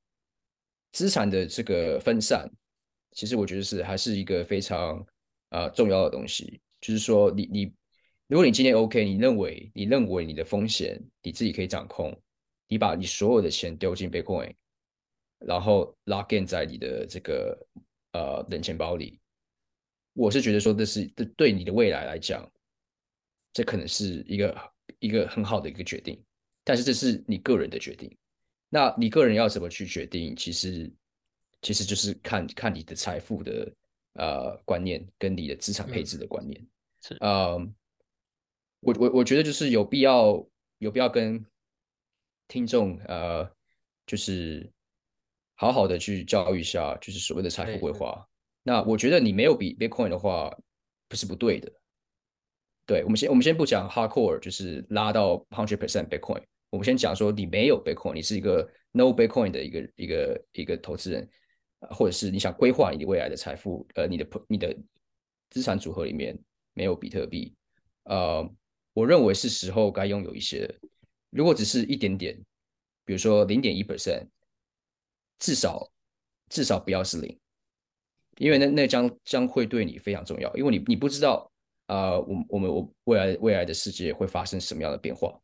[0.92, 2.50] 资产的这个分散，
[3.12, 5.06] 其实我觉得是还是一个非常
[5.50, 6.60] 啊重要的东西。
[6.82, 7.74] 就是说你你
[8.28, 12.20] 如果你今天 OK，你认为你认为你的风险你自己可以掌控，
[12.68, 14.54] 你把你所有的钱丢进 Bitcoin，
[15.40, 17.56] 然后 lock in 在你的这个。
[18.14, 19.20] 呃，冷钱包里，
[20.14, 22.50] 我是觉得说这是对对你的未来来讲，
[23.54, 26.20] 这可能是一个一个很好的一个决定，
[26.68, 28.14] 但是这是你个人的决定。
[28.68, 30.36] 那你个人要怎么去决定？
[30.36, 30.92] 其实
[31.62, 33.74] 其实就是看看你的财富的
[34.16, 36.68] 呃观念跟你的资产配置的观念。
[37.02, 37.58] 是呃，
[38.82, 40.46] 我我我觉得就是有必要
[40.80, 41.46] 有必要跟
[42.50, 43.50] 听众呃
[44.06, 44.70] 就是。
[45.60, 48.24] 好好的去教育一下，就是所谓的财富规划。
[48.62, 50.56] 那我觉得你没有比 Bitcoin 的话，
[51.08, 51.72] 不是不对的。
[52.86, 56.44] 对我们先，我们先不讲 Hardcore，就是拉到 hundred percent Bitcoin。
[56.70, 61.30] 我们先讲说，你没有 Bitcoin，你是一个 No Bitcoin 的一个一个一个投资人，
[61.92, 64.76] 或者是你想规划你未来的财富，呃，你的你的
[65.50, 66.38] 资产组合里面
[66.74, 67.54] 没有比特币，
[68.04, 68.48] 呃，
[68.94, 70.70] 我认为是时候该拥有一些。
[71.30, 72.38] 如果只是一点点，
[73.06, 74.28] 比如说零点一 percent。
[75.40, 75.88] 至少
[76.50, 77.40] 至少不要是零，
[78.40, 81.48] 因为那那将将会对你非常重要，因为你你不知道
[81.86, 85.40] 啊，我我们我未来未来的世界会发生什么样的变化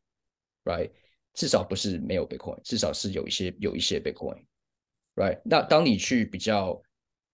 [0.63, 0.89] ，right？
[1.33, 5.41] 至少不是没有 Bitcoin，至少是有一些有一些 Bitcoin，right？
[5.43, 6.81] 那当你去比较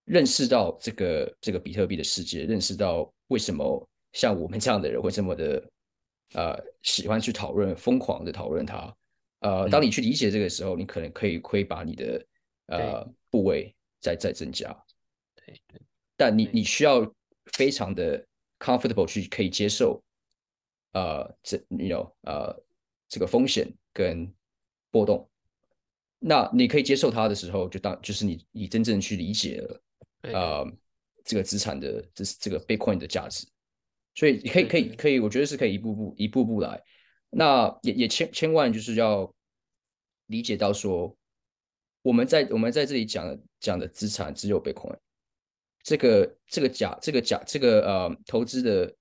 [0.05, 5.71] 认识到这个这个比特币的世界，认识到为什么像我们这样的人会这么的
[6.33, 8.95] 呃喜欢去讨论，疯狂的讨论它，
[9.39, 12.25] 呃，当你去理解这个时候，你可能可以可以把你的
[12.67, 14.71] 呃部位再再增加，
[15.35, 15.81] 对对，
[16.15, 17.05] 但你你需要
[17.53, 18.25] 非常的
[18.59, 20.01] comfortable 去可以接受，
[20.93, 22.55] 呃，这你有呃
[23.07, 24.31] 这个风险跟
[24.91, 25.29] 波动，
[26.19, 29.81] 那你可以接受它的时候，就当就是你你真正去理解了。
[30.21, 30.65] 呃，
[31.23, 33.47] 这个资产的这是这个 Bitcoin 的价值，
[34.15, 36.81] 所以可以可以可以，我觉得是可以一步步一步步来。
[37.29, 39.33] 那也也千千万就是要
[40.25, 41.15] 理解到说，
[42.01, 44.97] 我们在我们在这里讲的讲的资产只有 Bitcoin，
[45.83, 48.95] 这个这个假这个假这个呃投资的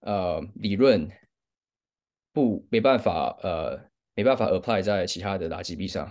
[0.00, 1.08] 呃理论
[2.32, 3.78] 不没办法呃
[4.14, 6.10] 没办法 apply 在其他的垃圾币上。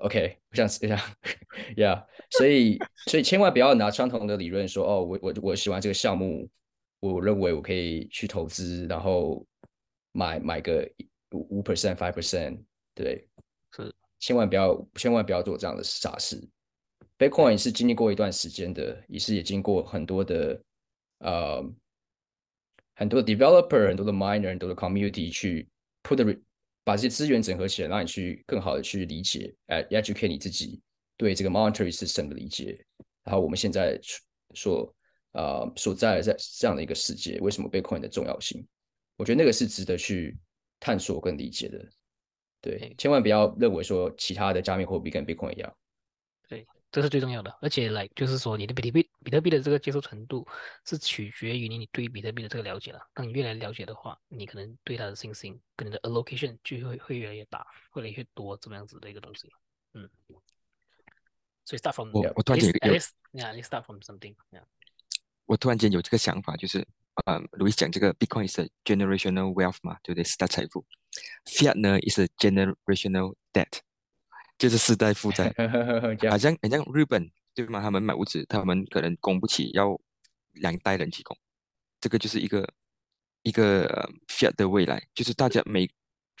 [0.00, 0.96] OK，我想试一下
[1.74, 6.48] ，Yeah，所以所以千万不要拿相同的理论说，哦，我我我喜欢这个项目，
[7.00, 9.46] 我认为我可以去投资，然后
[10.12, 10.86] 买买个
[11.32, 12.62] 五五 percent、five percent，
[12.94, 13.26] 对，
[13.72, 16.46] 是，千万不要千万不要做这样的傻事。
[17.18, 20.62] Bitcoin 是经历过一段时间的，也是也经过很多的
[21.20, 21.64] 呃
[22.96, 25.66] 很多的 developer、很多的 miner、很多的 community 去
[26.02, 26.38] put the
[26.86, 30.80] 把这些资源整合起来，让你去更好的去理解，呃，educate 你自己
[31.16, 32.78] 对这个 monetary system 的理解。
[33.24, 33.98] 然后我们现在
[34.54, 34.94] 所
[35.32, 38.64] 呃所在在这样的一个世界，为什么 Bitcoin 的重要性？
[39.16, 40.38] 我觉得那个是值得去
[40.78, 41.84] 探索跟理解的。
[42.60, 45.76] 对，千万不要认为说其他的加密货币跟 Bitcoin 一样。
[46.96, 50.48] 这是最重要的，而且来就是说，你的比特币比特币的这个接受程度
[50.86, 53.06] 是取决于你你对比特币的这个了解了。
[53.12, 59.52] 当你越来越了解的话，你可能对它的信心跟你的 allocation 就会会越来越大，会越来越多这么样子的一个东西。
[59.92, 60.08] 嗯，
[61.66, 62.94] 所以 start from 我我突然间有
[63.34, 64.62] ，yeah，you start from something，yeah。
[65.44, 66.78] 我突然间有这个想法，就是
[67.26, 70.24] 呃，Louis 讲这个 Bitcoin is a generational wealth 嘛，对不对？
[70.24, 70.86] 是大财富
[71.44, 73.80] ，Fiat 呢，is a generational debt。
[74.58, 75.52] 就是世代负债，
[76.30, 77.82] 好像好像日本对吗？
[77.82, 80.00] 他们买屋子，他们可能供不起，要
[80.52, 81.36] 两代人提供。
[82.00, 82.66] 这个就是一个
[83.42, 85.86] 一个 fiat 的未来，就是大家每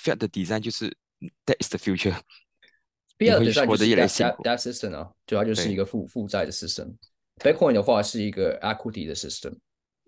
[0.02, 0.88] fiat 的 design 就是
[1.44, 2.18] that is the future。
[3.18, 3.84] fiat 的 design 就是
[4.42, 6.94] that system 啊，主要就是一个负负债的 system。
[7.36, 9.58] Bitcoin 的话是一个 equity 的 system。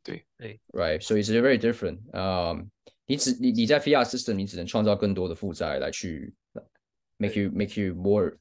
[0.03, 1.99] 对对，right，所以 it's very different。
[2.15, 2.71] 嗯，
[3.05, 6.35] 你只你你在 fiat system，你只能创造更多的负债来去。
[7.19, 8.39] Make you make you more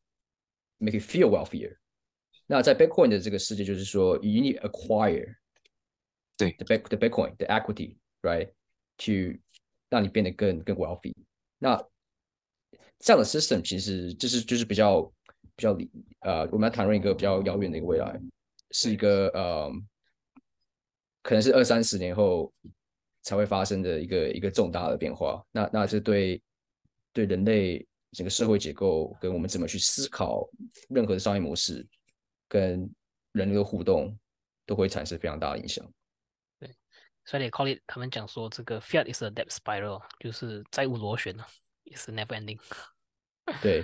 [0.78, 1.76] make you feel wealthier。
[2.46, 5.36] 那在 Bitcoin 的这个世界，就是说，you need acquire
[6.38, 8.50] 对 the Bit the Bitcoin the equity right
[8.98, 9.38] to
[9.90, 11.14] 让你变得更更 wealthy。
[11.58, 11.76] 那
[13.00, 15.02] 这样的 system 其实就是就是比较
[15.56, 15.78] 比较
[16.22, 18.18] 呃，我们要谈论一个比较遥远的一个未来，
[18.72, 19.70] 是一个呃，
[21.24, 22.54] 可能是二三十年后
[23.24, 25.44] 才会发生的一个一个重大的变化。
[25.52, 26.42] 那那是对
[27.12, 27.86] 对人类。
[28.12, 30.48] 整个社会结构跟我们怎么去思考
[30.90, 31.86] 任何的商业模式，
[32.48, 32.90] 跟
[33.34, 34.18] 人的互动，
[34.66, 35.86] 都会产生非常大的影响。
[36.60, 36.76] 对，
[37.26, 41.46] 所以 call it 他们讲说这个 fiat is a debt spiral，就是债务螺旋呢
[41.94, 42.60] ，，is never ending。
[43.62, 43.84] 对，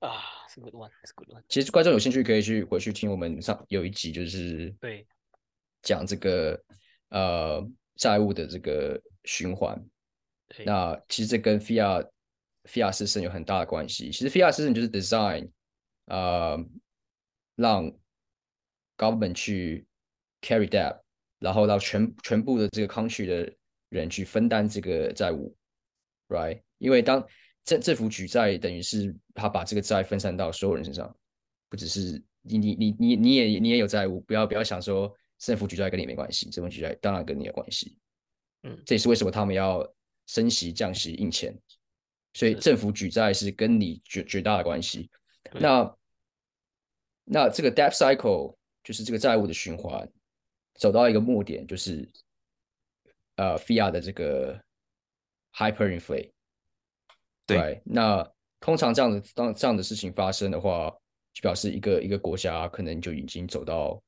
[0.00, 1.42] 啊，是 good one，是 good one。
[1.48, 5.06] 其实观众有兴趣可以去回去听我们上有一集，就是对
[5.82, 6.60] 讲这个
[7.10, 9.78] 呃债务的这个循环。
[10.64, 12.08] 那其实这跟 fiat
[12.64, 14.10] Fiat system 有很大的关系。
[14.10, 15.50] 其实 Fiat system 就是 design，
[16.06, 16.58] 呃，
[17.56, 17.90] 让
[18.96, 19.86] government 去
[20.42, 21.00] carry debt，
[21.38, 23.52] 然后让全全部的这个 country 的
[23.88, 25.56] 人去分担这个债务
[26.28, 26.60] ，right？
[26.78, 27.26] 因为当
[27.64, 31.14] 政政府举债，等于是他把这个债分散到所有人身上，
[31.68, 37.96] 不只是你你你你你也你也有债务，不要不要想说政府举债跟你没关系，政府举债当然跟你有关系。
[38.64, 39.86] 嗯，这也是为什么他们要
[40.26, 41.56] 升息、降息、印钱。
[42.34, 45.10] 所以政府举债是跟你绝绝大的关系。
[45.52, 45.96] 那
[47.24, 50.08] 那这个 debt cycle 就是这个债务的循环
[50.74, 52.08] 走到一个末点，就是
[53.36, 54.58] 呃 fiat 的这个
[55.54, 56.30] hyperinflate。
[57.46, 58.30] 对，那
[58.60, 60.90] 通常这样的当这样的事情发生的话，
[61.32, 64.02] 就表示一个一个国家可能就已经走到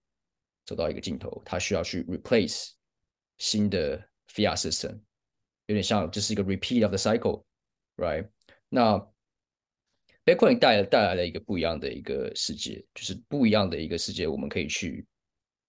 [0.64, 2.70] 走到一个尽头，它需要去 replace
[3.38, 3.98] 新的
[4.28, 5.01] fiat system，
[5.66, 7.42] 有点像这是一个 repeat of the cycle。
[8.01, 8.27] Right，
[8.70, 8.97] 那
[10.24, 15.06] Bitcoin 带带来了一个不一样的一个世界，就是不一样的一个世界，我们可以去，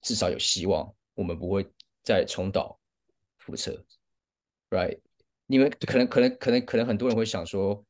[0.02, 1.70] 至少有希望，我们不会
[2.06, 2.80] 再重蹈
[3.38, 3.84] 覆辙。
[4.70, 5.00] Right，
[5.46, 7.84] 你们可能可能可能可能很多人会想说，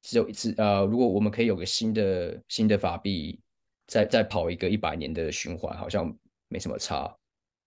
[0.00, 3.38] 只有一次呃，如果我们可以有个新的新的法币，
[3.86, 6.16] 再再跑一个一百年的循环，好像
[6.48, 7.14] 没什么差。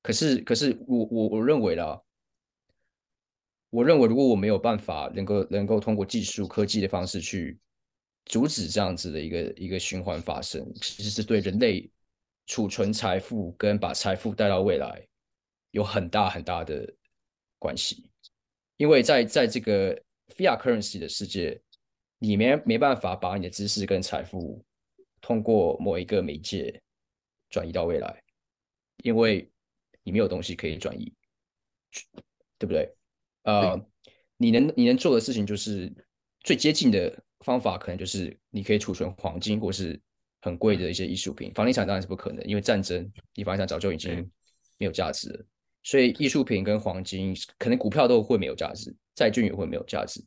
[0.02, 2.02] 可是可是我我我认为啦，
[3.72, 7.58] 我认为如果我没有办法能够能够通过技术科技的方式去
[8.26, 11.90] 阻止这样子的一个一个循环发生，其实是对人类
[12.46, 15.08] 储存财富跟把财富带到未来
[15.72, 16.94] 有很大很大的
[17.58, 18.10] 关系。
[18.76, 19.96] 因为在在这个
[20.36, 21.60] fiat currency 的世界，
[22.20, 24.62] 你没没办法把你的知识跟财富
[25.22, 26.82] 通过某一个媒介
[27.50, 28.22] 转移到未来，
[28.98, 29.50] 因为
[30.04, 31.14] 你没有东西可以转移，
[32.58, 32.94] 对不对？
[33.44, 33.80] 呃，
[34.38, 35.92] 你能你能做的事情就是
[36.42, 40.00] 最接近的方法，可能就是你可以储存黄金或是
[40.42, 41.52] 很贵的一些艺术品。
[41.54, 44.30] 房地产当然是不可能，因为战争，你房地产早就已经
[44.78, 45.46] 没有价值了。
[45.84, 50.24] 所以艺术品跟黄金，可能股票都会没有价值，债券也会没有价值。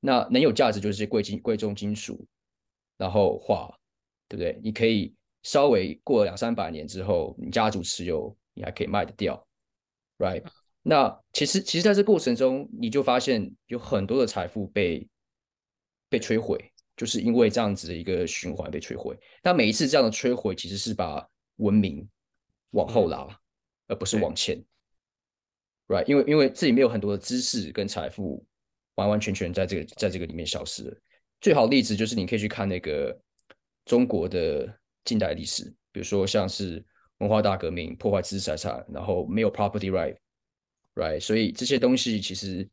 [0.00, 2.26] 那能有价值就是些贵金贵重金属，
[2.98, 3.74] 然后画，
[4.28, 4.60] 对不对？
[4.62, 9.42] 你可以稍微过了两三百年之后，你家族持有，你还可以卖得掉
[10.18, 10.44] ，right？
[10.82, 15.06] 那其实其实在这过程中，你就发现有很多的财富被
[16.08, 19.18] 被摧毁，就是因为这样子的一个循环被摧毁。
[19.42, 22.08] 那每一次这样的摧毁，其实是把文明
[22.70, 23.26] 往后拉，
[23.86, 24.62] 而不是往前。
[25.88, 28.44] right，因为因为这里面有很多的知识跟财富，
[28.94, 30.96] 完完全全在这个在这个里面消失了。
[31.40, 33.18] 最好例子就是你可以去看那个
[33.84, 34.66] 中国的
[35.04, 36.84] 近代历史，比如说像是
[37.18, 39.90] 文化大革命破坏知识财产，然后没有 property
[40.98, 42.68] right，right，所以这些东西其实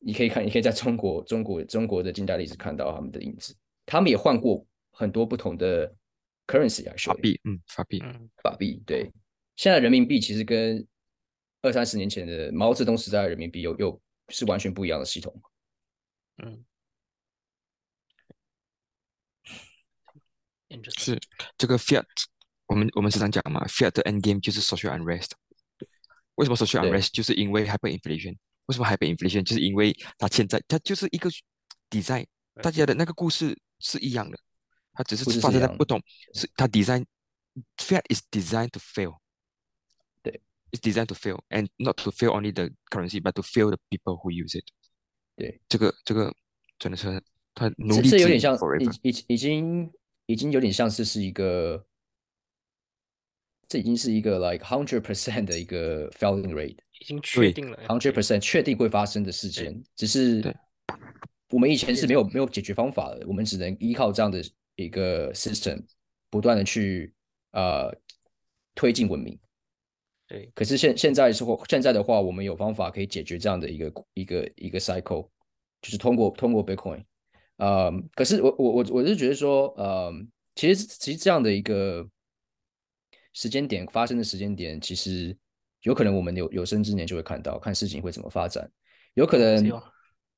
[0.00, 3.54] 你可以看，你可以在中国中国中国的近代历史看到他们的影子。
[3.86, 5.94] 他们也换过很多不同的
[6.46, 8.02] currency 啊，法币，嗯，法币，
[8.42, 9.12] 法币，对，
[9.56, 10.86] 现在人民币其实跟
[11.62, 15.38] 二三十年前的毛泽东时代的人民币又又是完全不一样的系统。
[16.42, 16.64] 嗯，
[20.98, 21.20] 是
[21.56, 22.04] 这个 fiat，
[22.66, 25.32] 我们我们时常讲嘛，fiat 的 end game 就是 social unrest。
[26.36, 27.10] 为什么 social unrest？
[27.12, 28.36] 就是因为 hyperinflation。
[28.66, 29.42] 为什么 hyperinflation？
[29.42, 31.30] 就是因为它现在它就是一个
[31.90, 32.26] design，
[32.62, 34.38] 大家的那个故事是一样的，
[34.92, 36.02] 它只是发生在不同，
[36.32, 37.04] 是它 design
[37.76, 39.18] fiat is designed to fail。
[40.22, 40.40] 对
[40.72, 43.78] It's designed to fail, and not to fail only the currency, but to fail the
[43.90, 44.64] people who use it.
[45.36, 46.34] 对，这个这个
[46.78, 47.22] 真的是
[47.54, 48.08] 他努力。
[48.08, 48.56] 这有点像
[49.02, 49.92] 已已已经
[50.26, 51.84] 已经有点像是是一个，
[53.68, 59.82] 这已经是一个 like hundred percent 的一个 failing rate，已经确定了 hundred percent 确定会发生的事件。
[59.96, 60.54] 只是
[61.50, 64.42] 我们以前是没有没有解决方法的，我们只能依靠这样的
[64.76, 65.82] 一个 system，
[66.30, 67.12] 不断的去
[67.52, 67.94] 呃
[68.74, 69.38] 推进文明。
[70.26, 75.28] 对，可是现现在是或现在的话，我们有方法可以解决这样的一个一个一个 cycle，
[75.82, 77.04] 就是通过通过 Bitcoin，
[77.58, 80.10] 呃，可是我我我我是觉得说，呃，
[80.54, 82.08] 其实其实这样的一个
[83.34, 85.36] 时间点发生的时间点，其实
[85.82, 88.66] 有可能我们有有生之年就会看到，看事情会怎么发展，
[89.12, 89.82] 有可能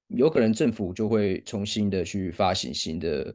[0.08, 3.32] 有可能政府就会重新的去发行新的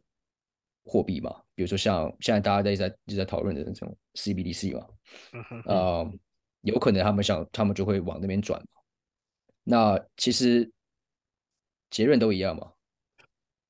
[0.84, 4.88] 货币嘛，比如说像现在大家在在一直在讨论的那种 CBDC 嘛，
[5.66, 6.12] 呃。
[6.64, 8.64] 有可能他们想，他们就会往那边转。
[9.64, 10.72] 那其实
[11.90, 12.72] 结论都一样嘛。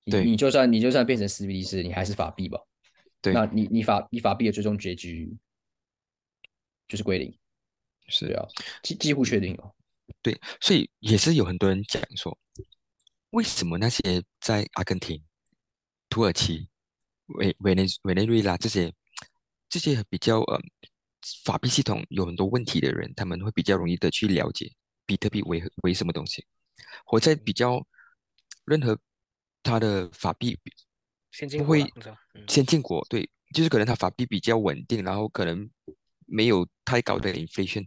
[0.03, 2.59] 对，你就算你就算变成 CBDC，你还是法币吧。
[3.21, 5.33] 对，那你你法你法币的最终结局
[6.91, 7.33] 就是归零。
[8.09, 8.45] 是啊，
[8.83, 9.73] 几几乎确定哦。
[10.21, 12.37] 对，所以也是有很多人讲说，
[13.29, 15.23] 为什么那些在阿根廷、
[16.09, 16.67] 土耳其、
[17.27, 18.93] 委委内委内瑞拉这些
[19.69, 20.59] 这些比较呃。
[21.43, 24.67] 法币系统有很多问题的人，他们会比较容易的去了解
[25.05, 26.43] 比特币为为什么东西。
[27.05, 27.79] 活在比较
[28.65, 28.97] 任何
[29.61, 31.85] 他的法币不会
[32.47, 35.69] 先进国，对，就是可能他法币比较稳定，然后可能
[36.31, 37.85] 没有太高的 inflation，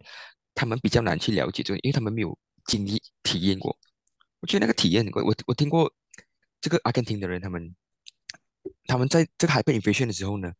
[0.54, 3.76] 他们比较难去了解这个，因为他们没有经历体验过。
[4.40, 5.92] 我觉得那个体验，我我我听过
[6.60, 7.74] 这个阿根廷的人，他们
[8.86, 10.52] 他们在这个 hyperinflation 的时候呢，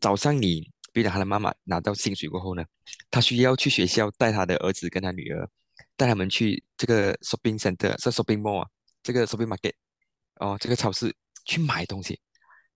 [0.00, 0.70] 早上你。
[0.94, 2.62] 比如他的妈妈拿到薪水过后呢，
[3.10, 5.48] 他需要去学校带他的儿子跟他女儿，
[5.96, 8.68] 带他们去这个 shopping center，是 shopping mall 啊，
[9.02, 9.72] 这个 shopping market，
[10.34, 11.10] 哦，这个超市
[11.46, 12.20] 去买东西。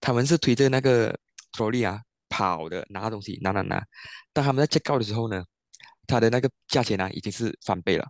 [0.00, 1.14] 他们是推着那个
[1.52, 3.84] trolley 啊跑的，拿东西拿拿拿。
[4.32, 5.44] 当他们在 check out 的时候呢，
[6.06, 8.06] 他的那个价钱呢已经是翻倍了。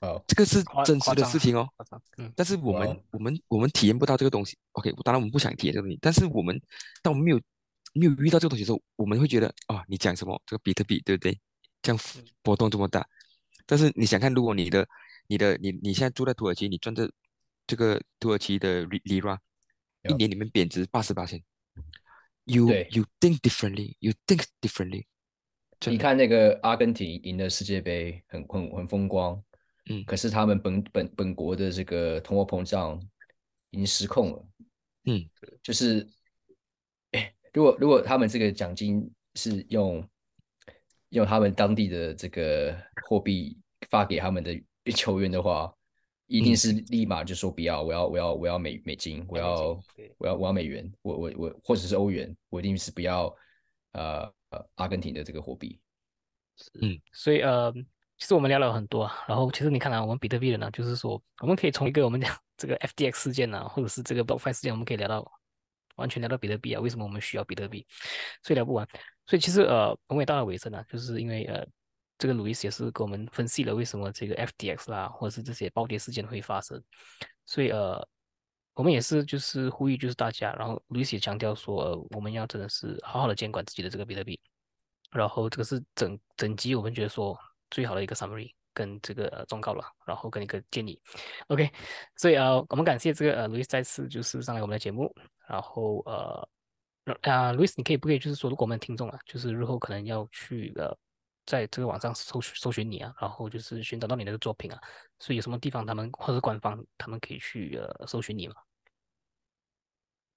[0.00, 1.68] 哦，这个是真实的事情哦。
[2.16, 2.32] 嗯。
[2.36, 4.56] 但是我们我们我们体验不到这个东西。
[4.72, 6.60] OK，当然我们不想体验这个东西，但是我们
[7.02, 7.40] 当我们没有。
[7.94, 10.40] 没有遇到这个东西的时候，我们会觉得啊，你讲什么？
[10.46, 11.36] 这个比特币对不对？
[11.80, 11.98] 这样
[12.42, 13.04] 波动这么大。
[13.64, 14.86] 但是你想看，如果你的
[15.26, 17.10] 你的你你现在住在土耳其，你赚的
[17.66, 19.38] 这个土耳其的 lira，
[20.06, 21.42] 一年里面贬值八十八千。
[22.48, 22.88] You 对。
[22.92, 25.04] you think differently, you think differently。
[25.86, 29.40] 你看那个阿根廷赢了世界杯，很很很风光，
[29.90, 30.02] 嗯。
[30.06, 32.98] 可是他们本本本国的这个通货膨胀
[33.70, 34.48] 已经失控了，
[35.04, 35.28] 嗯，
[35.62, 36.08] 就是，
[37.12, 40.02] 哎，如果如果他们这个奖金是用
[41.10, 43.58] 用他们当地的这个货币
[43.90, 44.58] 发给他们的
[44.92, 45.72] 球员的话，
[46.28, 49.82] 一定嗯是立马就说不要，我要我要我要美美金，我要
[50.18, 53.34] 我要我要美元，我我我或者是欧元，我一定是不要
[53.92, 55.80] 呃呃阿根廷的这个货币。
[56.80, 57.72] 嗯所以呃，
[58.18, 65.24] 其实我们聊了很多啊，然后其实你看啊，我们比特币人呢，就是说我们可以从一个我们讲这个 F D X 事件呢、或者是这个 BlockFi 事件，我们可以聊到
[65.96, 67.86] 完全聊到比特币啊，为什么我们需要比特币，
[68.42, 68.86] 所以聊不完。
[69.24, 71.66] 所以其实呃，我们也到了尾声了，就是因为呃，
[72.18, 76.82] 这个路易斯也是给我们分析了为什么这个 F D X 啦，或者是这些暴跌事件会发生，
[77.46, 78.06] 所以呃。
[78.74, 84.40] 我们也是，就是呼吁，就是大家，然后路易斯也强调说，呃，我们要真的是好好的监管自己的这个比特币，
[85.10, 87.36] 然后这个是整整集我们觉得说
[87.72, 90.96] 最好的一个 summary 跟这个呃忠告了，然后跟一个建议。
[91.48, 91.68] OK，
[92.14, 95.12] 所以呃我们感谢这个呃 Louis 再次就是上来我们的节目，
[95.48, 96.48] 然后呃
[97.22, 100.96] 啊 Louis 你可以不可以就是说如果我们听众啊，就是日后可能要去呃
[101.48, 104.78] 在这个网上搜寻搜寻你啊，然后就是寻找到你的作品啊，
[105.18, 108.54] 所以有什么地方他们或者官方他们可以去呃搜寻你吗？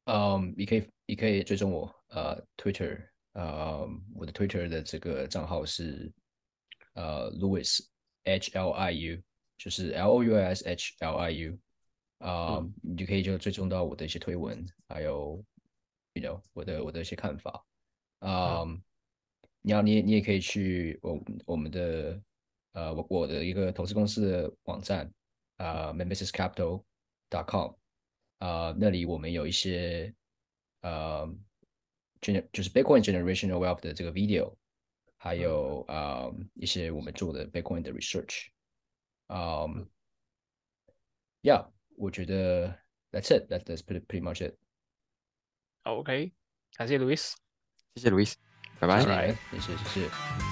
[0.05, 3.85] 嗯，你可以你可以追踪我，呃，Twitter，呃，
[4.15, 6.09] 我的 Twitter 的这个账号是
[6.93, 7.79] 呃 Louis
[8.23, 9.21] H L I U，
[9.57, 11.59] 就是 L O U S H L I U，
[12.19, 12.73] 啊、嗯。
[12.81, 15.43] 你就可以就追踪到我的一些推文，还有
[16.13, 17.63] ，you know，我的我的一些看法，
[18.19, 18.63] 啊、
[19.62, 22.23] 你要你也你也可以去我我们的
[22.73, 25.12] 呃我我的一个投资公司的网站
[25.56, 27.74] 啊、m e m b e s Capital.com。
[28.39, 30.14] 啊，那里我们有一些
[30.82, 31.27] 呃，
[32.20, 34.55] gener 就是 Bitcoin Generational Wealth 的这个 video，
[35.16, 38.48] 还有啊、一些我们做的 Bitcoin 的 research，
[39.28, 39.64] 啊、
[41.40, 42.68] y e a h 我觉得
[43.10, 44.55] that's it，that that's pretty pretty much it。
[45.85, 46.31] OK，
[46.74, 47.32] 感谢 Louis。
[47.94, 48.35] 谢谢 Louis，
[48.82, 48.99] 拜拜。
[48.99, 50.51] 谢谢，谢谢，谢谢。